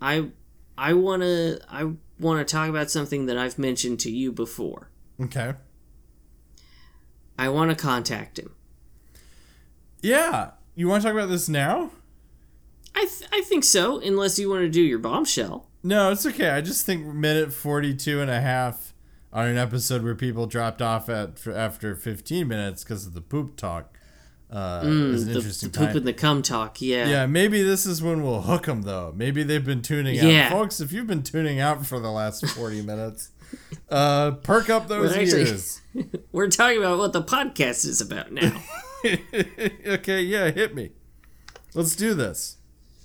I 0.00 0.28
I 0.78 0.92
want 0.94 1.22
to 1.22 1.58
I 1.68 1.92
want 2.18 2.38
to 2.46 2.50
talk 2.50 2.68
about 2.68 2.90
something 2.90 3.26
that 3.26 3.36
I've 3.38 3.58
mentioned 3.58 3.98
to 4.00 4.10
you 4.10 4.30
before. 4.32 4.90
okay. 5.20 5.54
I 7.38 7.48
want 7.48 7.70
to 7.70 7.76
contact 7.76 8.38
him. 8.38 8.54
Yeah. 10.02 10.50
You 10.80 10.88
want 10.88 11.02
to 11.02 11.08
talk 11.08 11.14
about 11.14 11.28
this 11.28 11.46
now? 11.46 11.90
I 12.94 13.00
th- 13.00 13.28
I 13.30 13.42
think 13.42 13.64
so, 13.64 14.00
unless 14.00 14.38
you 14.38 14.48
want 14.48 14.62
to 14.62 14.70
do 14.70 14.80
your 14.80 14.98
bombshell. 14.98 15.66
No, 15.82 16.10
it's 16.10 16.24
okay. 16.24 16.48
I 16.48 16.62
just 16.62 16.86
think 16.86 17.04
minute 17.04 17.52
42 17.52 18.18
and 18.18 18.30
a 18.30 18.40
half 18.40 18.94
on 19.30 19.46
an 19.46 19.58
episode 19.58 20.02
where 20.02 20.14
people 20.14 20.46
dropped 20.46 20.80
off 20.80 21.10
at 21.10 21.46
after 21.46 21.94
15 21.94 22.48
minutes 22.48 22.82
because 22.82 23.04
of 23.06 23.12
the 23.12 23.20
poop 23.20 23.56
talk 23.56 23.94
uh, 24.50 24.80
is 24.84 25.24
an 25.24 25.28
The, 25.28 25.34
interesting 25.36 25.68
the 25.70 25.78
poop 25.80 25.88
time. 25.88 25.96
and 25.98 26.06
the 26.06 26.14
cum 26.14 26.40
talk, 26.40 26.80
yeah. 26.80 27.06
yeah, 27.10 27.26
maybe 27.26 27.62
this 27.62 27.84
is 27.84 28.02
when 28.02 28.22
we'll 28.22 28.40
hook 28.40 28.64
them, 28.64 28.80
though. 28.80 29.12
Maybe 29.14 29.42
they've 29.42 29.62
been 29.62 29.82
tuning 29.82 30.14
Yeah. 30.14 30.46
out. 30.46 30.52
Folks, 30.52 30.80
if 30.80 30.92
you've 30.92 31.06
been 31.06 31.22
tuning 31.22 31.60
out 31.60 31.84
for 31.84 32.00
the 32.00 32.10
last 32.10 32.46
40 32.46 32.80
minutes, 32.86 33.32
uh, 33.90 34.30
perk 34.30 34.70
up 34.70 34.88
those 34.88 35.10
We're 35.14 35.20
actually- 35.20 35.40
ears. 35.42 35.82
We're 36.32 36.48
talking 36.48 36.78
about 36.78 36.96
what 36.96 37.12
the 37.12 37.22
podcast 37.22 37.84
is 37.84 38.00
about 38.00 38.32
now. 38.32 38.58
okay, 39.86 40.22
yeah, 40.22 40.50
hit 40.50 40.74
me. 40.74 40.90
Let's 41.74 41.96
do 41.96 42.14
this. 42.14 42.56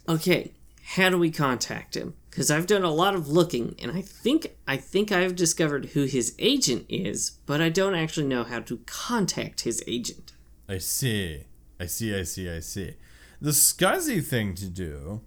okay 0.08 0.52
how 0.90 1.10
do 1.10 1.18
we 1.18 1.32
contact 1.32 1.96
him 1.96 2.14
because 2.30 2.52
i've 2.52 2.68
done 2.68 2.84
a 2.84 2.92
lot 2.92 3.16
of 3.16 3.28
looking 3.28 3.76
and 3.82 3.92
i 3.92 4.02
think 4.02 4.56
i 4.68 4.78
think 4.78 5.12
i've 5.12 5.36
discovered 5.36 5.86
who 5.86 6.04
his 6.04 6.36
agent 6.38 6.86
is 6.88 7.40
but 7.48 7.60
i 7.60 7.70
don't 7.70 7.96
actually 7.96 8.28
know 8.28 8.44
how 8.44 8.60
to 8.60 8.78
contact 8.86 9.62
his 9.62 9.84
agent 9.88 10.34
I 10.68 10.80
see. 10.80 11.44
I 11.80 11.86
see, 11.86 12.18
I 12.18 12.24
see, 12.24 12.50
I 12.50 12.60
see. 12.60 12.96
The 13.42 13.52
scuzzy 13.52 14.24
thing 14.24 14.56
to 14.56 14.68
do 14.68 15.22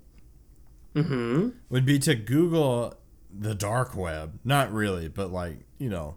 mm-hmm. 0.94 1.50
would 1.68 1.84
be 1.84 1.98
to 2.00 2.14
Google 2.14 2.94
the 3.30 3.54
dark 3.54 3.94
web. 3.94 4.38
Not 4.44 4.72
really, 4.72 5.08
but 5.08 5.30
like, 5.30 5.58
you 5.78 5.90
know, 5.90 6.16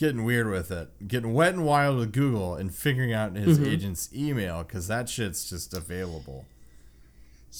getting 0.00 0.24
weird 0.24 0.48
with 0.50 0.70
it. 0.72 0.88
Getting 1.06 1.32
wet 1.34 1.52
and 1.54 1.64
wild 1.64 1.98
with 1.98 2.12
Google 2.12 2.54
and 2.56 2.74
figuring 2.74 3.12
out 3.12 3.36
his 3.36 3.60
agent's 3.60 4.08
email 4.14 4.62
because 4.64 4.88
that 4.88 5.08
shit's 5.08 5.48
just 5.48 5.72
available. 5.74 6.46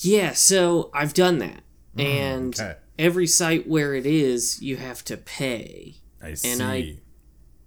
yeah 0.03 0.33
so 0.33 0.89
i've 0.95 1.13
done 1.15 1.39
that 1.39 1.63
and 1.99 2.59
okay. 2.59 2.77
every 2.99 3.27
site 3.27 3.67
where 3.69 3.93
it 3.95 4.07
is 4.07 4.63
you 4.63 4.77
have 4.77 5.05
to 5.05 5.17
pay 5.17 5.97
I 6.23 6.35
see. 6.35 6.51
And 6.53 6.63
I- 6.63 6.97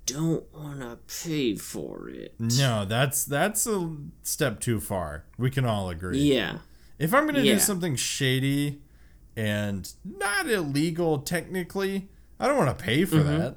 don't 0.06 0.44
want 0.54 0.82
to 0.82 0.98
pay 1.24 1.56
for 1.56 2.10
it. 2.10 2.34
No, 2.38 2.84
that's 2.84 3.24
that's 3.24 3.66
a 3.66 3.96
step 4.22 4.60
too 4.60 4.82
far. 4.82 5.24
We 5.38 5.50
can 5.50 5.64
all 5.66 5.90
agree. 5.90 6.18
Yeah. 6.20 6.58
If 7.00 7.14
I'm 7.14 7.26
gonna 7.26 7.40
Yeah. 7.42 7.54
do 7.54 7.60
something 7.60 7.96
shady 7.96 8.82
and 9.38 9.90
not 10.04 10.50
illegal 10.50 11.20
technically, 11.20 12.10
I 12.38 12.48
don't 12.48 12.58
want 12.58 12.78
to 12.78 12.84
pay 12.84 13.06
for 13.06 13.16
Mm-hmm. 13.20 13.38
that. 13.40 13.56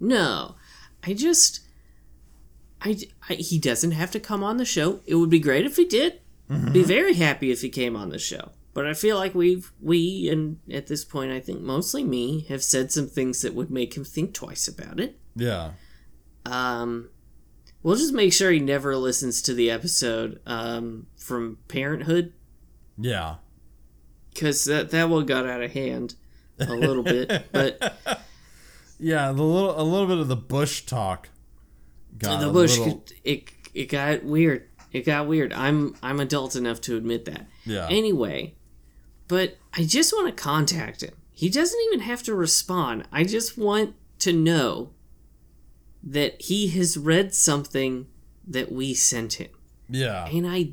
No, 0.00 0.56
I 1.04 1.14
just, 1.14 1.60
I, 2.82 2.98
I 3.28 3.34
he 3.34 3.58
doesn't 3.58 3.92
have 3.92 4.10
to 4.12 4.20
come 4.20 4.42
on 4.44 4.56
the 4.56 4.64
show. 4.64 5.00
It 5.06 5.14
would 5.16 5.30
be 5.30 5.38
great 5.40 5.64
if 5.66 5.76
he 5.76 5.84
did. 5.84 6.20
Be 6.72 6.84
very 6.84 7.14
happy 7.14 7.50
if 7.50 7.60
he 7.62 7.68
came 7.68 7.96
on 7.96 8.10
the 8.10 8.20
show. 8.20 8.52
But 8.72 8.86
I 8.86 8.94
feel 8.94 9.16
like 9.16 9.34
we've 9.34 9.72
we 9.80 10.28
and 10.30 10.58
at 10.70 10.86
this 10.86 11.04
point 11.04 11.32
I 11.32 11.40
think 11.40 11.60
mostly 11.60 12.04
me 12.04 12.42
have 12.48 12.62
said 12.62 12.92
some 12.92 13.08
things 13.08 13.42
that 13.42 13.54
would 13.54 13.70
make 13.70 13.96
him 13.96 14.04
think 14.04 14.32
twice 14.32 14.68
about 14.68 15.00
it. 15.00 15.18
Yeah. 15.34 15.70
Um, 16.44 17.08
we'll 17.82 17.96
just 17.96 18.12
make 18.14 18.32
sure 18.32 18.52
he 18.52 18.60
never 18.60 18.94
listens 18.96 19.42
to 19.42 19.54
the 19.54 19.70
episode 19.72 20.40
um, 20.46 21.06
from 21.16 21.58
Parenthood 21.66 22.32
Yeah. 22.96 23.36
because 24.32 24.64
that 24.66 24.90
that 24.90 25.08
one 25.08 25.26
got 25.26 25.46
out 25.46 25.62
of 25.62 25.72
hand 25.72 26.14
a 26.60 26.72
little 26.74 27.02
bit. 27.02 27.46
But 27.50 27.98
Yeah, 28.98 29.32
the 29.32 29.42
little 29.42 29.78
a 29.78 29.82
little 29.82 30.06
bit 30.06 30.18
of 30.18 30.28
the 30.28 30.36
bush 30.36 30.82
talk. 30.86 31.28
Got 32.18 32.40
the 32.40 32.48
a 32.48 32.52
bush 32.52 32.78
little- 32.78 33.04
it 33.24 33.50
it 33.74 33.86
got 33.86 34.24
weird 34.24 34.68
it 34.92 35.04
got 35.04 35.26
weird 35.26 35.52
i'm 35.52 35.94
i'm 36.02 36.18
adult 36.18 36.56
enough 36.56 36.80
to 36.80 36.96
admit 36.96 37.26
that 37.26 37.46
Yeah. 37.66 37.86
anyway 37.90 38.54
but 39.28 39.58
i 39.74 39.84
just 39.84 40.14
want 40.14 40.34
to 40.34 40.42
contact 40.42 41.02
him 41.02 41.12
he 41.30 41.50
doesn't 41.50 41.78
even 41.88 42.00
have 42.00 42.22
to 42.22 42.34
respond 42.34 43.06
i 43.12 43.22
just 43.22 43.58
want 43.58 43.94
to 44.20 44.32
know 44.32 44.92
that 46.02 46.40
he 46.40 46.68
has 46.68 46.96
read 46.96 47.34
something 47.34 48.06
that 48.46 48.72
we 48.72 48.94
sent 48.94 49.34
him 49.34 49.50
yeah. 49.90 50.24
and 50.28 50.46
i 50.46 50.70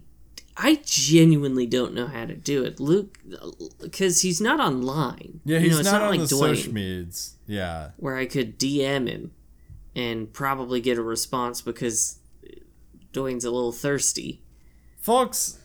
i 0.58 0.80
genuinely 0.86 1.66
don't 1.66 1.94
know 1.94 2.08
how 2.08 2.26
to 2.26 2.36
do 2.36 2.64
it 2.64 2.80
luke 2.80 3.18
because 3.82 4.22
he's 4.22 4.40
not 4.42 4.60
online 4.60 5.40
Yeah, 5.46 5.58
You 5.58 5.66
he's 5.66 5.74
know, 5.74 5.80
it's 5.80 5.92
not, 5.92 6.02
on 6.04 6.10
like 6.10 6.20
the 6.30 6.36
Dwayne 6.36 6.56
social 6.56 6.74
medias. 6.74 7.36
Yeah. 7.48 7.92
where 7.98 8.16
I 8.16 8.26
could 8.26 8.58
DM 8.60 9.08
him 9.10 9.32
and 9.96 10.32
probably 10.34 10.82
get 10.82 10.98
a 10.98 11.02
response 11.04 11.62
because 11.62 12.20
Dwayne's 13.14 13.46
a 13.46 13.52
little 13.52 13.72
thirsty. 13.72 14.42
Folks, 15.00 15.60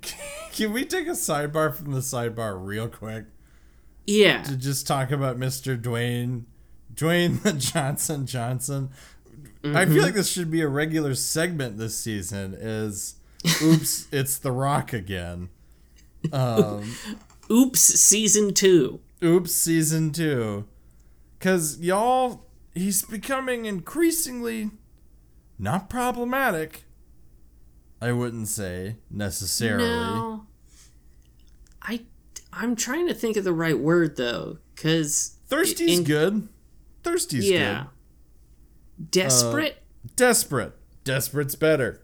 can 0.52 0.72
we 0.72 0.84
take 0.84 1.06
a 1.08 1.12
sidebar 1.12 1.74
from 1.74 1.92
the 1.92 2.00
sidebar 2.00 2.56
real 2.64 2.88
quick 2.88 3.24
Yeah. 4.06 4.42
to 4.44 4.56
just 4.56 4.86
talk 4.86 5.10
about 5.10 5.38
Mr. 5.38 5.80
Dwayne 5.80 6.44
Dwayne 6.94 7.42
the 7.42 7.52
Johnson 7.72 8.26
Johnson? 8.26 8.90
I 9.64 9.68
Mm-hmm. 9.68 9.94
feel 9.94 10.02
like 10.04 10.14
this 10.14 10.30
should 10.30 10.50
be 10.50 10.60
a 10.60 10.68
regular 10.68 11.14
segment 11.16 11.76
this 11.76 11.98
season 11.98 12.54
is 12.54 13.16
oops, 13.62 14.08
it's 14.12 14.38
The 14.38 14.52
Rock 14.52 14.92
again. 14.92 15.48
Um 16.32 16.96
Oops, 17.50 17.78
season 17.80 18.52
two. 18.54 19.00
Oops, 19.22 19.52
season 19.52 20.10
two. 20.12 20.66
Cause 21.38 21.78
y'all, 21.78 22.46
he's 22.74 23.02
becoming 23.04 23.66
increasingly 23.66 24.70
not 25.58 25.88
problematic. 25.88 26.84
I 28.00 28.12
wouldn't 28.12 28.48
say 28.48 28.96
necessarily. 29.10 29.88
No. 29.88 30.46
I 31.82 32.02
I'm 32.52 32.74
trying 32.76 33.06
to 33.06 33.14
think 33.14 33.36
of 33.36 33.44
the 33.44 33.52
right 33.52 33.78
word 33.78 34.16
though, 34.16 34.58
because 34.74 35.36
Thirsty's 35.48 35.98
in- 35.98 36.04
good. 36.04 36.48
Thirsty's 37.04 37.48
yeah, 37.48 37.84
good. 38.98 39.10
desperate. 39.12 39.82
Desperate. 40.16 40.72
Desperate's 41.04 41.54
better. 41.54 42.02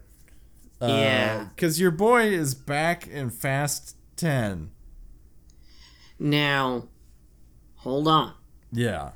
Uh, 0.83 0.87
yeah. 0.87 1.47
Cause 1.57 1.79
your 1.79 1.91
boy 1.91 2.23
is 2.27 2.53
back 2.53 3.07
in 3.07 3.29
Fast 3.29 3.95
Ten. 4.17 4.71
Now, 6.19 6.87
hold 7.77 8.07
on. 8.07 8.33
Yeah. 8.71 9.11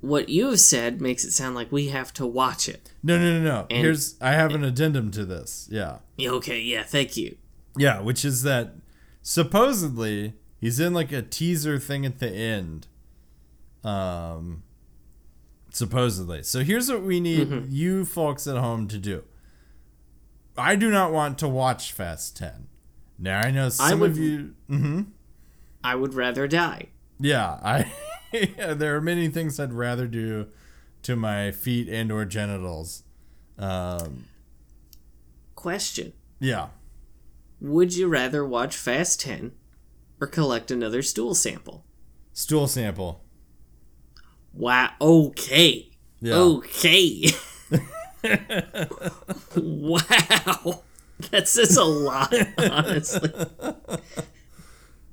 What 0.00 0.28
you 0.28 0.50
have 0.50 0.60
said 0.60 1.00
makes 1.00 1.24
it 1.24 1.32
sound 1.32 1.54
like 1.56 1.72
we 1.72 1.88
have 1.88 2.12
to 2.14 2.26
watch 2.26 2.68
it. 2.68 2.92
No, 3.02 3.18
no, 3.18 3.38
no, 3.38 3.42
no. 3.42 3.66
And- 3.70 3.82
Here's 3.84 4.14
I 4.20 4.32
have 4.32 4.54
an 4.54 4.62
addendum 4.64 5.10
to 5.12 5.24
this. 5.24 5.68
Yeah. 5.70 5.98
Okay, 6.20 6.60
yeah, 6.60 6.82
thank 6.84 7.16
you. 7.16 7.36
Yeah, 7.76 8.00
which 8.00 8.24
is 8.24 8.42
that 8.42 8.74
supposedly 9.22 10.34
he's 10.60 10.78
in 10.80 10.94
like 10.94 11.12
a 11.12 11.22
teaser 11.22 11.78
thing 11.78 12.06
at 12.06 12.18
the 12.18 12.30
end. 12.30 12.86
Um 13.84 14.62
supposedly. 15.70 16.42
So 16.42 16.60
here's 16.60 16.90
what 16.90 17.02
we 17.02 17.20
need 17.20 17.48
Mm-hmm. 17.48 17.66
you 17.70 18.04
folks 18.04 18.46
at 18.46 18.56
home 18.56 18.88
to 18.88 18.98
do. 18.98 19.24
I 20.58 20.76
do 20.76 20.90
not 20.90 21.12
want 21.12 21.38
to 21.38 21.48
watch 21.48 21.92
Fast 21.92 22.36
10. 22.36 22.66
Now 23.18 23.40
I 23.40 23.50
know 23.50 23.68
some 23.68 24.00
would- 24.00 24.10
of 24.12 24.18
you 24.18 24.54
Mhm. 24.68 25.06
I 25.84 25.94
would 25.94 26.14
rather 26.14 26.46
die. 26.48 26.88
Yeah, 27.20 27.58
I 27.62 27.92
yeah, 28.32 28.74
there 28.74 28.94
are 28.96 29.00
many 29.00 29.28
things 29.28 29.58
I'd 29.58 29.72
rather 29.72 30.06
do 30.06 30.48
to 31.02 31.16
my 31.16 31.50
feet 31.52 31.88
and 31.88 32.10
or 32.12 32.24
genitals. 32.24 33.04
Um 33.58 34.24
Question. 35.54 36.12
yeah. 36.38 36.68
Would 37.60 37.96
you 37.96 38.06
rather 38.06 38.44
watch 38.46 38.76
Fast 38.76 39.20
10 39.22 39.50
or 40.20 40.28
collect 40.28 40.70
another 40.70 41.02
stool 41.02 41.34
sample? 41.34 41.84
Stool 42.32 42.68
sample. 42.68 43.24
Wow. 44.52 44.90
Okay. 45.00 45.90
Yeah. 46.20 46.34
Okay. 46.36 47.24
wow. 49.56 50.82
That 51.30 51.48
says 51.48 51.76
a 51.76 51.84
lot, 51.84 52.32
honestly. 52.58 53.30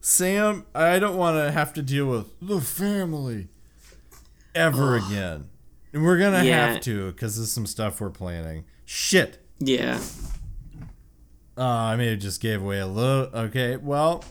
Sam, 0.01 0.65
I 0.75 0.99
don't 0.99 1.17
want 1.17 1.37
to 1.37 1.51
have 1.51 1.73
to 1.73 1.81
deal 1.81 2.05
with 2.05 2.27
the 2.41 2.61
family 2.61 3.47
ever 4.53 4.95
again. 4.97 5.49
And 5.93 6.03
we're 6.03 6.19
going 6.19 6.33
to 6.39 6.45
Yeah. 6.47 6.73
have 6.73 6.81
to 6.81 7.11
because 7.11 7.37
there's 7.37 7.51
some 7.51 7.65
stuff 7.65 7.99
we're 7.99 8.11
planning. 8.11 8.65
Shit. 8.85 9.39
Yeah. 9.59 9.99
Uh, 11.57 11.63
I 11.63 11.95
may 11.95 12.07
have 12.11 12.19
just 12.19 12.39
gave 12.41 12.61
away 12.61 12.79
a 12.79 12.85
little. 12.87 13.29
Okay, 13.33 13.77
well, 13.77 14.23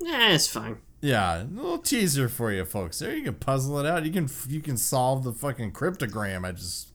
Nah, 0.00 0.30
it's 0.30 0.48
fine. 0.48 0.78
yeah, 1.00 1.42
a 1.42 1.44
little 1.44 1.78
teaser 1.78 2.28
for 2.28 2.50
you 2.50 2.64
folks. 2.64 2.98
There, 2.98 3.14
you 3.14 3.22
can 3.22 3.34
puzzle 3.34 3.78
it 3.78 3.86
out. 3.86 4.04
You 4.04 4.10
can 4.12 4.28
you 4.48 4.60
can 4.60 4.76
solve 4.78 5.22
the 5.24 5.32
fucking 5.32 5.72
cryptogram 5.72 6.44
I 6.46 6.52
just 6.52 6.88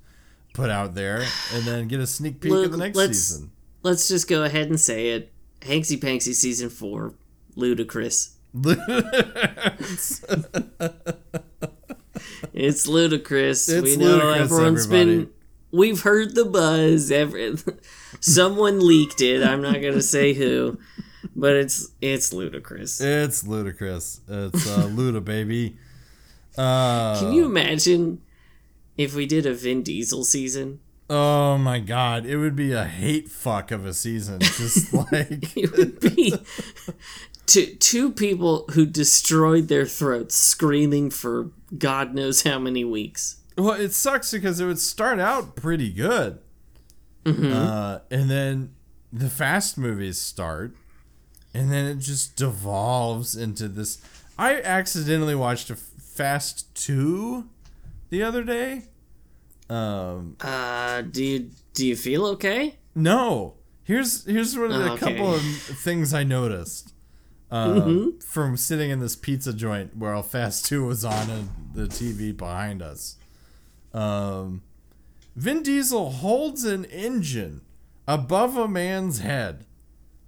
put 0.53 0.69
out 0.69 0.93
there, 0.95 1.25
and 1.53 1.63
then 1.65 1.87
get 1.87 1.99
a 1.99 2.07
sneak 2.07 2.39
peek 2.41 2.51
Look, 2.51 2.65
of 2.67 2.71
the 2.71 2.77
next 2.77 2.97
let's- 2.97 3.17
season. 3.19 3.51
Let's 3.83 4.07
just 4.07 4.27
go 4.27 4.43
ahead 4.43 4.67
and 4.69 4.79
say 4.79 5.09
it. 5.09 5.31
Hanksy 5.61 5.97
Panksy 5.99 6.33
season 6.35 6.69
4. 6.69 7.13
Ludicrous. 7.55 8.35
It's 12.53 12.85
ludicrous. 12.87 13.69
It's 13.69 13.81
we 13.83 13.95
know 13.97 14.15
ludicrous, 14.17 14.39
everyone's 14.51 14.85
everybody. 14.85 15.17
been. 15.25 15.29
We've 15.71 16.01
heard 16.01 16.35
the 16.35 16.45
buzz. 16.45 17.09
Every 17.11 17.55
someone 18.19 18.85
leaked 18.85 19.21
it. 19.21 19.41
I'm 19.43 19.61
not 19.61 19.75
gonna 19.75 20.01
say 20.01 20.33
who, 20.33 20.77
but 21.35 21.55
it's 21.55 21.91
it's 22.01 22.33
ludicrous. 22.33 22.99
it's 22.99 23.47
ludicrous. 23.47 24.19
It's 24.27 24.69
uh, 24.69 24.83
Luda 24.87 25.23
baby. 25.23 25.77
Uh, 26.57 27.17
Can 27.19 27.33
you 27.33 27.45
imagine 27.45 28.21
if 29.03 29.15
we 29.15 29.25
did 29.25 29.45
a 29.45 29.53
Vin 29.53 29.83
Diesel 29.83 30.23
season? 30.23 30.79
Oh 31.09 31.57
my 31.57 31.79
god, 31.79 32.25
it 32.25 32.37
would 32.37 32.55
be 32.55 32.71
a 32.71 32.85
hate 32.85 33.29
fuck 33.29 33.71
of 33.71 33.85
a 33.85 33.93
season. 33.93 34.39
Just 34.39 34.93
like 35.11 35.55
It 35.57 35.75
would 35.77 35.99
be 35.99 36.33
two 37.45 37.75
two 37.75 38.11
people 38.11 38.65
who 38.73 38.85
destroyed 38.85 39.67
their 39.67 39.85
throats, 39.85 40.35
screaming 40.35 41.09
for 41.09 41.49
God 41.77 42.13
knows 42.13 42.43
how 42.43 42.59
many 42.59 42.85
weeks. 42.85 43.37
well, 43.57 43.73
it 43.79 43.91
sucks 43.91 44.31
because 44.31 44.59
it 44.61 44.65
would 44.65 44.79
start 44.79 45.19
out 45.19 45.55
pretty 45.57 45.91
good, 45.91 46.39
uh, 47.25 47.99
and 48.09 48.31
then 48.31 48.73
the 49.11 49.29
fast 49.29 49.77
movies 49.77 50.17
start, 50.17 50.73
and 51.53 51.69
then 51.71 51.85
it 51.85 51.99
just 51.99 52.37
devolves 52.37 53.35
into 53.35 53.67
this. 53.67 54.01
I 54.37 54.61
accidentally 54.61 55.35
watched 55.35 55.69
a 55.69 55.75
Fast 55.75 56.73
Two 56.73 57.49
the 58.09 58.23
other 58.23 58.43
day. 58.45 58.83
Um, 59.71 60.35
Uh, 60.41 61.01
do 61.01 61.23
you 61.23 61.49
do 61.73 61.85
you 61.87 61.95
feel 61.95 62.25
okay? 62.27 62.75
No. 62.95 63.55
Here's 63.83 64.25
here's 64.25 64.57
what 64.57 64.71
Oh, 64.71 64.81
a 64.81 64.91
okay. 64.93 65.13
couple 65.17 65.33
of 65.35 65.41
things 65.41 66.13
I 66.13 66.23
noticed 66.23 66.93
um, 67.49 68.19
from 68.19 68.57
sitting 68.57 68.89
in 68.91 68.99
this 68.99 69.15
pizza 69.15 69.53
joint 69.53 69.95
where 69.97 70.21
Fast 70.23 70.65
Two 70.69 70.85
was 70.85 71.03
on 71.05 71.29
and 71.29 71.49
the 71.73 71.87
TV 71.87 72.35
behind 72.35 72.81
us. 72.81 73.17
Um, 73.93 74.61
Vin 75.35 75.63
Diesel 75.63 76.11
holds 76.11 76.63
an 76.65 76.85
engine 76.85 77.61
above 78.07 78.57
a 78.57 78.67
man's 78.67 79.19
head, 79.19 79.65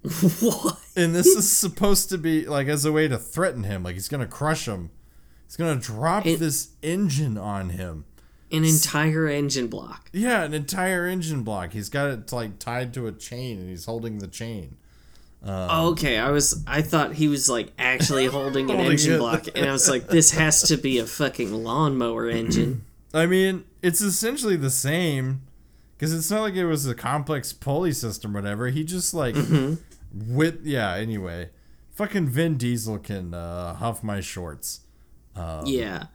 What? 0.40 0.78
and 0.96 1.14
this 1.14 1.26
is 1.26 1.50
supposed 1.54 2.08
to 2.10 2.18
be 2.18 2.46
like 2.46 2.68
as 2.68 2.84
a 2.84 2.92
way 2.92 3.08
to 3.08 3.18
threaten 3.18 3.64
him, 3.64 3.82
like 3.82 3.94
he's 3.94 4.08
gonna 4.08 4.26
crush 4.26 4.66
him. 4.66 4.90
He's 5.46 5.56
gonna 5.56 5.80
drop 5.80 6.26
It- 6.26 6.40
this 6.40 6.70
engine 6.82 7.36
on 7.38 7.70
him. 7.70 8.04
An 8.56 8.64
entire 8.64 9.26
engine 9.28 9.68
block. 9.68 10.08
Yeah, 10.12 10.42
an 10.44 10.54
entire 10.54 11.06
engine 11.06 11.42
block. 11.42 11.72
He's 11.72 11.88
got 11.88 12.10
it 12.10 12.32
like 12.32 12.58
tied 12.58 12.94
to 12.94 13.06
a 13.06 13.12
chain, 13.12 13.58
and 13.58 13.68
he's 13.68 13.84
holding 13.84 14.18
the 14.18 14.28
chain. 14.28 14.76
Um, 15.42 15.68
oh, 15.70 15.90
okay, 15.90 16.18
I 16.18 16.30
was 16.30 16.64
I 16.66 16.80
thought 16.80 17.14
he 17.14 17.28
was 17.28 17.50
like 17.50 17.72
actually 17.78 18.26
holding 18.26 18.70
an 18.70 18.76
Holding 18.76 18.92
engine 18.92 19.14
it. 19.14 19.18
block, 19.18 19.46
and 19.54 19.68
I 19.68 19.72
was 19.72 19.88
like, 19.90 20.08
this 20.08 20.30
has 20.30 20.62
to 20.68 20.76
be 20.76 20.98
a 20.98 21.06
fucking 21.06 21.52
lawnmower 21.52 22.28
engine. 22.28 22.84
I 23.14 23.26
mean, 23.26 23.64
it's 23.82 24.00
essentially 24.00 24.56
the 24.56 24.70
same 24.70 25.42
because 25.96 26.14
it's 26.14 26.30
not 26.30 26.40
like 26.40 26.54
it 26.54 26.64
was 26.64 26.86
a 26.86 26.94
complex 26.94 27.52
pulley 27.52 27.92
system 27.92 28.36
or 28.36 28.40
whatever. 28.40 28.68
He 28.68 28.84
just 28.84 29.12
like 29.12 29.34
mm-hmm. 29.34 30.34
with 30.34 30.64
yeah. 30.64 30.94
Anyway, 30.94 31.50
fucking 31.92 32.28
Vin 32.28 32.56
Diesel 32.56 32.98
can 32.98 33.34
uh, 33.34 33.74
huff 33.74 34.02
my 34.02 34.20
shorts. 34.20 34.80
Um, 35.36 35.66
yeah. 35.66 36.06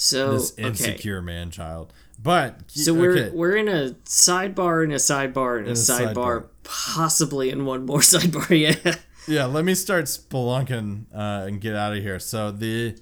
So 0.00 0.32
This 0.32 0.52
Oh, 0.52 0.62
okay, 0.62 0.68
insecure 0.68 1.20
man 1.20 1.50
child. 1.50 1.92
But 2.22 2.70
so 2.70 2.94
we're 2.94 3.18
okay. 3.18 3.30
we're 3.30 3.56
in 3.56 3.68
a 3.68 3.90
sidebar 4.04 4.82
and 4.82 4.92
a 4.92 4.96
sidebar 4.96 5.58
and 5.58 5.68
a, 5.68 5.72
sidebar, 5.72 6.14
sidebar. 6.14 6.46
possibly 6.64 7.50
in 7.50 7.66
one 7.66 7.84
more 7.84 7.98
sidebar. 8.00 8.48
Yeah. 8.48 8.94
yeah. 9.28 9.44
Let 9.44 9.66
me 9.66 9.74
start 9.74 10.06
spelunking 10.06 11.04
uh, 11.14 11.46
and 11.46 11.60
get 11.60 11.76
out 11.76 11.94
of 11.94 12.02
here. 12.02 12.18
So 12.18 12.50
the 12.50 12.96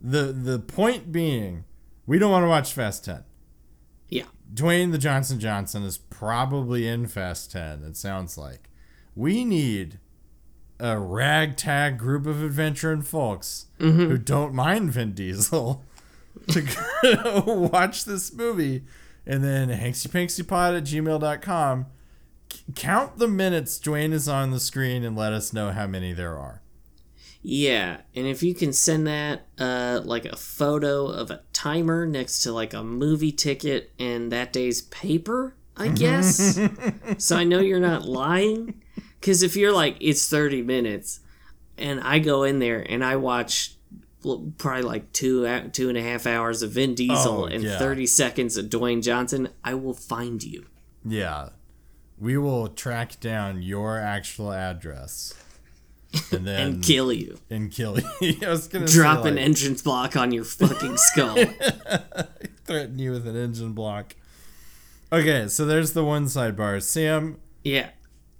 the 0.00 0.32
the 0.32 0.58
point 0.58 1.12
being, 1.12 1.64
we 2.06 2.18
don't 2.18 2.30
want 2.30 2.44
to 2.44 2.48
watch 2.48 2.72
Fast 2.72 3.04
Ten. 3.04 3.24
Yeah. 4.08 4.24
Dwayne 4.52 4.90
the 4.90 4.98
Johnson 4.98 5.38
Johnson 5.38 5.82
is 5.82 5.98
probably 5.98 6.88
in 6.88 7.06
Fast 7.08 7.52
10, 7.52 7.82
it 7.82 7.96
sounds 7.98 8.38
like. 8.38 8.70
We 9.14 9.44
need 9.44 9.98
a 10.80 10.98
ragtag 10.98 11.98
group 11.98 12.26
of 12.26 12.42
adventuring 12.42 13.02
folks 13.02 13.66
who 13.78 14.16
don't 14.16 14.54
mind 14.54 14.92
Vin 14.92 15.12
Diesel 15.12 15.84
to 16.48 16.62
go 16.62 17.42
watch 17.72 18.04
this 18.04 18.32
movie 18.32 18.84
and 19.26 19.42
then 19.44 19.68
hanksypanksypod 19.68 20.76
at 20.78 20.84
gmail.com. 20.84 21.86
c- 22.52 22.60
Count 22.74 23.18
the 23.18 23.28
minutes 23.28 23.78
Dwayne 23.78 24.12
is 24.12 24.28
on 24.28 24.50
the 24.50 24.60
screen 24.60 25.04
and 25.04 25.16
let 25.16 25.32
us 25.32 25.52
know 25.52 25.70
how 25.72 25.86
many 25.86 26.12
there 26.12 26.38
are. 26.38 26.62
Yeah, 27.42 27.98
and 28.16 28.26
if 28.26 28.42
you 28.42 28.52
can 28.54 28.72
send 28.72 29.06
that 29.06 29.46
uh 29.58 30.00
like 30.04 30.24
a 30.24 30.36
photo 30.36 31.06
of 31.06 31.30
a 31.30 31.42
timer 31.52 32.04
next 32.04 32.40
to 32.42 32.52
like 32.52 32.74
a 32.74 32.82
movie 32.82 33.32
ticket 33.32 33.92
and 33.98 34.32
that 34.32 34.52
day's 34.52 34.82
paper, 34.82 35.54
I 35.76 35.88
guess. 36.04 36.58
so 37.18 37.36
I 37.36 37.44
know 37.44 37.60
you're 37.60 37.78
not 37.80 38.06
lying. 38.08 38.82
Cause 39.22 39.42
if 39.42 39.56
you're 39.56 39.72
like 39.72 39.96
it's 40.00 40.28
30 40.28 40.62
minutes 40.62 41.20
and 41.76 42.00
I 42.00 42.18
go 42.18 42.42
in 42.42 42.58
there 42.58 42.80
and 42.80 43.04
I 43.04 43.16
watch 43.16 43.76
probably 44.22 44.82
like 44.82 45.12
two 45.12 45.46
two 45.72 45.88
and 45.88 45.96
a 45.98 46.02
half 46.02 46.26
hours 46.26 46.62
of 46.62 46.72
Vin 46.72 46.94
Diesel 46.94 47.42
Oh, 47.42 47.44
and 47.46 47.62
yeah. 47.62 47.78
30 47.78 48.06
seconds 48.06 48.56
of 48.56 48.66
Dwayne 48.66 49.02
Johnson, 49.02 49.48
I 49.64 49.74
will 49.74 49.94
find 49.94 50.42
you. 50.42 50.66
Yeah. 51.04 51.50
We 52.18 52.36
will 52.36 52.68
track 52.68 53.20
down 53.20 53.62
your 53.62 53.98
actual 53.98 54.52
address. 54.52 55.34
And 56.32 56.46
then 56.46 56.60
And 56.74 56.82
kill 56.82 57.12
you. 57.12 57.38
and 57.50 57.70
kill 57.70 57.98
you. 58.20 58.36
I 58.46 58.48
was 58.50 58.66
gonna 58.66 58.86
Drop 58.86 59.22
say, 59.22 59.28
an 59.28 59.36
like, 59.36 59.44
entrance 59.44 59.82
block 59.82 60.16
on 60.16 60.32
your 60.32 60.44
fucking 60.44 60.96
skull. 60.96 61.36
threaten 62.64 62.98
you 62.98 63.12
with 63.12 63.26
an 63.28 63.36
engine 63.36 63.72
block. 63.72 64.16
Okay, 65.12 65.48
so 65.48 65.64
there's 65.64 65.92
the 65.92 66.04
one 66.04 66.24
sidebar. 66.26 66.82
Sam, 66.82 67.38
yeah. 67.64 67.90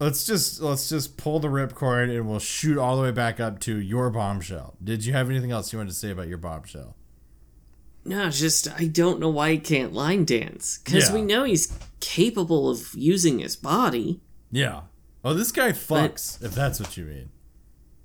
Let's 0.01 0.25
just 0.25 0.61
let's 0.61 0.89
just 0.89 1.17
pull 1.17 1.41
the 1.41 1.49
ripcord 1.49 2.15
and 2.15 2.29
we'll 2.29 2.39
shoot 2.39 2.79
all 2.79 2.97
the 2.97 3.03
way 3.03 3.11
back 3.13 3.41
up 3.41 3.59
to 3.61 3.77
your 3.79 4.11
bombshell. 4.11 4.77
Did 4.83 5.05
you 5.05 5.13
have 5.13 5.29
anything 5.31 5.51
else 5.51 5.73
you 5.73 5.79
wanted 5.79 5.91
to 5.91 5.97
say 5.97 6.11
about 6.11 6.29
your 6.29 6.39
bombshell? 6.39 6.97
No, 8.05 8.31
just 8.31 8.69
I 8.81 8.87
don't 8.87 9.21
know 9.21 9.29
why 9.29 9.53
he 9.53 9.59
can't 9.59 9.93
line 9.93 10.25
dance. 10.25 10.79
Because 10.85 11.09
Yeah. 11.09 11.15
we 11.15 11.23
know 11.23 11.45
he's 11.45 11.77
capable 12.01 12.71
of 12.71 12.95
using 12.95 13.41
his 13.41 13.57
body. 13.57 14.21
Yeah. 14.51 14.83
Oh, 15.25 15.35
this 15.35 15.53
guy 15.53 15.73
fucks, 15.73 16.43
if 16.43 16.55
that's 16.55 16.81
what 16.81 16.97
you 16.97 17.05
mean. 17.05 17.31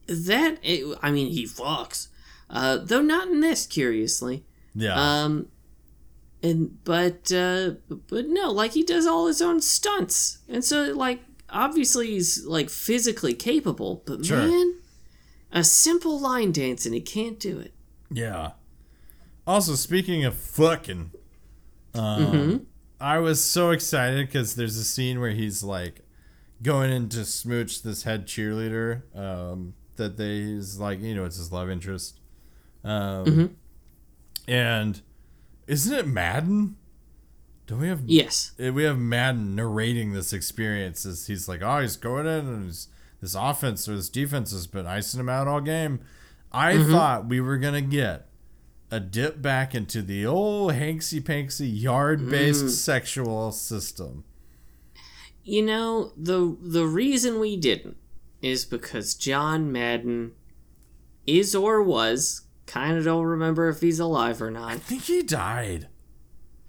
That 0.07 0.57
it, 0.61 0.97
I 1.01 1.11
mean, 1.11 1.27
he 1.31 1.45
fucks. 1.45 2.07
Uh, 2.49 2.77
though 2.77 3.01
not 3.01 3.29
in 3.29 3.39
this, 3.39 3.65
curiously. 3.65 4.43
Yeah. 4.75 4.95
Um, 4.95 5.47
and 6.41 6.83
but 6.83 7.31
uh, 7.31 7.75
but 8.09 8.27
no, 8.27 8.51
like 8.51 8.73
he 8.73 8.83
does 8.83 9.05
all 9.07 9.27
his 9.27 9.41
own 9.41 9.61
stunts, 9.61 10.39
and 10.49 10.65
so 10.65 10.91
like 10.91 11.21
obviously 11.53 12.07
he's 12.07 12.43
like 12.45 12.69
physically 12.69 13.33
capable. 13.33 14.03
But 14.05 14.25
Sure. 14.25 14.45
man, 14.45 14.75
a 15.51 15.63
simple 15.63 16.19
line 16.19 16.51
dance 16.51 16.85
and 16.85 16.93
he 16.93 17.01
can't 17.01 17.39
do 17.39 17.59
it. 17.59 17.73
Yeah. 18.11 18.51
Also, 19.47 19.75
speaking 19.75 20.25
of 20.25 20.35
fucking, 20.35 21.11
um, 21.93 22.25
Mm-hmm. 22.25 22.57
I 22.99 23.19
was 23.19 23.43
so 23.43 23.71
excited 23.71 24.27
because 24.27 24.55
there's 24.55 24.77
a 24.77 24.83
scene 24.85 25.19
where 25.19 25.31
he's 25.31 25.61
like 25.63 26.01
going 26.61 26.89
in 26.91 27.09
to 27.09 27.25
smooch 27.25 27.81
this 27.83 28.03
head 28.03 28.25
cheerleader 28.25 29.01
um, 29.17 29.73
that 29.97 30.15
they 30.17 30.37
is 30.39 30.79
like 30.79 31.01
you 31.01 31.13
know 31.13 31.25
it's 31.25 31.35
his 31.35 31.51
love 31.51 31.69
interest, 31.69 32.19
um, 32.85 33.25
Mm-hmm. 33.25 33.45
and 34.47 35.01
isn't 35.67 35.93
it 35.93 36.07
Madden? 36.07 36.77
Do 37.65 37.77
we 37.77 37.87
have 37.87 38.01
Yes. 38.05 38.51
eh, 38.59 38.69
we 38.69 38.83
have 38.83 38.99
Madden 38.99 39.55
narrating 39.55 40.13
this 40.13 40.33
experience 40.33 41.05
as 41.05 41.27
he's 41.27 41.47
like, 41.47 41.61
oh, 41.61 41.79
he's 41.79 41.95
going 41.95 42.25
in 42.25 42.47
and 42.47 42.65
he's, 42.65 42.87
this 43.21 43.35
offense 43.35 43.87
or 43.87 43.95
this 43.95 44.09
defense 44.09 44.51
has 44.51 44.67
been 44.67 44.85
icing 44.85 45.19
him 45.19 45.29
out 45.29 45.47
all 45.47 45.61
game. 45.61 46.01
I 46.51 46.83
thought 46.83 47.27
we 47.27 47.39
were 47.41 47.57
gonna 47.57 47.81
get 47.81 48.27
a 48.91 48.99
dip 48.99 49.41
back 49.41 49.73
into 49.73 50.01
the 50.03 50.25
old 50.25 50.73
hanksy 50.73 51.19
panksy 51.21 51.81
yard 51.81 52.29
based 52.29 52.69
sexual 52.83 53.51
system. 53.51 54.23
You 55.43 55.63
know, 55.63 56.11
the 56.15 56.55
the 56.61 56.85
reason 56.85 57.39
we 57.39 57.57
didn't 57.57 57.97
is 58.41 58.65
because 58.65 59.15
John 59.15 59.71
Madden 59.71 60.33
is 61.25 61.55
or 61.55 61.81
was, 61.81 62.41
kind 62.67 62.97
of 62.97 63.05
don't 63.05 63.23
remember 63.25 63.67
if 63.69 63.81
he's 63.81 63.99
alive 63.99 64.41
or 64.41 64.51
not. 64.51 64.71
I 64.71 64.77
think 64.77 65.03
he 65.03 65.23
died. 65.23 65.87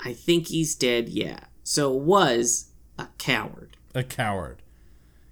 I 0.05 0.12
think 0.12 0.48
he's 0.48 0.74
dead, 0.74 1.09
yeah. 1.09 1.40
So 1.62 1.90
was 1.90 2.70
a 2.98 3.07
coward. 3.18 3.76
A 3.94 4.02
coward. 4.05 4.62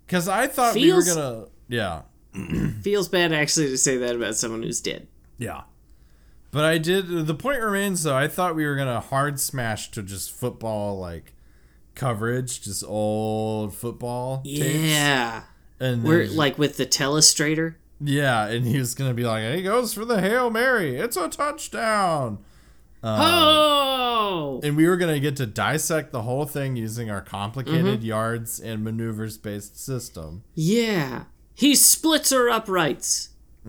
Cause 0.08 0.28
I 0.28 0.46
thought 0.46 0.74
Feels- 0.74 1.06
we 1.06 1.10
were 1.14 1.16
gonna 1.16 1.46
yeah. 1.68 2.02
Feels 2.82 3.08
bad 3.08 3.32
actually 3.32 3.66
to 3.68 3.78
say 3.78 3.96
that 3.98 4.16
about 4.16 4.34
someone 4.36 4.62
who's 4.62 4.80
dead. 4.80 5.06
Yeah. 5.38 5.62
But 6.50 6.64
I 6.64 6.76
did. 6.78 7.26
The 7.26 7.34
point 7.34 7.60
remains, 7.62 8.02
though. 8.02 8.14
I 8.16 8.28
thought 8.28 8.54
we 8.54 8.66
were 8.66 8.76
gonna 8.76 9.00
hard 9.00 9.40
smash 9.40 9.90
to 9.92 10.02
just 10.02 10.30
football 10.32 10.98
like 10.98 11.32
coverage, 11.94 12.62
just 12.62 12.84
old 12.84 13.74
football. 13.74 14.42
tapes. 14.42 14.58
Yeah. 14.74 15.42
and 15.80 16.02
We're 16.04 16.26
like 16.26 16.58
with 16.58 16.76
the 16.76 16.84
telestrator. 16.86 17.76
yeah, 18.00 18.46
and 18.48 18.66
he 18.66 18.78
was 18.78 18.94
gonna 18.94 19.14
be 19.14 19.24
like, 19.24 19.54
"He 19.54 19.62
goes 19.62 19.94
for 19.94 20.04
the 20.04 20.20
hail 20.20 20.50
mary. 20.50 20.96
It's 20.96 21.16
a 21.16 21.28
touchdown." 21.28 22.38
Oh! 23.03 24.61
And 24.62 24.76
we 24.76 24.86
were 24.88 24.96
gonna 24.96 25.20
get 25.20 25.36
to 25.36 25.46
dissect 25.46 26.12
the 26.12 26.22
whole 26.22 26.46
thing 26.46 26.76
using 26.76 27.11
our 27.11 27.20
complicated 27.20 27.98
mm-hmm. 27.98 28.07
yards 28.07 28.61
and 28.61 28.84
maneuvers 28.84 29.38
based 29.38 29.78
system. 29.82 30.44
Yeah. 30.55 31.24
He 31.55 31.74
splits 31.74 32.30
her 32.30 32.48
uprights. 32.48 33.30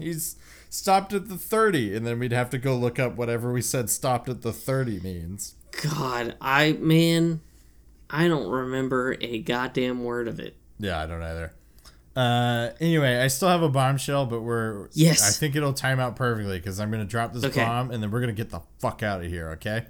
He's 0.00 0.36
stopped 0.68 1.12
at 1.12 1.28
the 1.28 1.38
thirty, 1.38 1.94
and 1.94 2.06
then 2.06 2.18
we'd 2.18 2.32
have 2.32 2.50
to 2.50 2.58
go 2.58 2.76
look 2.76 2.98
up 2.98 3.16
whatever 3.16 3.52
we 3.52 3.62
said 3.62 3.88
stopped 3.90 4.28
at 4.28 4.42
the 4.42 4.52
thirty 4.52 5.00
means. 5.00 5.54
God, 5.82 6.36
I 6.40 6.72
man, 6.72 7.40
I 8.10 8.28
don't 8.28 8.48
remember 8.48 9.16
a 9.20 9.40
goddamn 9.40 10.04
word 10.04 10.28
of 10.28 10.40
it. 10.40 10.56
Yeah, 10.78 11.00
I 11.00 11.06
don't 11.06 11.22
either. 11.22 11.52
Uh, 12.14 12.70
anyway, 12.80 13.16
I 13.18 13.28
still 13.28 13.48
have 13.48 13.62
a 13.62 13.68
bombshell, 13.68 14.26
but 14.26 14.42
we're 14.42 14.88
Yes. 14.92 15.22
I 15.26 15.32
think 15.38 15.56
it'll 15.56 15.72
time 15.72 15.98
out 15.98 16.14
perfectly 16.16 16.58
because 16.58 16.78
I'm 16.78 16.90
gonna 16.90 17.04
drop 17.04 17.32
this 17.32 17.44
Okay. 17.44 17.64
bomb 17.64 17.90
and 17.90 18.02
then 18.02 18.10
we're 18.10 18.20
gonna 18.20 18.32
get 18.32 18.50
the 18.50 18.60
fuck 18.80 19.02
out 19.02 19.24
of 19.24 19.30
here. 19.30 19.50
Okay? 19.52 19.84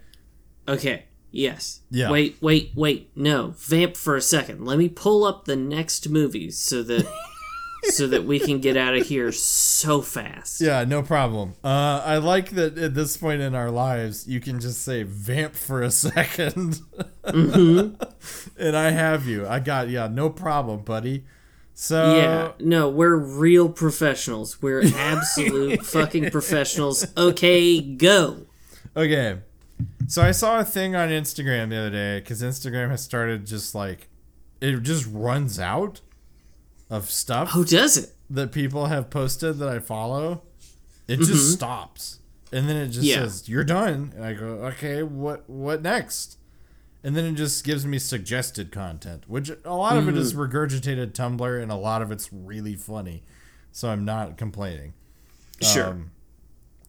Okay. 0.68 1.04
Yes. 1.32 1.80
Yeah. 1.90 2.10
Wait, 2.10 2.36
wait, 2.40 2.70
wait. 2.74 3.10
No. 3.16 3.54
Vamp 3.56 3.96
for 3.96 4.16
a 4.16 4.20
second. 4.22 4.64
Let 4.64 4.78
me 4.78 4.88
pull 4.88 5.24
up 5.24 5.46
the 5.46 5.56
next 5.56 6.08
movies 6.08 6.58
so 6.58 6.82
that 6.84 7.06
so 7.84 8.06
that 8.06 8.24
we 8.24 8.38
can 8.38 8.60
get 8.60 8.76
out 8.76 8.94
of 8.94 9.06
here 9.08 9.32
so 9.32 10.00
fast. 10.02 10.60
Yeah, 10.60 10.84
no 10.84 11.02
problem. 11.02 11.54
Uh, 11.64 12.00
I 12.04 12.18
like 12.18 12.50
that 12.50 12.78
at 12.78 12.94
this 12.94 13.16
point 13.16 13.40
in 13.40 13.56
our 13.56 13.70
lives, 13.72 14.28
you 14.28 14.38
can 14.40 14.60
just 14.60 14.82
say 14.82 15.02
"vamp" 15.02 15.56
for 15.56 15.82
a 15.82 15.88
2nd 15.88 16.82
and 18.58 18.76
I 18.76 18.90
have 18.90 19.26
you. 19.26 19.46
I 19.48 19.58
got 19.58 19.88
yeah, 19.88 20.06
no 20.06 20.30
problem, 20.30 20.82
buddy. 20.82 21.24
So 21.74 22.16
Yeah. 22.16 22.52
No, 22.60 22.88
we're 22.88 23.16
real 23.16 23.68
professionals. 23.68 24.60
We're 24.62 24.82
absolute 24.94 25.84
fucking 25.86 26.30
professionals. 26.30 27.06
Okay, 27.16 27.80
go. 27.80 28.46
okay, 28.96 29.38
so 30.06 30.22
I 30.22 30.30
saw 30.32 30.60
a 30.60 30.64
thing 30.64 30.94
on 30.94 31.08
Instagram 31.08 31.70
the 31.70 31.76
other 31.78 31.90
day 31.90 32.20
because 32.20 32.42
Instagram 32.42 32.90
has 32.90 33.02
started 33.02 33.46
just 33.46 33.74
like 33.74 34.08
it 34.60 34.80
just 34.82 35.06
runs 35.10 35.58
out 35.58 36.00
of 36.90 37.10
stuff 37.10 37.50
Who 37.52 37.64
does 37.64 37.96
it? 37.96 38.10
that 38.30 38.52
people 38.52 38.86
have 38.86 39.10
posted 39.10 39.58
that 39.58 39.68
I 39.68 39.78
follow. 39.78 40.42
It 41.08 41.16
just 41.16 41.30
mm-hmm. 41.32 41.52
stops. 41.52 42.18
and 42.52 42.68
then 42.68 42.76
it 42.76 42.88
just 42.88 43.04
Yeah. 43.06 43.16
says 43.16 43.48
you're 43.48 43.64
done, 43.64 44.12
and 44.14 44.24
I 44.24 44.34
go, 44.34 44.46
okay, 44.74 45.02
what 45.02 45.48
what 45.48 45.82
next? 45.82 46.36
And 47.04 47.16
then 47.16 47.24
it 47.24 47.32
just 47.34 47.64
gives 47.64 47.84
me 47.84 47.98
suggested 47.98 48.70
content, 48.70 49.24
which 49.28 49.50
a 49.64 49.74
lot 49.74 49.96
of 49.96 50.08
it 50.08 50.16
is 50.16 50.34
Mm. 50.34 50.48
regurgitated 50.48 51.12
Tumblr, 51.12 51.62
and 51.62 51.72
a 51.72 51.76
lot 51.76 52.00
of 52.02 52.12
it's 52.12 52.32
really 52.32 52.76
funny, 52.76 53.24
so 53.72 53.88
I'm 53.90 54.04
not 54.04 54.36
complaining. 54.38 54.92
Sure. 55.60 55.88
Um, 55.88 56.10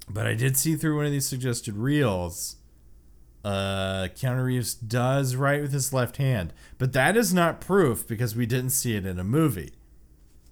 but 0.07 0.28
I 0.28 0.36
did 0.36 0.55
see 0.55 0.76
through 0.76 0.97
one 0.97 1.05
of 1.05 1.11
these 1.11 1.26
suggested 1.28 1.76
reels. 1.78 2.57
Uh, 3.43 4.07
Keanu 4.16 4.45
Reeves 4.45 4.74
does 4.76 5.36
write 5.36 5.61
with 5.61 5.74
his 5.74 5.91
left 5.91 6.18
hand, 6.18 6.53
but 6.78 6.93
that 6.93 7.18
is 7.18 7.34
not 7.34 7.59
proof 7.59 8.07
because 8.07 8.36
we 8.36 8.45
didn't 8.45 8.70
see 8.70 8.95
it 8.95 9.05
in 9.05 9.18
a 9.20 9.24
movie. 9.24 9.74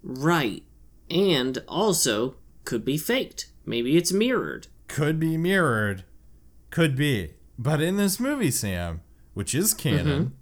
right. 0.03 0.63
And 1.09 1.61
also 1.67 2.35
could 2.63 2.83
be 2.85 2.97
faked. 2.97 3.51
Maybe 3.65 3.97
it's 3.97 4.11
mirrored. 4.13 4.67
Could 4.87 5.19
be 5.19 5.35
mirrored, 5.37 6.05
could 6.69 6.95
be. 6.95 7.33
But 7.59 7.81
in 7.81 7.97
this 7.97 8.17
movie, 8.19 8.49
Sam, 8.51 9.01
which 9.33 9.53
is 9.55 9.73
canon, 9.73 10.33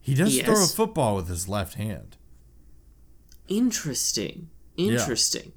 he 0.00 0.14
does 0.14 0.40
throw 0.40 0.62
a 0.64 0.66
football 0.66 1.16
with 1.16 1.28
his 1.28 1.48
left 1.48 1.74
hand. 1.74 2.16
Interesting. 3.48 4.48
Interesting. 4.76 5.52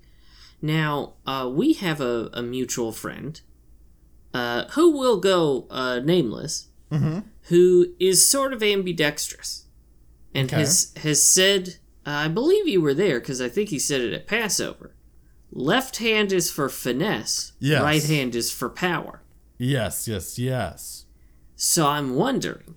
Now, 0.62 1.14
uh, 1.26 1.50
we 1.52 1.74
have 1.74 2.02
a, 2.02 2.30
a 2.34 2.42
mutual 2.42 2.92
friend 2.92 3.40
uh, 4.34 4.66
who 4.72 4.92
will 4.92 5.20
go 5.20 5.68
uh, 5.70 6.00
nameless, 6.00 6.68
who 7.44 7.94
is 8.00 8.26
sort 8.26 8.54
of 8.54 8.64
ambidextrous 8.64 9.66
and 10.34 10.48
Okay. 10.48 10.58
has, 10.62 10.94
has 11.04 11.22
said, 11.24 11.78
uh, 12.06 12.12
I 12.12 12.28
believe 12.28 12.68
you 12.68 12.82
were 12.82 12.94
there 12.94 13.20
because 13.20 13.42
I 13.42 13.50
think 13.50 13.70
he 13.70 13.80
said 13.80 14.02
it 14.02 14.14
at 14.14 14.28
Passover. 14.28 14.94
Left 15.52 15.98
hand 15.98 16.32
is 16.32 16.52
for 16.52 16.70
finesse, 16.70 17.54
Yes. 17.60 17.82
right 17.82 18.04
hand 18.04 18.36
is 18.36 18.52
for 18.52 18.70
power. 18.70 19.22
Yes, 19.58 20.08
yes, 20.08 20.38
yes. 20.38 21.06
So 21.60 21.88
I'm 21.88 22.16
wondering, 22.16 22.76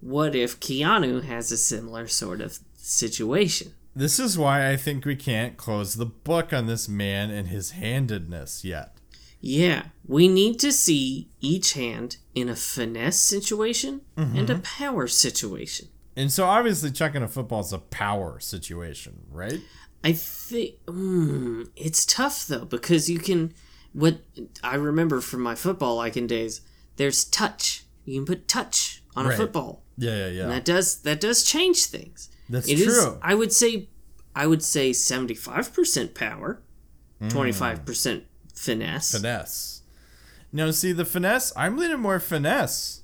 what 0.00 0.36
if 0.36 0.60
Keanu 0.60 1.24
has 1.24 1.50
a 1.50 1.56
similar 1.56 2.06
sort 2.06 2.40
of 2.40 2.60
situation? 2.76 3.74
This 3.96 4.20
is 4.20 4.38
why 4.38 4.70
I 4.70 4.76
think 4.76 5.04
we 5.04 5.16
can't 5.16 5.56
close 5.56 5.96
the 5.96 6.06
book 6.06 6.52
on 6.52 6.66
this 6.66 6.88
man 6.88 7.30
and 7.30 7.48
his 7.48 7.72
handedness 7.72 8.64
yet. 8.64 8.96
Yeah, 9.40 9.86
we 10.06 10.28
need 10.28 10.60
to 10.60 10.72
see 10.72 11.30
each 11.40 11.72
hand 11.72 12.18
in 12.32 12.48
a 12.48 12.54
finesse 12.54 13.18
situation 13.18 14.02
and 14.16 14.48
a 14.48 14.60
power 14.60 15.08
situation. 15.08 15.88
And 16.16 16.30
so 16.30 16.44
obviously 16.46 16.92
chucking 16.92 17.24
a 17.24 17.28
football 17.28 17.60
is 17.60 17.72
a 17.72 17.78
power 17.78 18.38
situation, 18.38 19.24
right? 19.32 19.60
I 20.04 20.12
think 20.12 20.76
mm, 20.86 21.68
it's 21.74 22.06
tough 22.06 22.46
though 22.46 22.66
because 22.66 23.10
you 23.10 23.18
can. 23.18 23.52
What 23.92 24.20
I 24.62 24.76
remember 24.76 25.20
from 25.20 25.42
my 25.42 25.54
football 25.54 25.96
liking 25.96 26.28
days, 26.28 26.60
there's 26.96 27.24
touch. 27.24 27.81
You 28.04 28.18
can 28.20 28.26
put 28.26 28.48
touch 28.48 29.02
on 29.14 29.26
Right. 29.26 29.34
a 29.34 29.36
football, 29.36 29.84
Yeah, 29.96 30.10
yeah, 30.16 30.26
yeah. 30.28 30.42
and 30.44 30.52
that 30.52 30.64
does 30.64 30.96
that 31.02 31.20
does 31.20 31.44
change 31.44 31.84
things. 31.86 32.28
That's 32.48 32.68
It 32.68 32.80
is. 32.80 32.84
true. 32.86 33.18
I 33.22 33.34
would 33.34 33.52
say, 33.52 33.88
I 34.34 34.46
would 34.46 34.62
say 34.62 34.92
seventy 34.92 35.34
five 35.34 35.72
percent 35.72 36.14
power, 36.14 36.60
Mm. 37.20 37.30
twenty 37.30 37.52
five 37.52 37.84
percent 37.84 38.24
finesse. 38.54 39.12
finesse. 39.12 39.82
Now, 40.52 40.70
see 40.70 40.92
the 40.92 41.04
finesse. 41.04 41.52
I'm 41.56 41.76
leaning 41.78 42.00
more 42.00 42.20
finesse 42.20 43.02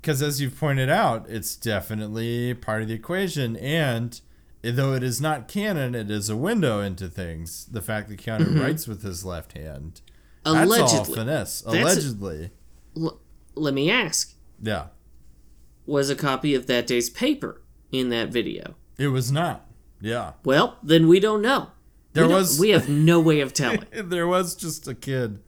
because, 0.00 0.20
as 0.22 0.40
you've 0.40 0.58
pointed 0.58 0.90
out, 0.90 1.26
it's 1.28 1.54
definitely 1.56 2.54
part 2.54 2.82
of 2.82 2.88
the 2.88 2.94
equation. 2.94 3.56
And 3.56 4.20
though 4.62 4.94
it 4.94 5.02
is 5.02 5.20
not 5.20 5.46
canon, 5.48 5.94
it 5.94 6.10
is 6.10 6.28
a 6.28 6.36
window 6.36 6.80
into 6.80 7.08
things. 7.08 7.66
The 7.70 7.82
fact 7.82 8.08
that 8.08 8.18
Keanu 8.18 8.60
writes 8.60 8.86
with 8.88 9.02
his 9.02 9.24
left 9.24 9.52
hand, 9.56 10.00
that's 10.44 10.56
all 10.56 10.64
Allegedly. 10.64 11.14
finesse. 11.14 11.62
A- 11.66 11.68
Allegedly, 11.70 12.50
L- 12.96 13.20
let 13.54 13.74
me 13.74 13.90
ask: 13.90 14.34
yeah, 14.62 14.86
Was 15.86 16.10
a 16.10 16.16
copy 16.16 16.54
of 16.54 16.66
that 16.66 16.86
day's 16.86 17.10
paper 17.10 17.62
in 17.92 18.08
that 18.10 18.28
video? 18.30 18.74
it 18.98 19.08
was 19.08 19.30
not. 19.32 19.66
Yeah, 20.00 20.32
Well, 20.44 20.76
then 20.82 21.08
we 21.08 21.18
don't 21.20 21.40
know. 21.42 21.68
There 22.12 22.28
we 22.28 22.34
was- 22.34 22.60
We 22.60 22.70
have 22.70 22.88
no 22.88 23.20
way 23.20 23.40
of 23.40 23.52
telling. 23.54 23.86
there 23.92 24.26
was 24.28 24.54
just 24.54 24.86
a 24.86 24.94
kid 24.94 25.40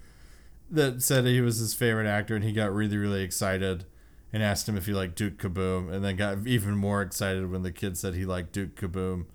that 0.70 1.02
said 1.02 1.26
he 1.26 1.40
was 1.40 1.58
his 1.58 1.74
favorite 1.74 2.08
actor, 2.08 2.34
and 2.34 2.42
he 2.44 2.52
got 2.52 2.72
really, 2.74 2.96
really 2.96 3.22
excited. 3.22 3.84
And 4.32 4.42
asked 4.42 4.68
him 4.68 4.76
if 4.76 4.86
he 4.86 4.92
liked 4.92 5.14
Duke 5.16 5.38
Kaboom, 5.38 5.90
and 5.92 6.04
then 6.04 6.16
got 6.16 6.46
even 6.46 6.76
more 6.76 7.00
excited 7.02 7.50
when 7.50 7.62
the 7.62 7.70
kid 7.70 7.96
said 7.96 8.14
he 8.14 8.24
liked 8.26 8.52
Duke 8.52 8.74
Kaboom. 8.74 9.26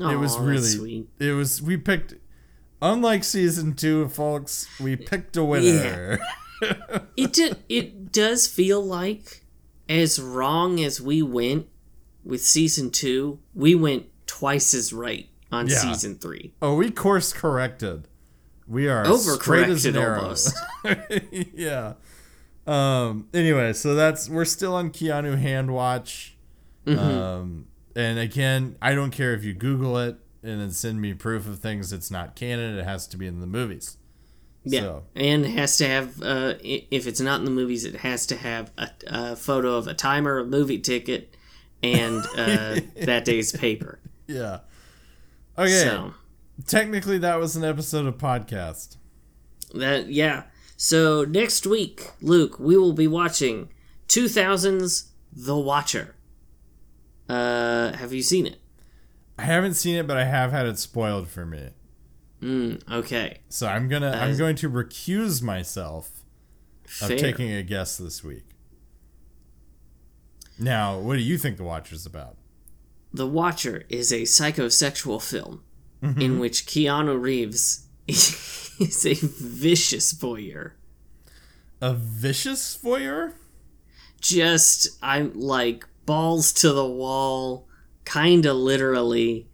Aw, 0.00 0.10
it 0.10 0.16
was 0.16 0.38
really 0.38 0.62
sweet. 0.68 1.08
it 1.18 1.32
was 1.32 1.60
we 1.62 1.76
picked 1.78 2.14
unlike 2.82 3.24
season 3.24 3.74
two 3.74 4.06
folks 4.08 4.68
we 4.78 4.96
picked 4.96 5.34
a 5.36 5.42
winner 5.42 6.18
It 7.16 7.32
did 7.32 7.56
it 7.68 8.07
does 8.12 8.46
feel 8.46 8.82
like 8.84 9.44
as 9.88 10.20
wrong 10.20 10.80
as 10.80 11.00
we 11.00 11.22
went 11.22 11.66
with 12.24 12.42
season 12.42 12.90
two, 12.90 13.38
we 13.54 13.74
went 13.74 14.06
twice 14.26 14.74
as 14.74 14.92
right 14.92 15.28
on 15.50 15.66
Yeah. 15.68 15.76
season 15.78 16.16
three. 16.16 16.52
oh 16.60 16.74
we 16.74 16.90
course 16.90 17.32
corrected 17.32 18.06
we 18.66 18.86
are 18.86 19.06
straight 19.16 19.68
as 19.70 19.86
an 19.86 19.94
Overcorrected 19.94 20.22
almost. 20.22 21.54
yeah 21.54 21.94
um 22.66 23.26
anyway 23.32 23.72
so 23.72 23.94
that's 23.94 24.28
we're 24.28 24.44
still 24.44 24.74
on 24.74 24.90
keanu 24.90 25.38
hand 25.38 25.72
watch 25.72 26.34
Mm-hmm. 26.86 26.98
um 26.98 27.66
and 27.96 28.18
again 28.18 28.76
i 28.80 28.94
don't 28.94 29.10
care 29.10 29.32
if 29.34 29.42
you 29.44 29.52
google 29.54 29.98
it 29.98 30.16
and 30.42 30.60
then 30.60 30.70
send 30.70 31.00
me 31.02 31.12
proof 31.14 31.46
of 31.46 31.58
things 31.58 31.92
it's 31.92 32.10
not 32.10 32.34
canon 32.34 32.78
it 32.78 32.84
has 32.84 33.06
to 33.08 33.16
be 33.18 33.26
in 33.26 33.40
the 33.40 33.46
movies 33.46 33.97
Yeah, 34.64 34.80
So- 34.80 35.02
and 35.14 35.44
it 35.46 35.50
has 35.50 35.76
to 35.78 35.86
have. 35.86 36.20
Uh, 36.22 36.54
if 36.62 37.06
it's 37.06 37.20
not 37.20 37.38
in 37.38 37.44
the 37.44 37.50
movies, 37.50 37.84
it 37.84 37.96
has 37.96 38.26
to 38.26 38.36
have 38.36 38.70
a, 38.76 38.88
a 39.06 39.36
photo 39.36 39.76
of 39.76 39.86
a 39.86 39.94
timer, 39.94 40.38
a 40.38 40.44
movie 40.44 40.78
ticket, 40.78 41.36
and 41.82 42.18
uh, 42.36 42.80
that 43.02 43.24
day's 43.24 43.52
paper. 43.52 43.98
yeah 44.26 44.60
okay 45.56 45.70
So 45.84 46.12
technically 46.66 47.18
that 47.18 47.36
was 47.38 47.56
an 47.56 47.64
episode 47.64 48.06
of 48.06 48.18
podcast 48.18 48.96
that 49.74 50.08
yeah. 50.08 50.44
So 50.76 51.24
next 51.24 51.66
week, 51.66 52.10
Luke, 52.20 52.58
we 52.60 52.76
will 52.76 52.92
be 52.92 53.06
watching 53.08 53.68
2000's 54.08 55.10
The 55.32 55.56
Watcher. 55.56 56.14
Uh, 57.28 57.92
have 57.96 58.12
you 58.12 58.22
seen 58.22 58.46
it? 58.46 58.58
I 59.38 59.42
haven't 59.42 59.74
seen 59.74 59.96
it, 59.96 60.06
but 60.06 60.16
I 60.16 60.24
have 60.24 60.50
had 60.52 60.66
it 60.66 60.78
spoiled 60.78 61.28
for 61.28 61.44
me. 61.44 61.70
Mm, 62.42 62.88
okay. 62.90 63.38
So 63.48 63.66
I'm 63.66 63.88
gonna 63.88 64.10
I'm 64.10 64.36
going 64.36 64.56
to 64.56 64.70
recuse 64.70 65.42
myself 65.42 66.22
of 67.02 67.08
taking 67.08 67.52
a 67.52 67.62
guess 67.62 67.96
this 67.96 68.22
week. 68.22 68.44
Now, 70.58 70.98
what 70.98 71.14
do 71.16 71.22
you 71.22 71.38
think 71.38 71.56
The 71.56 71.64
Watcher's 71.64 72.06
about? 72.06 72.36
The 73.12 73.26
Watcher 73.26 73.84
is 73.88 74.12
a 74.12 74.22
psychosexual 74.22 75.22
film 75.22 75.62
Mm-hmm. 76.02 76.20
in 76.20 76.38
which 76.38 76.64
Keanu 76.66 77.20
Reeves 77.20 77.88
is 78.06 79.04
a 79.04 79.14
vicious 79.14 80.12
voyeur. 80.12 80.74
A 81.80 81.92
vicious 81.92 82.78
voyeur? 82.80 83.32
Just 84.20 84.96
I'm 85.02 85.32
like 85.34 85.84
balls 86.06 86.52
to 86.52 86.72
the 86.72 86.86
wall, 86.86 87.66
kind 88.04 88.46
of 88.46 88.54
literally. 88.56 89.48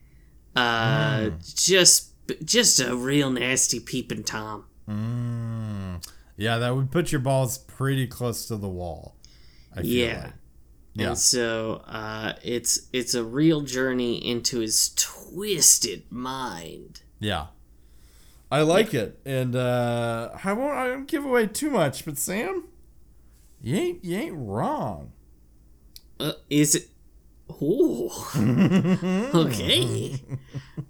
Uh, 0.54 1.30
just 1.54 2.10
just 2.44 2.80
a 2.80 2.96
real 2.96 3.30
nasty 3.30 3.80
peeping 3.80 4.24
tom. 4.24 4.64
Mm. 4.88 6.06
Yeah, 6.36 6.58
that 6.58 6.74
would 6.74 6.90
put 6.90 7.12
your 7.12 7.20
balls 7.20 7.58
pretty 7.58 8.06
close 8.06 8.46
to 8.46 8.56
the 8.56 8.68
wall. 8.68 9.16
Yeah. 9.82 10.06
like. 10.24 10.32
Yeah. 10.94 11.08
And 11.08 11.18
so 11.18 11.82
uh, 11.86 12.34
it's 12.42 12.88
it's 12.92 13.14
a 13.14 13.24
real 13.24 13.62
journey 13.62 14.24
into 14.24 14.60
his 14.60 14.90
twisted 14.94 16.04
mind. 16.10 17.02
Yeah. 17.18 17.46
I 18.50 18.60
like 18.62 18.94
it. 18.94 19.18
And 19.24 19.56
uh 19.56 20.30
I 20.44 20.52
won't 20.52 20.76
I 20.76 20.88
won't 20.90 21.08
give 21.08 21.24
away 21.24 21.48
too 21.48 21.70
much, 21.70 22.04
but 22.04 22.18
Sam, 22.18 22.68
you 23.60 23.76
ain't 23.76 24.04
you 24.04 24.16
ain't 24.16 24.36
wrong. 24.36 25.12
Uh, 26.20 26.32
is 26.48 26.76
it? 26.76 26.88
Ooh. 27.50 28.10
okay. 29.34 30.20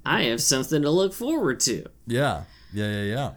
I 0.05 0.23
have 0.25 0.43
something 0.43 0.83
to 0.83 0.91
look 0.91 1.13
forward 1.13 1.61
to. 1.61 1.87
Yeah. 2.07 2.45
Yeah, 2.73 2.91
yeah, 2.91 3.03
yeah. 3.03 3.31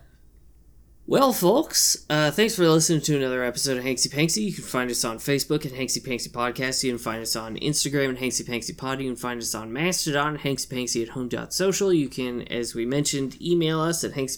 Well, 1.10 1.32
folks, 1.32 2.06
uh, 2.10 2.32
thanks 2.32 2.58
for 2.58 2.68
listening 2.68 3.00
to 3.00 3.16
another 3.16 3.42
episode 3.42 3.78
of 3.78 3.86
Hanksy 3.86 4.10
Panksy. 4.10 4.44
You 4.44 4.52
can 4.52 4.66
find 4.66 4.92
us 4.92 5.06
on 5.06 5.20
Facebook 5.20 5.66
at 5.66 5.72
Hanksy 5.72 6.06
Panksy 6.06 6.28
Podcast. 6.28 6.84
You 6.84 6.92
can 6.92 6.98
find 6.98 7.22
us 7.22 7.34
on 7.34 7.56
Instagram 7.56 8.12
at 8.12 8.20
Hanksy 8.20 8.44
Panksy 8.44 8.78
Pod. 8.78 9.00
You 9.00 9.08
can 9.08 9.16
find 9.16 9.42
us 9.42 9.56
on 9.56 9.72
Mastodon 9.72 10.36
at 10.36 10.42
hanksy 10.42 11.02
at 11.02 11.10
home.social. 11.10 11.94
You 11.94 12.10
can, 12.10 12.42
as 12.50 12.76
we 12.76 12.86
mentioned, 12.86 13.42
email 13.42 13.80
us 13.80 14.04
at 14.04 14.16
hanksy 14.16 14.38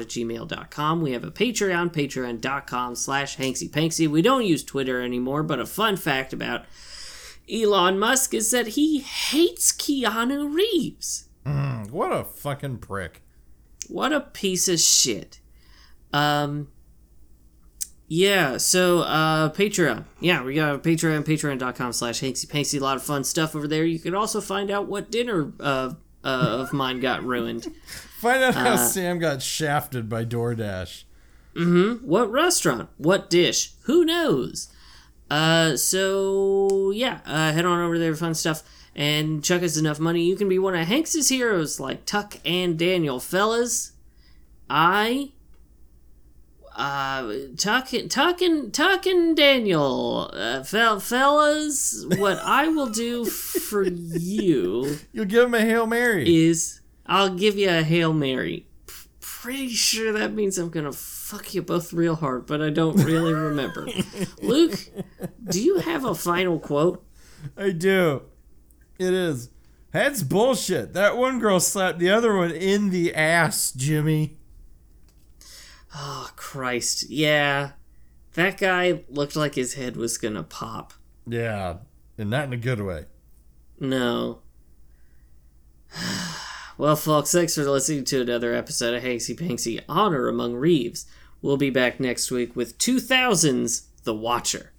at 0.00 0.06
gmail.com. 0.06 1.02
We 1.02 1.10
have 1.10 1.24
a 1.24 1.32
Patreon, 1.32 1.92
patreon.com 1.92 2.94
slash 2.94 3.36
hanksy 3.36 4.06
We 4.06 4.22
don't 4.22 4.44
use 4.46 4.62
Twitter 4.62 5.02
anymore, 5.02 5.42
but 5.42 5.58
a 5.58 5.66
fun 5.66 5.96
fact 5.96 6.32
about 6.32 6.64
Elon 7.52 7.98
Musk 7.98 8.32
is 8.34 8.50
that 8.52 8.68
he 8.68 9.00
hates 9.00 9.72
Keanu 9.72 10.52
Reeves. 10.54 11.28
What 11.90 12.10
a 12.12 12.24
fucking 12.24 12.78
prick. 12.78 13.22
What 13.88 14.12
a 14.12 14.20
piece 14.20 14.66
of 14.68 14.80
shit. 14.80 15.40
Um, 16.12 16.68
yeah, 18.08 18.56
so 18.56 19.00
uh, 19.00 19.50
Patreon. 19.50 20.04
Yeah, 20.20 20.42
we 20.42 20.54
got 20.54 20.74
a 20.74 20.78
Patreon, 20.78 21.24
patreon.com 21.24 21.92
slash 21.92 22.20
Hanksy 22.20 22.46
Panksy. 22.46 22.80
A 22.80 22.82
lot 22.82 22.96
of 22.96 23.02
fun 23.02 23.24
stuff 23.24 23.54
over 23.54 23.68
there. 23.68 23.84
You 23.84 23.98
can 23.98 24.14
also 24.14 24.40
find 24.40 24.70
out 24.70 24.86
what 24.86 25.10
dinner 25.10 25.52
uh, 25.60 25.94
uh, 26.24 26.26
of 26.26 26.72
mine 26.72 27.00
got 27.00 27.22
ruined. 27.24 27.66
Find 28.20 28.42
out 28.42 28.54
how 28.54 28.72
Uh, 28.72 28.76
Sam 28.78 29.18
got 29.18 29.42
shafted 29.42 30.08
by 30.08 30.24
DoorDash. 30.24 31.04
Mhm. 31.54 32.02
What 32.02 32.30
restaurant? 32.32 32.88
What 32.96 33.28
dish? 33.30 33.72
Who 33.82 34.04
knows? 34.04 34.68
Uh, 35.30 35.76
so 35.76 36.90
yeah, 36.94 37.20
uh, 37.26 37.52
head 37.52 37.64
on 37.64 37.80
over 37.80 37.98
there 37.98 38.14
fun 38.14 38.34
stuff 38.34 38.62
and 38.94 39.42
chuck 39.42 39.62
us 39.62 39.76
enough 39.76 39.98
money. 39.98 40.22
You 40.24 40.36
can 40.36 40.48
be 40.48 40.58
one 40.58 40.74
of 40.74 40.86
Hanks's 40.86 41.28
heroes 41.28 41.80
like 41.80 42.04
Tuck 42.04 42.36
and 42.44 42.78
Daniel. 42.78 43.18
Fellas, 43.18 43.92
I, 44.70 45.32
uh, 46.76 47.32
Tuck, 47.56 47.88
Tuck 48.08 48.40
and, 48.42 48.72
Tuck 48.72 49.06
and 49.06 49.36
Daniel, 49.36 50.30
uh, 50.32 50.62
fel- 50.62 51.00
fellas, 51.00 52.04
what 52.18 52.38
I 52.38 52.68
will 52.68 52.88
do 52.90 53.24
for 53.24 53.82
you 53.84 54.98
You'll 55.12 55.24
give 55.24 55.44
him 55.46 55.54
a 55.54 55.60
Hail 55.60 55.86
Mary. 55.86 56.46
is 56.46 56.80
I'll 57.06 57.34
give 57.34 57.56
you 57.56 57.68
a 57.70 57.82
Hail 57.82 58.12
Mary. 58.12 58.66
P- 58.86 58.92
pretty 59.20 59.68
sure 59.70 60.12
that 60.12 60.32
means 60.32 60.58
I'm 60.58 60.70
gonna 60.70 60.92
fuck 61.34 61.52
you 61.52 61.62
both 61.62 61.92
real 61.92 62.14
hard, 62.14 62.46
but 62.46 62.62
I 62.62 62.70
don't 62.70 62.96
really 63.02 63.32
remember. 63.32 63.88
Luke, 64.42 64.78
do 65.44 65.60
you 65.60 65.78
have 65.80 66.04
a 66.04 66.14
final 66.14 66.60
quote? 66.60 67.04
I 67.56 67.70
do. 67.70 68.22
It 68.98 69.12
is. 69.12 69.50
That's 69.90 70.22
bullshit. 70.22 70.92
That 70.94 71.16
one 71.16 71.40
girl 71.40 71.58
slapped 71.60 71.98
the 71.98 72.10
other 72.10 72.36
one 72.36 72.50
in 72.52 72.90
the 72.90 73.14
ass, 73.14 73.72
Jimmy. 73.72 74.36
Oh, 75.94 76.30
Christ. 76.36 77.10
Yeah. 77.10 77.72
That 78.34 78.58
guy 78.58 79.02
looked 79.08 79.36
like 79.36 79.54
his 79.54 79.74
head 79.74 79.96
was 79.96 80.18
gonna 80.18 80.42
pop. 80.42 80.94
Yeah. 81.26 81.78
And 82.16 82.30
not 82.30 82.44
in 82.44 82.52
a 82.52 82.56
good 82.56 82.80
way. 82.80 83.06
No. 83.80 84.40
Well, 86.76 86.96
folks, 86.96 87.30
thanks 87.30 87.54
for 87.54 87.62
listening 87.62 88.02
to 88.06 88.20
another 88.20 88.52
episode 88.52 88.94
of 88.94 89.02
Hanksy 89.04 89.38
Panksy 89.38 89.80
Honor 89.88 90.26
Among 90.26 90.54
Reeves. 90.56 91.06
We'll 91.44 91.58
be 91.58 91.68
back 91.68 92.00
next 92.00 92.30
week 92.30 92.56
with 92.56 92.78
2000's 92.78 93.88
The 94.04 94.14
Watcher. 94.14 94.72